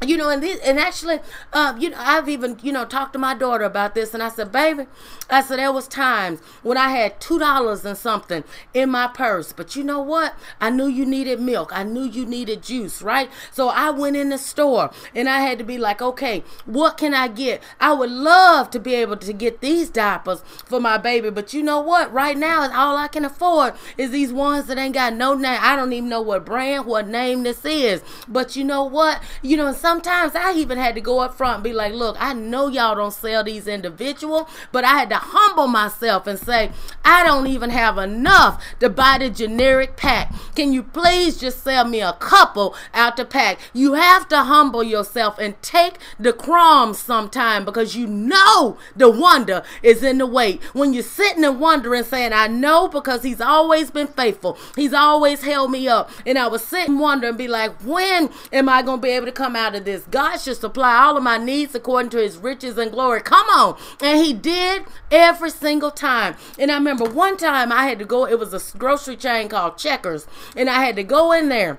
you 0.02 0.16
know, 0.16 0.28
and 0.28 0.42
this, 0.42 0.60
and 0.60 0.78
actually, 0.78 1.20
uh, 1.52 1.74
you 1.78 1.90
know, 1.90 1.96
I've 1.98 2.28
even 2.28 2.58
you 2.62 2.72
know 2.72 2.84
talked 2.84 3.12
to 3.14 3.18
my 3.18 3.34
daughter 3.34 3.64
about 3.64 3.94
this, 3.94 4.12
and 4.12 4.22
I 4.22 4.28
said, 4.28 4.52
baby, 4.52 4.86
I 5.30 5.40
said 5.40 5.58
there 5.58 5.72
was 5.72 5.88
times 5.88 6.40
when 6.62 6.76
I 6.76 6.90
had 6.90 7.20
two 7.20 7.38
dollars 7.38 7.84
and 7.84 7.96
something 7.96 8.44
in 8.72 8.90
my 8.90 9.06
purse, 9.06 9.52
but 9.52 9.76
you 9.76 9.84
know 9.84 10.00
what? 10.00 10.34
I 10.60 10.70
knew 10.70 10.86
you 10.86 11.06
needed 11.06 11.40
milk, 11.40 11.70
I 11.72 11.84
knew 11.84 12.04
you 12.04 12.26
needed 12.26 12.62
juice, 12.62 13.02
right? 13.02 13.30
So 13.52 13.68
I 13.68 13.90
went 13.90 14.16
in 14.16 14.30
the 14.30 14.38
store, 14.38 14.90
and 15.14 15.28
I 15.28 15.40
had 15.40 15.58
to 15.58 15.64
be 15.64 15.78
like, 15.78 16.02
okay, 16.02 16.44
what 16.66 16.96
can 16.96 17.14
I 17.14 17.28
get? 17.28 17.62
I 17.80 17.92
would 17.92 18.10
love 18.10 18.70
to 18.70 18.80
be 18.80 18.94
able 18.94 19.16
to 19.18 19.32
get 19.32 19.60
these 19.60 19.90
diapers 19.90 20.42
for 20.66 20.80
my 20.80 20.98
baby, 20.98 21.30
but 21.30 21.54
you 21.54 21.62
know 21.62 21.80
what? 21.80 22.12
Right 22.12 22.36
now, 22.36 22.70
all 22.74 22.96
I 22.96 23.08
can 23.08 23.24
afford 23.24 23.74
is 23.96 24.10
these 24.10 24.32
ones 24.32 24.66
that 24.66 24.78
ain't 24.78 24.94
got 24.94 25.14
no 25.14 25.34
name. 25.34 25.58
I 25.60 25.76
don't 25.76 25.92
even 25.92 26.08
know 26.08 26.20
what 26.20 26.44
brand, 26.44 26.86
what 26.86 27.08
name 27.08 27.42
this 27.44 27.64
is, 27.64 28.02
but 28.28 28.56
you 28.56 28.64
know 28.64 28.84
what? 28.84 29.22
You 29.42 29.56
know, 29.56 29.72
sometimes 29.84 30.34
I 30.34 30.54
even 30.54 30.78
had 30.78 30.94
to 30.94 31.02
go 31.02 31.18
up 31.18 31.34
front 31.34 31.56
and 31.56 31.62
be 31.62 31.74
like, 31.74 31.92
look, 31.92 32.16
I 32.18 32.32
know 32.32 32.68
y'all 32.68 32.94
don't 32.94 33.12
sell 33.12 33.44
these 33.44 33.68
individual, 33.68 34.48
but 34.72 34.82
I 34.82 34.96
had 34.96 35.10
to 35.10 35.16
humble 35.16 35.66
myself 35.66 36.26
and 36.26 36.38
say, 36.38 36.70
I 37.04 37.22
don't 37.22 37.46
even 37.48 37.68
have 37.68 37.98
enough 37.98 38.64
to 38.80 38.88
buy 38.88 39.18
the 39.18 39.28
generic 39.28 39.94
pack. 39.94 40.32
Can 40.56 40.72
you 40.72 40.82
please 40.82 41.36
just 41.36 41.62
sell 41.62 41.84
me 41.84 42.00
a 42.00 42.14
couple 42.14 42.74
out 42.94 43.18
the 43.18 43.26
pack? 43.26 43.58
You 43.74 43.92
have 43.92 44.26
to 44.28 44.44
humble 44.44 44.82
yourself 44.82 45.38
and 45.38 45.60
take 45.60 45.98
the 46.18 46.32
crumbs 46.32 46.98
sometime 46.98 47.66
because 47.66 47.94
you 47.94 48.06
know 48.06 48.78
the 48.96 49.10
wonder 49.10 49.64
is 49.82 50.02
in 50.02 50.16
the 50.16 50.26
wait. 50.26 50.62
When 50.72 50.94
you're 50.94 51.02
sitting 51.02 51.44
and 51.44 51.60
wondering, 51.60 52.04
saying, 52.04 52.32
I 52.32 52.46
know 52.46 52.88
because 52.88 53.22
he's 53.22 53.42
always 53.42 53.90
been 53.90 54.06
faithful. 54.06 54.56
He's 54.76 54.94
always 54.94 55.42
held 55.42 55.70
me 55.70 55.88
up. 55.88 56.10
And 56.24 56.38
I 56.38 56.46
was 56.46 56.64
sitting 56.64 56.98
wondering, 56.98 57.36
be 57.36 57.48
like, 57.48 57.72
when 57.82 58.30
am 58.50 58.70
I 58.70 58.80
going 58.80 59.00
to 59.00 59.02
be 59.02 59.10
able 59.10 59.26
to 59.26 59.32
come 59.32 59.54
out 59.54 59.73
of 59.74 59.84
this. 59.84 60.04
God 60.10 60.38
should 60.38 60.56
supply 60.56 60.96
all 60.96 61.16
of 61.16 61.22
my 61.22 61.38
needs 61.38 61.74
according 61.74 62.10
to 62.10 62.18
his 62.18 62.36
riches 62.36 62.78
and 62.78 62.90
glory. 62.90 63.20
Come 63.20 63.46
on. 63.48 63.78
And 64.00 64.24
he 64.24 64.32
did 64.32 64.84
every 65.10 65.50
single 65.50 65.90
time. 65.90 66.36
And 66.58 66.70
I 66.70 66.74
remember 66.74 67.04
one 67.04 67.36
time 67.36 67.72
I 67.72 67.86
had 67.86 67.98
to 67.98 68.04
go, 68.04 68.26
it 68.26 68.38
was 68.38 68.52
a 68.52 68.78
grocery 68.78 69.16
chain 69.16 69.48
called 69.48 69.78
Checkers. 69.78 70.26
And 70.56 70.70
I 70.70 70.84
had 70.84 70.96
to 70.96 71.04
go 71.04 71.32
in 71.32 71.48
there. 71.48 71.78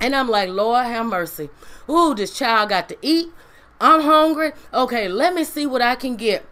And 0.00 0.14
I'm 0.14 0.28
like, 0.28 0.48
Lord, 0.48 0.86
have 0.86 1.06
mercy. 1.06 1.50
Ooh, 1.90 2.14
this 2.14 2.36
child 2.36 2.68
got 2.68 2.88
to 2.88 2.96
eat. 3.02 3.28
I'm 3.80 4.02
hungry. 4.02 4.52
Okay, 4.72 5.08
let 5.08 5.34
me 5.34 5.44
see 5.44 5.66
what 5.66 5.82
I 5.82 5.94
can 5.94 6.16
get. 6.16 6.44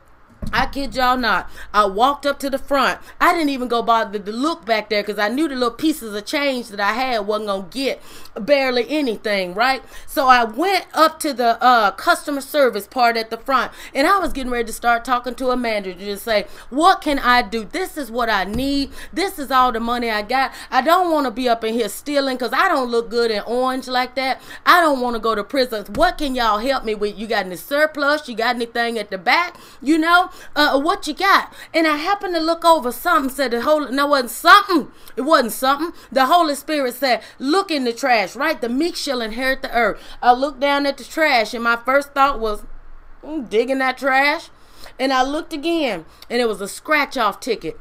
I 0.52 0.66
kid 0.66 0.94
y'all 0.94 1.16
not. 1.16 1.50
I 1.74 1.86
walked 1.86 2.24
up 2.24 2.38
to 2.40 2.50
the 2.50 2.58
front. 2.58 3.00
I 3.20 3.32
didn't 3.32 3.48
even 3.50 3.68
go 3.68 3.82
bother 3.82 4.18
to 4.18 4.32
look 4.32 4.64
back 4.64 4.90
there 4.90 5.02
because 5.02 5.18
I 5.18 5.28
knew 5.28 5.48
the 5.48 5.54
little 5.54 5.72
pieces 5.72 6.14
of 6.14 6.24
change 6.24 6.68
that 6.68 6.80
I 6.80 6.92
had 6.92 7.26
wasn't 7.26 7.48
gonna 7.48 7.68
get 7.70 8.00
barely 8.40 8.86
anything, 8.88 9.54
right? 9.54 9.82
So 10.06 10.28
I 10.28 10.44
went 10.44 10.86
up 10.94 11.20
to 11.20 11.32
the 11.32 11.62
uh, 11.62 11.90
customer 11.92 12.40
service 12.40 12.86
part 12.86 13.16
at 13.16 13.30
the 13.30 13.36
front, 13.36 13.72
and 13.94 14.06
I 14.06 14.18
was 14.18 14.32
getting 14.32 14.52
ready 14.52 14.66
to 14.66 14.72
start 14.72 15.04
talking 15.04 15.34
to 15.36 15.50
a 15.50 15.56
manager 15.56 15.94
to 15.94 16.16
say, 16.16 16.46
"What 16.70 17.00
can 17.00 17.18
I 17.18 17.42
do? 17.42 17.64
This 17.64 17.96
is 17.96 18.10
what 18.10 18.28
I 18.28 18.44
need. 18.44 18.90
This 19.12 19.38
is 19.38 19.50
all 19.50 19.72
the 19.72 19.80
money 19.80 20.10
I 20.10 20.22
got. 20.22 20.52
I 20.70 20.82
don't 20.82 21.10
want 21.10 21.26
to 21.26 21.30
be 21.30 21.48
up 21.48 21.64
in 21.64 21.74
here 21.74 21.88
stealing 21.88 22.36
because 22.36 22.52
I 22.52 22.68
don't 22.68 22.90
look 22.90 23.10
good 23.10 23.30
in 23.30 23.42
orange 23.46 23.88
like 23.88 24.14
that. 24.16 24.40
I 24.64 24.80
don't 24.80 25.00
want 25.00 25.14
to 25.14 25.20
go 25.20 25.34
to 25.34 25.44
prison. 25.44 25.86
What 25.94 26.18
can 26.18 26.34
y'all 26.34 26.58
help 26.58 26.84
me 26.84 26.94
with? 26.94 27.18
You 27.18 27.26
got 27.26 27.46
any 27.46 27.56
surplus? 27.56 28.28
You 28.28 28.36
got 28.36 28.56
anything 28.56 28.98
at 28.98 29.10
the 29.10 29.18
back? 29.18 29.56
You 29.80 29.98
know?" 29.98 30.30
uh, 30.54 30.80
what 30.80 31.06
you 31.06 31.14
got? 31.14 31.52
And 31.74 31.86
I 31.86 31.96
happened 31.96 32.34
to 32.34 32.40
look 32.40 32.64
over 32.64 32.90
something, 32.92 33.30
said 33.30 33.50
the 33.50 33.62
Holy, 33.62 33.92
no, 33.92 34.06
it 34.06 34.10
wasn't 34.10 34.30
something. 34.30 34.88
It 35.16 35.22
wasn't 35.22 35.52
something. 35.52 35.92
The 36.10 36.26
Holy 36.26 36.54
Spirit 36.54 36.94
said, 36.94 37.22
look 37.38 37.70
in 37.70 37.84
the 37.84 37.92
trash, 37.92 38.25
right? 38.34 38.60
The 38.60 38.68
meek 38.68 38.96
shall 38.96 39.20
inherit 39.20 39.62
the 39.62 39.72
earth. 39.72 40.00
I 40.22 40.32
looked 40.32 40.58
down 40.58 40.86
at 40.86 40.96
the 40.96 41.04
trash, 41.04 41.54
and 41.54 41.62
my 41.62 41.76
first 41.76 42.14
thought 42.14 42.40
was, 42.40 42.64
mm, 43.22 43.48
digging 43.48 43.78
that 43.78 43.98
trash. 43.98 44.48
And 44.98 45.12
I 45.12 45.22
looked 45.22 45.52
again, 45.52 46.06
and 46.30 46.40
it 46.40 46.48
was 46.48 46.60
a 46.60 46.68
scratch 46.68 47.16
off 47.16 47.38
ticket 47.38 47.78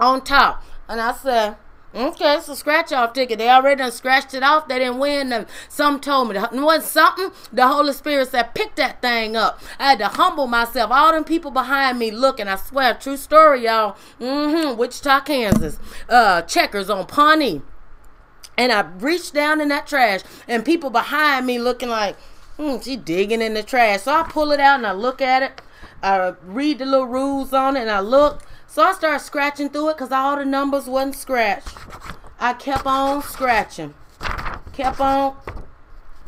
on 0.00 0.24
top. 0.24 0.64
And 0.88 1.00
I 1.00 1.12
said, 1.12 1.56
Okay, 1.92 2.36
it's 2.36 2.48
a 2.48 2.54
scratch 2.54 2.92
off 2.92 3.14
ticket. 3.14 3.38
They 3.38 3.48
already 3.48 3.78
done 3.78 3.90
scratched 3.90 4.32
it 4.32 4.44
off. 4.44 4.68
They 4.68 4.78
didn't 4.78 4.98
win. 4.98 5.32
And 5.32 5.46
some 5.68 5.98
told 5.98 6.28
me 6.28 6.36
it 6.36 6.52
wasn't 6.52 6.84
something. 6.84 7.32
The 7.52 7.66
Holy 7.66 7.92
Spirit 7.92 8.28
said, 8.28 8.54
pick 8.54 8.76
that 8.76 9.02
thing 9.02 9.34
up. 9.34 9.60
I 9.78 9.90
had 9.90 9.98
to 9.98 10.06
humble 10.06 10.46
myself. 10.46 10.92
All 10.92 11.10
them 11.10 11.24
people 11.24 11.50
behind 11.50 11.98
me 11.98 12.12
looking. 12.12 12.46
I 12.46 12.56
swear, 12.56 12.94
true 12.94 13.16
story, 13.16 13.64
y'all. 13.64 13.96
Mm-hmm. 14.20 14.78
Wichita, 14.78 15.20
Kansas. 15.22 15.78
Uh, 16.08 16.42
checkers 16.42 16.90
on 16.90 17.06
Pawnee. 17.06 17.62
And 18.60 18.70
I 18.70 18.82
reached 18.98 19.32
down 19.32 19.58
in 19.62 19.68
that 19.68 19.86
trash, 19.86 20.20
and 20.46 20.66
people 20.66 20.90
behind 20.90 21.46
me 21.46 21.58
looking 21.58 21.88
like, 21.88 22.14
hmm, 22.58 22.76
she 22.82 22.94
digging 22.94 23.40
in 23.40 23.54
the 23.54 23.62
trash. 23.62 24.02
So 24.02 24.12
I 24.12 24.22
pull 24.24 24.52
it 24.52 24.60
out 24.60 24.76
and 24.76 24.86
I 24.86 24.92
look 24.92 25.22
at 25.22 25.42
it. 25.42 25.62
I 26.02 26.34
read 26.44 26.76
the 26.76 26.84
little 26.84 27.06
rules 27.06 27.54
on 27.54 27.78
it, 27.78 27.80
and 27.80 27.90
I 27.90 28.00
look. 28.00 28.42
So 28.66 28.82
I 28.82 28.92
start 28.92 29.22
scratching 29.22 29.70
through 29.70 29.88
it 29.88 29.96
because 29.96 30.12
all 30.12 30.36
the 30.36 30.44
numbers 30.44 30.84
wasn't 30.84 31.14
scratched. 31.14 31.74
I 32.38 32.52
kept 32.52 32.84
on 32.84 33.22
scratching, 33.22 33.94
kept 34.74 35.00
on 35.00 35.36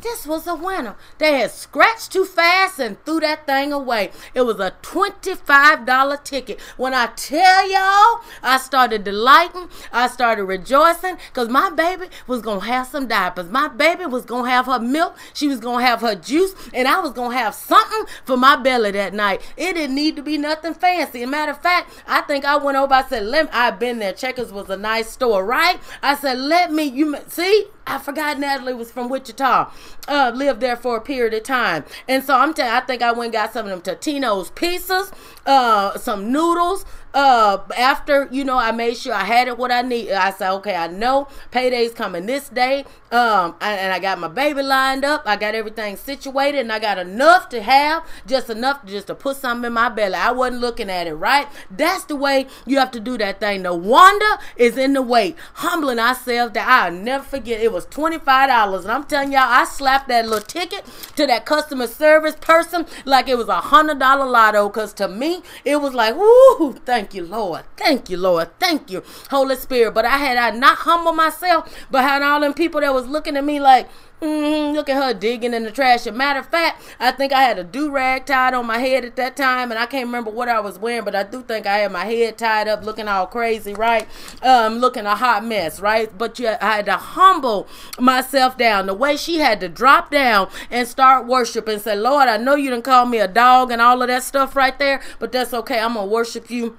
this 0.03 0.27
was 0.27 0.45
a 0.45 0.55
winner. 0.55 0.95
They 1.17 1.39
had 1.39 1.51
scratched 1.51 2.11
too 2.11 2.25
fast 2.25 2.77
and 2.79 3.03
threw 3.05 3.21
that 3.21 3.45
thing 3.45 3.71
away. 3.71 4.11
It 4.33 4.41
was 4.41 4.59
a 4.59 4.73
$25 4.81 6.23
ticket. 6.23 6.59
When 6.77 6.93
I 6.93 7.07
tell 7.15 7.69
y'all, 7.69 8.21
I 8.43 8.59
started 8.61 9.03
delighting. 9.03 9.69
I 9.91 10.07
started 10.07 10.43
rejoicing 10.45 11.17
because 11.27 11.49
my 11.49 11.69
baby 11.69 12.07
was 12.27 12.41
going 12.41 12.59
to 12.59 12.65
have 12.65 12.87
some 12.87 13.07
diapers. 13.07 13.49
My 13.49 13.67
baby 13.67 14.05
was 14.05 14.25
going 14.25 14.45
to 14.45 14.51
have 14.51 14.65
her 14.65 14.79
milk. 14.79 15.17
She 15.33 15.47
was 15.47 15.59
going 15.59 15.79
to 15.79 15.85
have 15.85 16.01
her 16.01 16.15
juice. 16.15 16.53
And 16.73 16.87
I 16.87 16.99
was 16.99 17.11
going 17.11 17.31
to 17.31 17.37
have 17.37 17.55
something 17.55 18.05
for 18.25 18.37
my 18.37 18.55
belly 18.55 18.91
that 18.91 19.13
night. 19.13 19.41
It 19.57 19.73
didn't 19.73 19.95
need 19.95 20.15
to 20.17 20.21
be 20.21 20.37
nothing 20.37 20.73
fancy. 20.73 21.25
Matter 21.25 21.51
of 21.53 21.61
fact, 21.61 21.91
I 22.05 22.21
think 22.21 22.45
I 22.45 22.57
went 22.57 22.77
over. 22.77 22.93
I 22.93 23.03
said, 23.03 23.23
let 23.23 23.45
me, 23.45 23.51
I've 23.53 23.79
been 23.79 23.99
there. 23.99 24.13
Checkers 24.13 24.51
was 24.51 24.69
a 24.69 24.77
nice 24.77 25.09
store, 25.09 25.45
right? 25.45 25.79
I 26.01 26.15
said, 26.15 26.37
let 26.37 26.71
me, 26.71 26.83
you 26.83 27.15
see, 27.27 27.67
I 27.85 27.97
forgot 27.99 28.39
Natalie 28.39 28.73
was 28.73 28.91
from 28.91 29.09
Wichita. 29.09 29.71
Uh, 30.07 30.31
lived 30.33 30.61
there 30.61 30.75
for 30.75 30.97
a 30.97 31.01
period 31.01 31.33
of 31.33 31.43
time, 31.43 31.83
and 32.07 32.23
so 32.23 32.35
I'm 32.37 32.53
telling. 32.53 32.71
I 32.71 32.81
think 32.81 33.01
I 33.01 33.11
went 33.11 33.33
got 33.33 33.53
some 33.53 33.67
of 33.67 33.83
them 33.83 33.95
Totino's 33.95 34.51
pizzas, 34.51 35.11
uh, 35.45 35.97
some 35.97 36.31
noodles, 36.31 36.85
uh 37.13 37.59
after 37.77 38.27
you 38.31 38.43
know 38.43 38.57
i 38.57 38.71
made 38.71 38.97
sure 38.97 39.13
i 39.13 39.23
had 39.23 39.47
it 39.47 39.57
what 39.57 39.71
i 39.71 39.81
need. 39.81 40.11
I 40.11 40.31
said 40.31 40.51
okay 40.55 40.75
i 40.75 40.87
know 40.87 41.27
payday's 41.51 41.93
coming 41.93 42.25
this 42.25 42.49
day. 42.49 42.85
Um 43.11 43.55
and 43.61 43.93
i 43.93 43.99
got 43.99 44.19
my 44.19 44.27
baby 44.27 44.63
lined 44.63 45.05
up. 45.05 45.23
I 45.25 45.35
got 45.35 45.53
everything 45.53 45.95
situated 45.95 46.59
and 46.59 46.71
i 46.71 46.79
got 46.79 46.97
enough 46.97 47.49
to 47.49 47.61
have 47.61 48.03
just 48.25 48.49
enough 48.49 48.85
just 48.85 49.07
to 49.07 49.15
put 49.15 49.37
something 49.37 49.67
in 49.67 49.73
my 49.73 49.89
belly. 49.89 50.15
I 50.15 50.31
wasn't 50.31 50.61
looking 50.61 50.89
at 50.89 51.07
it 51.07 51.13
right? 51.13 51.47
That's 51.69 52.05
the 52.05 52.15
way 52.15 52.47
you 52.65 52.79
have 52.79 52.91
to 52.91 52.99
do 52.99 53.17
that 53.19 53.39
thing. 53.39 53.63
The 53.63 53.75
wonder 53.75 54.37
is 54.55 54.77
in 54.77 54.93
the 54.93 55.01
wait. 55.01 55.35
Humbling 55.55 55.99
ourselves 55.99 56.53
that 56.53 56.67
i'll 56.67 56.91
never 56.91 57.23
forget. 57.23 57.61
It 57.61 57.71
was 57.71 57.85
$25 57.87 58.81
and 58.81 58.91
i'm 58.91 59.03
telling 59.03 59.31
y'all 59.31 59.41
i 59.43 59.65
slapped 59.65 60.07
that 60.07 60.25
little 60.25 60.41
ticket 60.41 60.85
to 61.15 61.27
that 61.27 61.45
customer 61.45 61.87
service 61.87 62.35
person 62.35 62.85
like 63.05 63.27
it 63.27 63.37
was 63.37 63.47
a 63.47 63.61
hundred 63.61 63.99
dollar 63.99 64.25
lotto 64.25 64.67
because 64.69 64.93
to 64.93 65.07
me 65.07 65.41
it 65.65 65.79
was 65.81 65.93
like 65.93 66.15
whoo 66.15 66.73
thank 66.85 67.02
Thank 67.03 67.15
you, 67.15 67.25
Lord. 67.25 67.65
Thank 67.75 68.09
you, 68.09 68.15
Lord. 68.15 68.57
Thank 68.59 68.89
you, 68.89 69.03
Holy 69.29 69.57
Spirit. 69.57 69.93
But 69.93 70.05
I 70.05 70.19
had 70.19 70.37
I 70.37 70.57
not 70.57 70.77
humbled 70.77 71.17
myself, 71.17 71.69
but 71.91 72.01
had 72.01 72.21
all 72.21 72.39
them 72.39 72.53
people 72.53 72.79
that 72.79 72.93
was 72.93 73.07
looking 73.07 73.35
at 73.35 73.43
me 73.43 73.59
like, 73.59 73.89
Mm, 74.23 74.73
look 74.73 74.87
at 74.87 74.95
her 74.95 75.13
digging 75.13 75.53
in 75.53 75.63
the 75.63 75.71
trash. 75.71 76.07
As 76.07 76.15
matter 76.15 76.39
of 76.39 76.47
fact, 76.47 76.81
I 76.97 77.11
think 77.11 77.33
I 77.33 77.41
had 77.41 77.59
a 77.59 77.63
do 77.63 77.91
rag 77.91 78.25
tied 78.25 78.53
on 78.53 78.65
my 78.65 78.77
head 78.77 79.03
at 79.03 79.17
that 79.17 79.35
time, 79.35 79.69
and 79.69 79.77
I 79.77 79.85
can't 79.85 80.05
remember 80.05 80.31
what 80.31 80.47
I 80.47 80.61
was 80.61 80.79
wearing, 80.79 81.03
but 81.03 81.13
I 81.13 81.23
do 81.23 81.43
think 81.43 81.67
I 81.67 81.79
had 81.79 81.91
my 81.91 82.05
head 82.05 82.37
tied 82.37 82.69
up, 82.69 82.85
looking 82.85 83.09
all 83.09 83.27
crazy, 83.27 83.73
right? 83.73 84.07
Um, 84.41 84.77
looking 84.77 85.05
a 85.05 85.13
hot 85.17 85.43
mess, 85.43 85.81
right? 85.81 86.17
But 86.17 86.39
you, 86.39 86.47
I 86.47 86.75
had 86.77 86.85
to 86.85 86.95
humble 86.95 87.67
myself 87.99 88.57
down. 88.57 88.85
The 88.85 88.93
way 88.93 89.17
she 89.17 89.39
had 89.39 89.59
to 89.59 89.67
drop 89.67 90.09
down 90.09 90.49
and 90.71 90.87
start 90.87 91.27
worship 91.27 91.67
and 91.67 91.81
say, 91.81 91.97
Lord, 91.97 92.29
I 92.29 92.37
know 92.37 92.55
you 92.55 92.69
didn't 92.69 92.85
call 92.85 93.05
me 93.05 93.17
a 93.17 93.27
dog 93.27 93.71
and 93.71 93.81
all 93.81 94.01
of 94.01 94.07
that 94.07 94.23
stuff 94.23 94.55
right 94.55 94.79
there, 94.79 95.01
but 95.19 95.33
that's 95.33 95.53
okay. 95.53 95.81
I'm 95.81 95.95
gonna 95.95 96.07
worship 96.07 96.49
you 96.49 96.77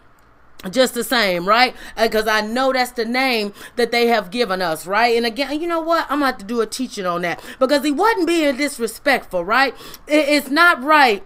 just 0.70 0.94
the 0.94 1.04
same, 1.04 1.46
right? 1.46 1.74
Uh, 1.96 2.04
because 2.04 2.26
I 2.26 2.40
know 2.40 2.72
that's 2.72 2.92
the 2.92 3.04
name 3.04 3.52
that 3.76 3.90
they 3.92 4.06
have 4.08 4.30
given 4.30 4.62
us, 4.62 4.86
right? 4.86 5.16
And 5.16 5.26
again, 5.26 5.60
you 5.60 5.66
know 5.66 5.80
what? 5.80 6.06
I'm 6.10 6.20
gonna 6.20 6.26
have 6.26 6.38
to 6.38 6.44
do 6.44 6.60
a 6.60 6.66
teaching 6.66 7.06
on 7.06 7.22
that 7.22 7.42
because 7.58 7.84
he 7.84 7.92
wasn't 7.92 8.26
being 8.26 8.56
disrespectful, 8.56 9.44
right? 9.44 9.74
It's 10.06 10.50
not 10.50 10.82
right 10.82 11.24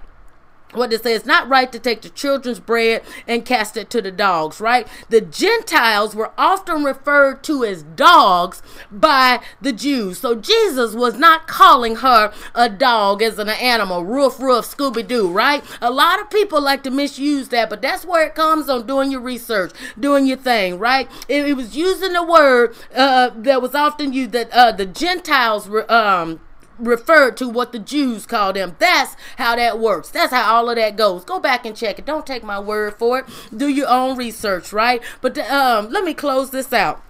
what 0.73 0.91
they 0.91 0.99
say 0.99 1.15
it's 1.15 1.27
not 1.27 1.49
right 1.49 1.73
to 1.73 1.79
take 1.79 2.03
the 2.03 2.11
children's 2.11 2.61
bread 2.61 3.03
and 3.27 3.45
cast 3.45 3.77
it 3.77 3.91
to 3.91 4.03
the 4.03 4.11
dogs 4.11 4.61
right? 4.61 4.87
The 5.09 5.21
gentiles 5.21 6.15
were 6.15 6.33
often 6.37 6.85
referred 6.85 7.43
to 7.45 7.65
as 7.65 7.83
dogs 7.83 8.63
by 8.91 9.41
the 9.61 9.73
jews. 9.73 10.19
So 10.19 10.35
jesus 10.35 10.95
was 10.95 11.19
not 11.19 11.47
calling 11.47 11.97
her 11.97 12.33
a 12.55 12.69
dog 12.69 13.23
as 13.23 13.39
an 13.39 13.49
animal. 13.49 14.05
Roof 14.05 14.39
roof 14.41 14.65
scooby-doo 14.65 15.29
right? 15.29 15.65
A 15.81 15.91
lot 15.91 16.21
of 16.21 16.31
people 16.31 16.61
like 16.61 16.83
to 16.85 16.91
misuse 16.91 17.49
that 17.49 17.71
but 17.71 17.83
that's 17.83 18.05
where 18.05 18.27
it 18.27 18.35
comes 18.35 18.69
on 18.69 18.87
doing 18.87 19.11
your 19.11 19.21
research 19.21 19.73
doing 19.99 20.27
your 20.27 20.37
thing 20.37 20.79
right? 20.79 21.11
It, 21.29 21.47
it 21.47 21.55
was 21.55 21.77
using 21.77 22.13
the 22.13 22.23
word 22.23 22.75
uh, 22.95 23.31
that 23.35 23.63
was 23.63 23.75
often 23.75 24.13
used 24.13 24.33
that 24.33 24.51
uh, 24.53 24.73
the 24.73 24.87
gentiles 24.87 25.69
were 25.69 25.91
um 25.93 26.41
referred 26.79 27.37
to 27.39 27.49
what 27.49 27.73
the 27.73 27.79
Jews 27.79 28.27
call 28.27 28.53
them. 28.53 28.77
That's 28.79 29.17
how 29.37 29.57
that 29.57 29.79
works. 29.79 30.11
That's 30.11 30.33
how 30.33 30.55
all 30.55 30.71
of 30.71 30.77
that 30.77 30.97
goes. 30.97 31.25
Go 31.25 31.39
back 31.39 31.67
and 31.67 31.77
check 31.77 31.99
it. 31.99 32.07
Don't 32.07 32.27
take 32.27 32.43
my 32.43 32.59
word 32.59 32.95
for 32.95 33.21
it. 33.21 33.27
Do 33.57 33.69
your 33.69 33.89
own 33.89 34.17
research, 34.17 34.73
right? 34.73 35.03
But 35.21 35.39
um, 35.39 35.91
let 35.91 36.05
me 36.05 36.15
close 36.15 36.51
this 36.51 36.73
out. 36.73 37.03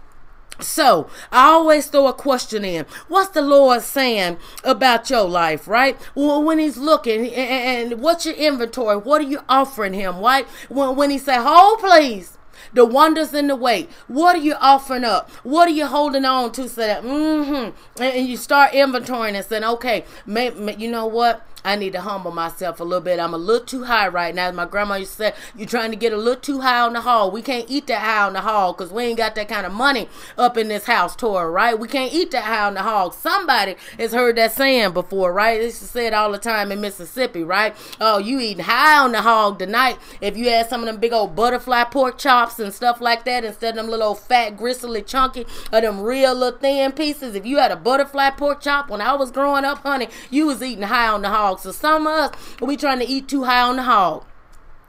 So 0.61 1.09
I 1.31 1.47
always 1.47 1.87
throw 1.87 2.09
a 2.09 2.13
question 2.13 2.65
in. 2.65 2.85
What's 3.07 3.31
the 3.31 3.43
Lord 3.43 3.83
saying 3.83 4.39
about 4.65 5.09
your 5.09 5.25
life, 5.25 5.69
right? 5.69 5.97
Well, 6.15 6.43
when 6.43 6.59
He's 6.59 6.77
looking, 6.77 7.33
and, 7.33 8.01
what's 8.01 8.27
your 8.27 8.35
inventory? 8.35 8.97
What 8.97 9.21
are 9.21 9.29
you 9.29 9.41
offering 9.49 9.93
Him, 9.93 10.19
right? 10.19 10.47
When 10.69 10.97
when 10.97 11.11
He 11.11 11.19
say, 11.19 11.37
"Hold, 11.37 11.79
please," 11.79 12.38
the 12.73 12.85
wonders 12.85 13.35
in 13.35 13.49
the 13.49 13.57
wait. 13.57 13.91
What 14.07 14.37
are 14.37 14.41
you 14.41 14.55
offering 14.61 15.05
up? 15.05 15.31
What 15.43 15.69
are 15.69 15.73
you 15.73 15.87
holding 15.87 16.25
on 16.25 16.53
to 16.53 16.69
so 16.69 16.81
that, 16.87 17.03
mm-hmm, 17.03 18.03
and, 18.03 18.29
you 18.29 18.37
start 18.37 18.73
inventorying 18.73 19.35
and 19.35 19.45
saying, 19.45 19.65
okay, 19.65 20.05
may, 20.27 20.51
may, 20.51 20.77
you 20.77 20.91
know 20.91 21.07
what? 21.07 21.47
I 21.65 21.77
need 21.77 21.93
to 21.93 22.01
humble 22.01 22.33
myself 22.33 22.81
a 22.81 22.85
little 22.85 23.03
bit. 23.03 23.21
I'm 23.21 23.35
a 23.35 23.39
little 23.39 23.65
too 23.65 23.85
high 23.85 24.09
right 24.09 24.35
now. 24.35 24.49
As 24.49 24.55
my 24.55 24.67
grandma 24.67 24.95
used 24.95 25.13
to 25.13 25.17
say, 25.17 25.33
you're 25.57 25.69
trying 25.69 25.91
to 25.91 25.97
get 25.97 26.13
a 26.13 26.17
little 26.17 26.41
too 26.41 26.61
high 26.61 26.81
on 26.81 26.93
the 26.93 27.01
hall. 27.01 27.31
We 27.31 27.43
can't 27.43 27.69
eat 27.69 27.87
that 27.89 28.03
high 28.03 28.27
on 28.27 28.33
the 28.33 28.41
hall 28.41 28.73
because 28.73 28.93
we 28.93 29.05
ain't 29.05 29.19
got 29.19 29.35
that 29.35 29.49
kind 29.49 29.67
of 29.67 29.73
money 29.73 30.09
up 30.37 30.57
in 30.57 30.69
this 30.69 30.85
house 30.85 31.17
tour, 31.17 31.51
right? 31.51 31.79
We 31.79 31.89
can't 31.89 32.13
eat 32.13 32.31
that 32.33 32.45
high 32.45 32.67
on 32.67 32.75
the 32.75 32.83
hall. 32.83 33.11
Somebody 33.11 33.77
has 33.99 34.13
heard 34.13 34.37
that 34.37 34.53
saying 34.53 34.93
before, 34.93 35.33
right? 35.33 35.61
Is 35.61 35.77
said 35.77 36.13
all 36.13 36.33
the 36.33 36.39
time 36.39 36.71
in 36.71 36.81
Mississippi, 36.81 37.43
right? 37.43 37.75
Oh, 38.01 38.19
you 38.19 38.41
eating 38.41 38.65
high 38.65 38.99
on 38.99 39.13
the 39.13 39.23
hog 39.23 39.59
tonight. 39.59 39.99
If 40.21 40.37
you 40.37 40.51
had 40.51 40.69
some 40.69 40.81
of 40.81 40.87
them 40.87 40.99
big 40.99 41.13
old 41.13 41.35
butterfly 41.35 41.85
pork 41.85 42.19
chops 42.19 42.59
and 42.59 42.73
stuff 42.73 43.01
like 43.01 43.25
that 43.25 43.45
instead 43.45 43.71
of 43.71 43.77
them 43.77 43.89
little 43.89 44.09
old 44.09 44.21
fat, 44.21 44.57
gristly, 44.57 45.03
chunky, 45.03 45.47
or 45.73 45.81
them 45.81 46.01
real 46.01 46.35
little 46.35 46.59
thin 46.59 46.93
pieces. 46.93 47.35
If 47.35 47.47
you 47.47 47.59
had 47.59 47.71
a 47.71 47.77
butterfly 47.77 48.31
pork 48.31 48.61
chop 48.61 48.91
when 48.91 49.01
I 49.01 49.15
was 49.15 49.31
growing 49.31 49.65
up, 49.65 49.79
honey, 49.79 50.09
you 50.31 50.47
was 50.47 50.63
eating 50.63 50.85
high 50.85 51.09
on 51.09 51.23
the 51.23 51.29
hog 51.29 51.48
hog. 51.49 51.61
So 51.61 51.73
some 51.73 52.07
of 52.07 52.13
us, 52.13 52.33
we 52.61 52.77
trying 52.77 52.99
to 53.01 53.07
eat 53.07 53.29
too 53.29 53.45
high 53.45 53.63
on 53.63 53.77
the 53.77 53.83
hog. 53.83 54.25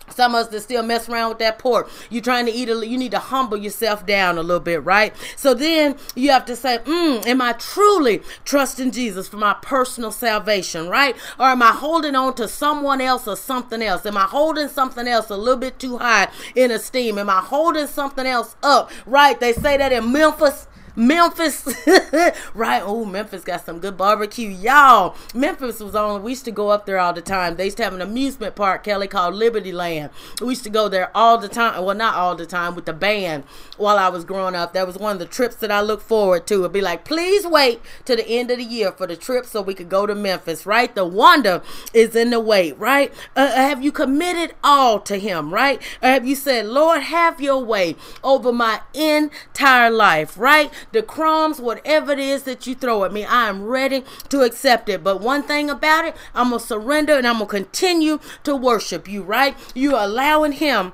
Some 0.09 0.33
of 0.33 0.47
us 0.47 0.51
that 0.51 0.61
still 0.61 0.81
mess 0.81 1.07
around 1.07 1.29
with 1.29 1.37
that 1.37 1.59
pork. 1.59 1.87
You're 2.09 2.23
trying 2.23 2.47
to 2.47 2.51
eat 2.51 2.67
a 2.67 2.87
you 2.87 2.97
need 2.97 3.11
to 3.11 3.19
humble 3.19 3.57
yourself 3.57 4.07
down 4.07 4.39
a 4.39 4.41
little 4.41 4.59
bit, 4.59 4.83
right? 4.83 5.13
So 5.35 5.53
then 5.53 5.97
you 6.15 6.31
have 6.31 6.45
to 6.45 6.55
say, 6.55 6.79
mm, 6.79 7.23
am 7.27 7.41
I 7.41 7.53
truly 7.53 8.23
trusting 8.43 8.89
Jesus 8.91 9.27
for 9.27 9.37
my 9.37 9.55
personal 9.61 10.11
salvation, 10.11 10.89
right? 10.89 11.15
Or 11.39 11.45
am 11.45 11.61
I 11.61 11.73
holding 11.73 12.15
on 12.15 12.33
to 12.35 12.47
someone 12.47 13.01
else 13.01 13.27
or 13.27 13.35
something 13.35 13.83
else? 13.83 14.03
Am 14.07 14.17
I 14.17 14.23
holding 14.23 14.67
something 14.67 15.07
else 15.07 15.29
a 15.29 15.37
little 15.37 15.57
bit 15.59 15.77
too 15.77 15.99
high 15.99 16.29
in 16.55 16.71
esteem? 16.71 17.19
Am 17.19 17.29
I 17.29 17.41
holding 17.41 17.85
something 17.85 18.25
else 18.25 18.55
up? 18.63 18.89
Right? 19.05 19.39
They 19.39 19.53
say 19.53 19.77
that 19.77 19.91
in 19.91 20.11
Memphis 20.11 20.65
Memphis, 20.95 21.67
right? 22.53 22.81
Oh, 22.83 23.05
Memphis 23.05 23.43
got 23.43 23.65
some 23.65 23.79
good 23.79 23.97
barbecue, 23.97 24.49
y'all. 24.49 25.15
Memphis 25.33 25.79
was 25.79 25.95
on. 25.95 26.23
We 26.23 26.31
used 26.31 26.45
to 26.45 26.51
go 26.51 26.69
up 26.69 26.85
there 26.85 26.99
all 26.99 27.13
the 27.13 27.21
time. 27.21 27.55
They 27.55 27.65
used 27.65 27.77
to 27.77 27.83
have 27.83 27.93
an 27.93 28.01
amusement 28.01 28.55
park, 28.55 28.83
Kelly, 28.83 29.07
called 29.07 29.35
Liberty 29.35 29.71
Land. 29.71 30.11
We 30.41 30.49
used 30.49 30.63
to 30.63 30.69
go 30.69 30.89
there 30.89 31.15
all 31.15 31.37
the 31.37 31.49
time. 31.49 31.83
Well, 31.83 31.95
not 31.95 32.15
all 32.15 32.35
the 32.35 32.45
time 32.45 32.75
with 32.75 32.85
the 32.85 32.93
band 32.93 33.43
while 33.77 33.97
I 33.97 34.09
was 34.09 34.23
growing 34.23 34.55
up. 34.55 34.73
That 34.73 34.87
was 34.87 34.97
one 34.97 35.13
of 35.13 35.19
the 35.19 35.25
trips 35.25 35.55
that 35.57 35.71
I 35.71 35.81
look 35.81 36.01
forward 36.01 36.47
to. 36.47 36.59
It'd 36.59 36.73
be 36.73 36.81
like, 36.81 37.05
please 37.05 37.45
wait 37.45 37.81
to 38.05 38.15
the 38.15 38.27
end 38.27 38.51
of 38.51 38.57
the 38.57 38.63
year 38.63 38.91
for 38.91 39.07
the 39.07 39.15
trip 39.15 39.45
so 39.45 39.61
we 39.61 39.73
could 39.73 39.89
go 39.89 40.05
to 40.05 40.15
Memphis, 40.15 40.65
right? 40.65 40.93
The 40.93 41.05
wonder 41.05 41.61
is 41.93 42.15
in 42.15 42.29
the 42.29 42.39
wait, 42.39 42.77
right? 42.77 43.13
Uh, 43.35 43.49
uh 43.49 43.55
have 43.55 43.83
you 43.83 43.91
committed 43.91 44.55
all 44.63 44.99
to 45.01 45.17
Him, 45.17 45.53
right? 45.53 45.81
Or 46.01 46.09
have 46.09 46.27
you 46.27 46.35
said, 46.35 46.65
Lord, 46.65 47.03
have 47.03 47.39
your 47.39 47.63
way 47.63 47.95
over 48.23 48.51
my 48.51 48.81
entire 48.93 49.89
life, 49.89 50.37
right? 50.37 50.71
The 50.91 51.01
crumbs, 51.01 51.59
whatever 51.59 52.11
it 52.11 52.19
is 52.19 52.43
that 52.43 52.67
you 52.67 52.75
throw 52.75 53.03
at 53.03 53.13
me, 53.13 53.25
I 53.25 53.49
am 53.49 53.63
ready 53.63 54.03
to 54.29 54.41
accept 54.41 54.89
it. 54.89 55.03
But 55.03 55.21
one 55.21 55.43
thing 55.43 55.69
about 55.69 56.05
it, 56.05 56.15
I'm 56.33 56.49
going 56.49 56.59
to 56.59 56.65
surrender 56.65 57.13
and 57.13 57.27
I'm 57.27 57.37
going 57.37 57.47
to 57.47 57.55
continue 57.55 58.19
to 58.43 58.55
worship 58.55 59.07
you, 59.07 59.23
right? 59.23 59.55
You're 59.73 59.99
allowing 59.99 60.53
Him 60.53 60.93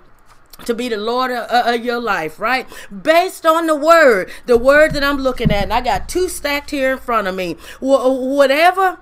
to 0.65 0.73
be 0.73 0.87
the 0.87 0.97
Lord 0.97 1.31
of, 1.31 1.49
uh, 1.49 1.73
of, 1.73 1.83
your 1.83 1.99
life, 1.99 2.39
right? 2.39 2.67
Based 3.03 3.45
on 3.45 3.67
the 3.67 3.75
word, 3.75 4.31
the 4.45 4.57
word 4.57 4.93
that 4.93 5.03
I'm 5.03 5.17
looking 5.17 5.51
at, 5.51 5.63
and 5.63 5.73
I 5.73 5.81
got 5.81 6.07
two 6.07 6.29
stacked 6.29 6.71
here 6.71 6.93
in 6.93 6.97
front 6.97 7.27
of 7.27 7.35
me. 7.35 7.55
Wh- 7.79 8.07
whatever 8.07 8.99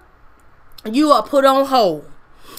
you 0.89 1.11
are 1.11 1.23
put 1.23 1.45
on 1.45 1.67
hold 1.67 2.09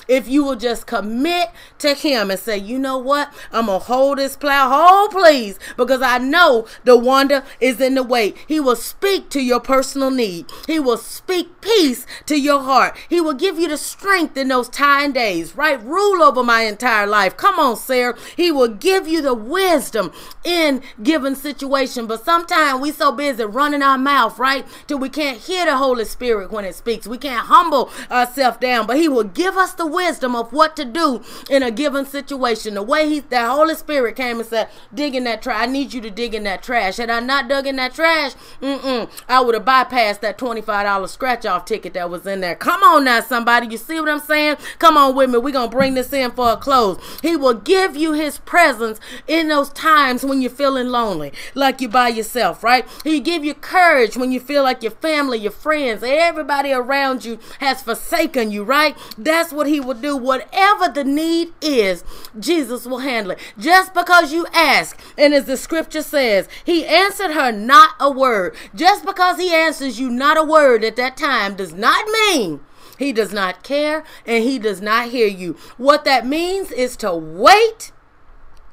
If 0.08 0.28
you 0.28 0.44
will 0.44 0.56
just 0.56 0.86
commit 0.86 1.48
to 1.78 1.94
Him 1.94 2.30
and 2.30 2.40
say, 2.40 2.58
you 2.58 2.78
know 2.78 2.98
what? 2.98 3.32
I'm 3.52 3.66
going 3.66 3.80
to 3.80 3.86
hold 3.86 4.18
this 4.18 4.36
plow. 4.36 4.70
Oh, 4.72 4.94
hold, 4.94 5.10
please, 5.10 5.58
because 5.76 6.02
I 6.02 6.18
know 6.18 6.66
the 6.84 6.96
wonder 6.96 7.44
is 7.60 7.80
in 7.80 7.94
the 7.94 8.02
wait. 8.02 8.36
He 8.46 8.60
will 8.60 8.76
speak 8.76 9.28
to 9.30 9.40
your 9.40 9.60
personal 9.60 10.10
need. 10.10 10.46
He 10.66 10.78
will 10.78 10.96
speak 10.96 11.60
peace 11.60 12.06
to 12.26 12.40
your 12.40 12.62
heart. 12.62 12.96
He 13.08 13.20
will 13.20 13.34
give 13.34 13.58
you 13.58 13.68
the 13.68 13.76
strength 13.76 14.36
in 14.36 14.48
those 14.48 14.68
time 14.68 15.12
days, 15.12 15.56
right? 15.56 15.82
Rule 15.82 16.22
over 16.22 16.42
my 16.42 16.62
entire 16.62 17.06
life. 17.06 17.36
Come 17.36 17.58
on, 17.58 17.76
Sarah. 17.76 18.16
He 18.36 18.50
will 18.52 18.68
give 18.68 19.08
you 19.08 19.22
the 19.22 19.34
wisdom 19.34 20.12
in 20.44 20.82
given 21.02 21.34
situation. 21.34 22.06
But 22.06 22.24
sometimes 22.24 22.80
we 22.80 22.92
so 22.92 23.12
busy 23.12 23.44
running 23.44 23.82
our 23.82 23.98
mouth, 23.98 24.38
right? 24.38 24.66
Till 24.86 24.98
we 24.98 25.08
can't 25.08 25.38
hear 25.38 25.64
the 25.64 25.76
Holy 25.76 26.04
Spirit 26.04 26.50
when 26.50 26.64
it 26.64 26.74
speaks. 26.74 27.06
We 27.06 27.18
can't 27.18 27.46
humble 27.46 27.90
ourselves 28.10 28.58
down. 28.58 28.86
But 28.86 28.96
He 28.96 29.08
will 29.08 29.24
give 29.24 29.56
us 29.56 29.74
the 29.74 29.86
wisdom 29.94 30.34
of 30.34 30.52
what 30.52 30.76
to 30.76 30.84
do 30.84 31.22
in 31.48 31.62
a 31.62 31.70
given 31.70 32.04
situation. 32.04 32.74
The 32.74 32.82
way 32.82 33.08
He, 33.08 33.20
the 33.20 33.46
Holy 33.46 33.74
Spirit 33.74 34.16
came 34.16 34.40
and 34.40 34.48
said, 34.48 34.68
dig 34.92 35.14
in 35.14 35.24
that 35.24 35.42
trash. 35.42 35.62
I 35.62 35.70
need 35.70 35.92
you 35.92 36.00
to 36.00 36.10
dig 36.10 36.34
in 36.34 36.44
that 36.44 36.62
trash. 36.62 36.96
Had 36.96 37.10
I 37.10 37.20
not 37.20 37.48
dug 37.48 37.66
in 37.66 37.76
that 37.76 37.94
trash, 37.94 38.32
mm-mm, 38.60 39.08
I 39.28 39.40
would 39.40 39.54
have 39.54 39.64
bypassed 39.64 40.20
that 40.20 40.38
$25 40.38 41.08
scratch 41.08 41.46
off 41.46 41.64
ticket 41.64 41.94
that 41.94 42.10
was 42.10 42.26
in 42.26 42.40
there. 42.40 42.54
Come 42.54 42.82
on 42.82 43.04
now, 43.04 43.20
somebody. 43.20 43.68
You 43.68 43.78
see 43.78 44.00
what 44.00 44.08
I'm 44.08 44.20
saying? 44.20 44.56
Come 44.78 44.96
on 44.96 45.14
with 45.14 45.30
me. 45.30 45.38
We're 45.38 45.52
going 45.52 45.70
to 45.70 45.76
bring 45.76 45.94
this 45.94 46.12
in 46.12 46.30
for 46.32 46.52
a 46.52 46.56
close. 46.56 46.98
He 47.22 47.36
will 47.36 47.54
give 47.54 47.96
you 47.96 48.12
His 48.12 48.38
presence 48.38 49.00
in 49.26 49.48
those 49.48 49.70
times 49.70 50.24
when 50.24 50.40
you're 50.40 50.50
feeling 50.50 50.88
lonely, 50.88 51.32
like 51.54 51.80
you're 51.80 51.90
by 51.90 52.08
yourself, 52.08 52.62
right? 52.62 52.86
He 53.04 53.20
give 53.20 53.44
you 53.44 53.54
courage 53.54 54.16
when 54.16 54.32
you 54.32 54.40
feel 54.40 54.62
like 54.62 54.82
your 54.82 54.92
family, 54.92 55.38
your 55.38 55.52
friends, 55.52 56.02
everybody 56.02 56.72
around 56.72 57.24
you 57.24 57.38
has 57.60 57.82
forsaken 57.82 58.50
you, 58.50 58.64
right? 58.64 58.96
That's 59.16 59.52
what 59.52 59.66
he 59.66 59.80
will 59.84 59.94
do. 59.94 60.16
Whatever 60.16 60.88
the 60.88 61.04
need 61.04 61.52
is, 61.60 62.04
Jesus 62.38 62.86
will 62.86 62.98
handle 62.98 63.32
it. 63.32 63.38
Just 63.58 63.94
because 63.94 64.32
you 64.32 64.46
ask, 64.52 65.00
and 65.16 65.34
as 65.34 65.44
the 65.44 65.56
scripture 65.56 66.02
says, 66.02 66.48
he 66.64 66.86
answered 66.86 67.32
her 67.32 67.52
not 67.52 67.90
a 68.00 68.10
word. 68.10 68.56
Just 68.74 69.04
because 69.04 69.38
he 69.38 69.52
answers 69.52 70.00
you 70.00 70.10
not 70.10 70.36
a 70.36 70.44
word 70.44 70.84
at 70.84 70.96
that 70.96 71.16
time 71.16 71.54
does 71.54 71.72
not 71.72 72.06
mean 72.06 72.60
he 72.98 73.12
does 73.12 73.32
not 73.32 73.62
care 73.62 74.04
and 74.26 74.44
he 74.44 74.58
does 74.58 74.80
not 74.80 75.08
hear 75.08 75.26
you. 75.26 75.56
What 75.76 76.04
that 76.04 76.26
means 76.26 76.70
is 76.70 76.96
to 76.98 77.14
wait 77.14 77.92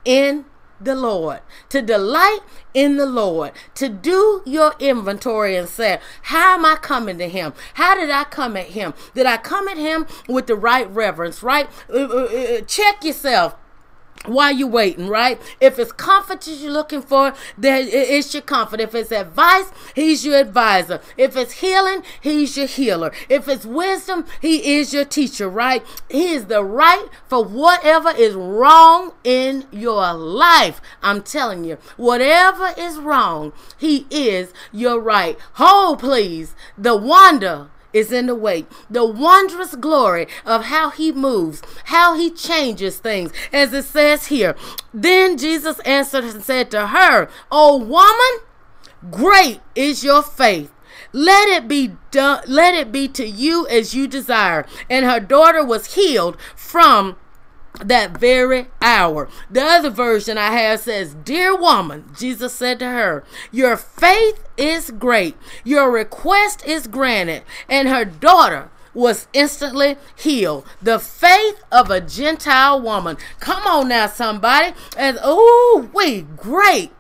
in 0.05 0.45
the 0.83 0.95
Lord, 0.95 1.39
to 1.69 1.81
delight 1.81 2.39
in 2.73 2.97
the 2.97 3.05
Lord, 3.05 3.51
to 3.75 3.89
do 3.89 4.41
your 4.45 4.73
inventory 4.79 5.55
and 5.55 5.67
say, 5.67 5.99
How 6.23 6.55
am 6.55 6.65
I 6.65 6.75
coming 6.75 7.17
to 7.17 7.29
Him? 7.29 7.53
How 7.75 7.95
did 7.95 8.09
I 8.09 8.23
come 8.23 8.57
at 8.57 8.67
Him? 8.67 8.93
Did 9.13 9.25
I 9.25 9.37
come 9.37 9.67
at 9.67 9.77
Him 9.77 10.07
with 10.27 10.47
the 10.47 10.55
right 10.55 10.89
reverence, 10.89 11.43
right? 11.43 11.69
Uh, 11.89 12.03
uh, 12.03 12.23
uh, 12.23 12.61
check 12.61 13.03
yourself 13.03 13.55
while 14.25 14.51
you're 14.51 14.67
waiting, 14.67 15.07
right? 15.07 15.41
If 15.59 15.79
it's 15.79 15.91
comfort 15.91 16.47
you're 16.47 16.71
looking 16.71 17.01
for, 17.01 17.33
then 17.57 17.87
it's 17.89 18.33
your 18.33 18.43
comfort. 18.43 18.79
If 18.79 18.93
it's 18.93 19.11
advice, 19.11 19.71
he's 19.95 20.25
your 20.25 20.37
advisor. 20.37 21.01
If 21.17 21.35
it's 21.35 21.53
healing, 21.53 22.03
he's 22.21 22.57
your 22.57 22.67
healer. 22.67 23.11
If 23.29 23.47
it's 23.47 23.65
wisdom, 23.65 24.25
he 24.41 24.77
is 24.77 24.93
your 24.93 25.05
teacher, 25.05 25.49
right? 25.49 25.83
He 26.09 26.33
is 26.33 26.45
the 26.45 26.63
right 26.63 27.07
for 27.27 27.43
whatever 27.43 28.09
is 28.09 28.35
wrong 28.35 29.13
in 29.23 29.65
your 29.71 30.13
life. 30.13 30.81
I'm 31.01 31.21
telling 31.21 31.63
you, 31.63 31.77
whatever 31.97 32.73
is 32.77 32.97
wrong, 32.97 33.53
he 33.77 34.05
is 34.09 34.53
your 34.71 34.99
right. 34.99 35.37
Hold, 35.53 35.99
please, 35.99 36.55
the 36.77 36.95
wonder 36.95 37.69
is 37.93 38.11
in 38.11 38.27
the 38.27 38.35
wait. 38.35 38.67
The 38.89 39.05
wondrous 39.05 39.75
glory 39.75 40.27
of 40.45 40.65
how 40.65 40.89
he 40.89 41.11
moves, 41.11 41.61
how 41.85 42.15
he 42.15 42.29
changes 42.29 42.99
things. 42.99 43.31
As 43.51 43.73
it 43.73 43.85
says 43.85 44.27
here, 44.27 44.55
then 44.93 45.37
Jesus 45.37 45.79
answered 45.79 46.23
and 46.23 46.43
said 46.43 46.71
to 46.71 46.87
her, 46.87 47.29
O 47.51 47.77
woman, 47.77 48.45
great 49.11 49.61
is 49.75 50.03
your 50.03 50.23
faith. 50.23 50.71
Let 51.13 51.49
it 51.49 51.67
be 51.67 51.93
done, 52.11 52.43
let 52.47 52.73
it 52.73 52.91
be 52.91 53.07
to 53.09 53.27
you 53.27 53.67
as 53.67 53.93
you 53.93 54.07
desire. 54.07 54.65
And 54.89 55.05
her 55.05 55.19
daughter 55.19 55.63
was 55.63 55.95
healed 55.95 56.39
from 56.55 57.17
that 57.79 58.17
very 58.17 58.67
hour. 58.81 59.29
The 59.49 59.61
other 59.61 59.89
version 59.89 60.37
I 60.37 60.51
have 60.51 60.81
says, 60.81 61.13
Dear 61.13 61.55
woman, 61.55 62.11
Jesus 62.17 62.53
said 62.53 62.79
to 62.79 62.85
her, 62.85 63.23
Your 63.51 63.77
faith 63.77 64.47
is 64.57 64.91
great, 64.91 65.35
your 65.63 65.91
request 65.91 66.65
is 66.65 66.87
granted. 66.87 67.43
And 67.69 67.87
her 67.87 68.05
daughter 68.05 68.69
was 68.93 69.27
instantly 69.33 69.95
healed. 70.15 70.65
The 70.81 70.99
faith 70.99 71.63
of 71.71 71.89
a 71.89 72.01
Gentile 72.01 72.81
woman. 72.81 73.17
Come 73.39 73.65
on 73.65 73.87
now, 73.87 74.07
somebody. 74.07 74.73
And 74.97 75.17
oh, 75.21 75.89
we 75.93 76.21
great 76.21 76.91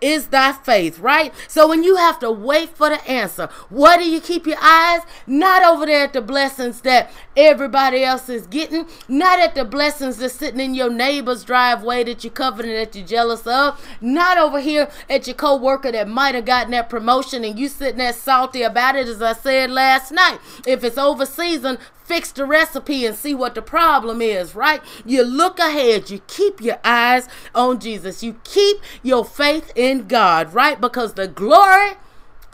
is 0.00 0.28
thy 0.28 0.52
faith, 0.52 0.98
right? 0.98 1.32
So 1.48 1.68
when 1.68 1.82
you 1.82 1.96
have 1.96 2.18
to 2.20 2.30
wait 2.30 2.70
for 2.70 2.88
the 2.88 3.02
answer, 3.08 3.48
what 3.68 3.98
do 3.98 4.08
you 4.08 4.20
keep 4.20 4.46
your 4.46 4.58
eyes? 4.60 5.00
Not 5.26 5.62
over 5.62 5.86
there 5.86 6.04
at 6.04 6.12
the 6.12 6.20
blessings 6.20 6.82
that 6.82 7.10
everybody 7.36 8.04
else 8.04 8.28
is 8.28 8.46
getting, 8.46 8.86
not 9.08 9.38
at 9.38 9.54
the 9.54 9.64
blessings 9.64 10.18
that's 10.18 10.34
sitting 10.34 10.60
in 10.60 10.74
your 10.74 10.90
neighbor's 10.90 11.44
driveway 11.44 12.04
that 12.04 12.24
you're 12.24 12.32
coveting 12.32 12.72
that 12.72 12.94
you're 12.94 13.06
jealous 13.06 13.46
of, 13.46 13.82
not 14.00 14.38
over 14.38 14.60
here 14.60 14.90
at 15.08 15.26
your 15.26 15.36
co-worker 15.36 15.92
that 15.92 16.08
might 16.08 16.34
have 16.34 16.44
gotten 16.44 16.72
that 16.72 16.88
promotion 16.90 17.44
and 17.44 17.58
you 17.58 17.68
sitting 17.68 17.98
there 17.98 18.12
salty 18.12 18.62
about 18.62 18.96
it, 18.96 19.08
as 19.08 19.22
I 19.22 19.32
said 19.32 19.70
last 19.70 20.12
night. 20.12 20.38
If 20.66 20.84
it's 20.84 20.98
over 20.98 21.26
season, 21.26 21.78
fix 22.06 22.30
the 22.30 22.46
recipe 22.46 23.04
and 23.04 23.16
see 23.16 23.34
what 23.34 23.54
the 23.54 23.62
problem 23.62 24.22
is, 24.22 24.54
right? 24.54 24.80
You 25.04 25.22
look 25.24 25.58
ahead, 25.58 26.08
you 26.08 26.20
keep 26.28 26.60
your 26.60 26.78
eyes 26.84 27.28
on 27.54 27.80
Jesus, 27.80 28.22
you 28.22 28.36
keep 28.44 28.78
your 29.02 29.24
faith 29.24 29.72
in 29.74 30.06
God, 30.06 30.54
right? 30.54 30.80
Because 30.80 31.14
the 31.14 31.26
glory 31.26 31.94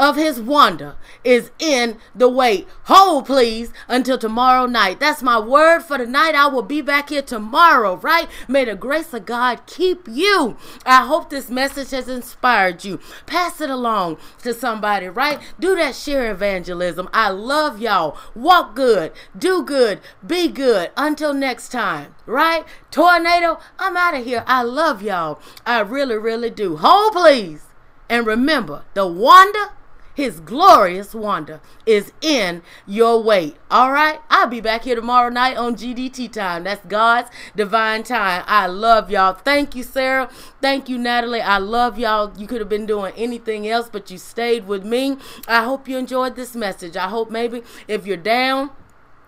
of 0.03 0.17
his 0.17 0.41
wonder 0.41 0.97
is 1.23 1.53
in 1.61 1.97
the 2.13 2.29
wait. 2.29 2.67
Hold, 2.87 3.27
please, 3.27 3.73
until 3.87 4.19
tomorrow 4.19 4.67
night. 4.67 4.99
That's 4.99 5.23
my 5.23 5.39
word 5.39 5.83
for 5.83 5.97
the 5.97 6.07
night. 6.07 6.35
I 6.35 6.49
will 6.49 6.65
be 6.65 6.83
back 6.83 7.11
here 7.11 7.23
tomorrow, 7.23 7.95
right? 7.95 8.29
May 8.49 8.65
the 8.65 8.75
grace 8.75 9.15
of 9.15 9.27
God 9.27 9.65
keep 9.67 10.09
you. 10.09 10.57
I 10.85 11.07
hope 11.07 11.31
this 11.31 11.49
message 11.49 11.91
has 11.93 12.09
inspired 12.09 12.85
you. 12.85 12.99
Pass 13.27 13.61
it 13.61 13.71
along 13.71 14.19
to 14.43 14.53
somebody, 14.53 15.07
right? 15.07 15.39
Do 15.61 15.77
that 15.77 15.95
share 15.95 16.33
evangelism. 16.33 17.09
I 17.13 17.29
love 17.29 17.81
y'all. 17.81 18.19
Walk 18.35 18.75
good, 18.75 19.13
do 19.39 19.63
good, 19.63 20.01
be 20.27 20.49
good. 20.49 20.91
Until 20.97 21.33
next 21.33 21.69
time, 21.69 22.17
right? 22.27 22.65
Tornado, 22.91 23.61
I'm 23.79 23.97
out 23.97 24.15
of 24.15 24.25
here. 24.25 24.43
I 24.49 24.65
love 24.65 25.01
y'all. 25.01 25.41
I 25.65 25.79
really, 25.79 26.19
really 26.19 26.51
do. 26.51 26.79
Hold, 26.79 27.13
please. 27.13 27.67
And 28.09 28.27
remember, 28.27 28.83
the 28.95 29.07
wonder 29.07 29.71
his 30.15 30.41
glorious 30.41 31.15
wonder 31.15 31.61
is 31.87 32.13
in 32.21 32.63
your 32.87 33.23
wait. 33.23 33.57
All 33.71 33.93
right? 33.93 34.21
I'll 34.31 34.47
be 34.47 34.61
back 34.61 34.85
here 34.85 34.95
tomorrow 34.95 35.31
night 35.31 35.57
on 35.57 35.77
GDT 35.77 36.33
time. 36.33 36.65
That's 36.65 36.85
God's 36.87 37.31
divine 37.57 38.03
time. 38.03 38.45
I 38.47 38.67
love 38.67 39.11
y'all. 39.11 39.35
Thank 39.35 39.75
you, 39.75 39.83
Sarah. 39.83 40.29
Thank 40.61 40.89
you, 40.89 40.99
Natalie. 40.99 41.41
I 41.41 41.59
love 41.59 41.99
y'all. 41.99 42.33
You 42.39 42.47
could 42.47 42.61
have 42.61 42.69
been 42.69 42.87
doing 42.87 43.13
anything 43.17 43.69
else, 43.69 43.89
but 43.91 44.11
you 44.11 44.19
stayed 44.19 44.67
with 44.67 44.85
me. 44.85 45.17
I 45.49 45.65
hope 45.65 45.89
you 45.89 45.97
enjoyed 45.99 46.37
this 46.37 46.55
message. 46.55 46.97
I 46.97 47.09
hope 47.09 47.31
maybe 47.31 47.63
if 47.89 48.07
you're 48.07 48.17
down, 48.17 48.71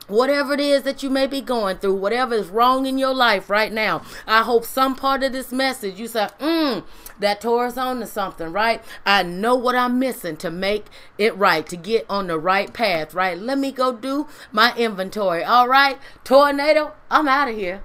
Whatever 0.07 0.53
it 0.53 0.61
is 0.61 0.83
that 0.83 1.03
you 1.03 1.09
may 1.09 1.27
be 1.27 1.41
going 1.41 1.79
through, 1.79 1.95
whatever 1.95 2.35
is 2.35 2.49
wrong 2.49 2.85
in 2.85 2.99
your 2.99 3.15
life 3.15 3.49
right 3.49 3.73
now, 3.73 4.03
I 4.27 4.43
hope 4.43 4.67
some 4.67 4.95
part 4.95 5.23
of 5.23 5.33
this 5.33 5.51
message 5.51 5.99
you 5.99 6.09
say, 6.09 6.29
mm, 6.39 6.85
that 7.19 7.41
Taurus 7.41 7.77
on 7.77 8.01
to 8.01 8.07
something, 8.07 8.53
right? 8.53 8.83
I 9.07 9.23
know 9.23 9.55
what 9.55 9.75
I'm 9.75 9.99
missing 9.99 10.37
to 10.39 10.51
make 10.51 10.87
it 11.19 11.37
right, 11.37 11.67
to 11.67 11.77
get 11.77 12.07
on 12.09 12.27
the 12.27 12.39
right 12.39 12.73
path, 12.73 13.15
right? 13.15 13.39
Let 13.39 13.59
me 13.59 13.73
go 13.73 13.93
do 13.93 14.29
my 14.53 14.75
inventory. 14.77 15.45
All 15.45 15.69
right, 15.69 15.99
tornado, 16.25 16.93
I'm 17.11 17.29
out 17.29 17.49
of 17.49 17.57
here. 17.57 17.83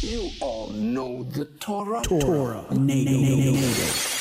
You 0.00 0.30
all 0.40 0.68
know 0.70 1.24
the 1.24 1.44
Torah. 1.44 2.02
Torah. 2.02 2.20
Torah. 2.20 2.74
Native. 2.74 4.17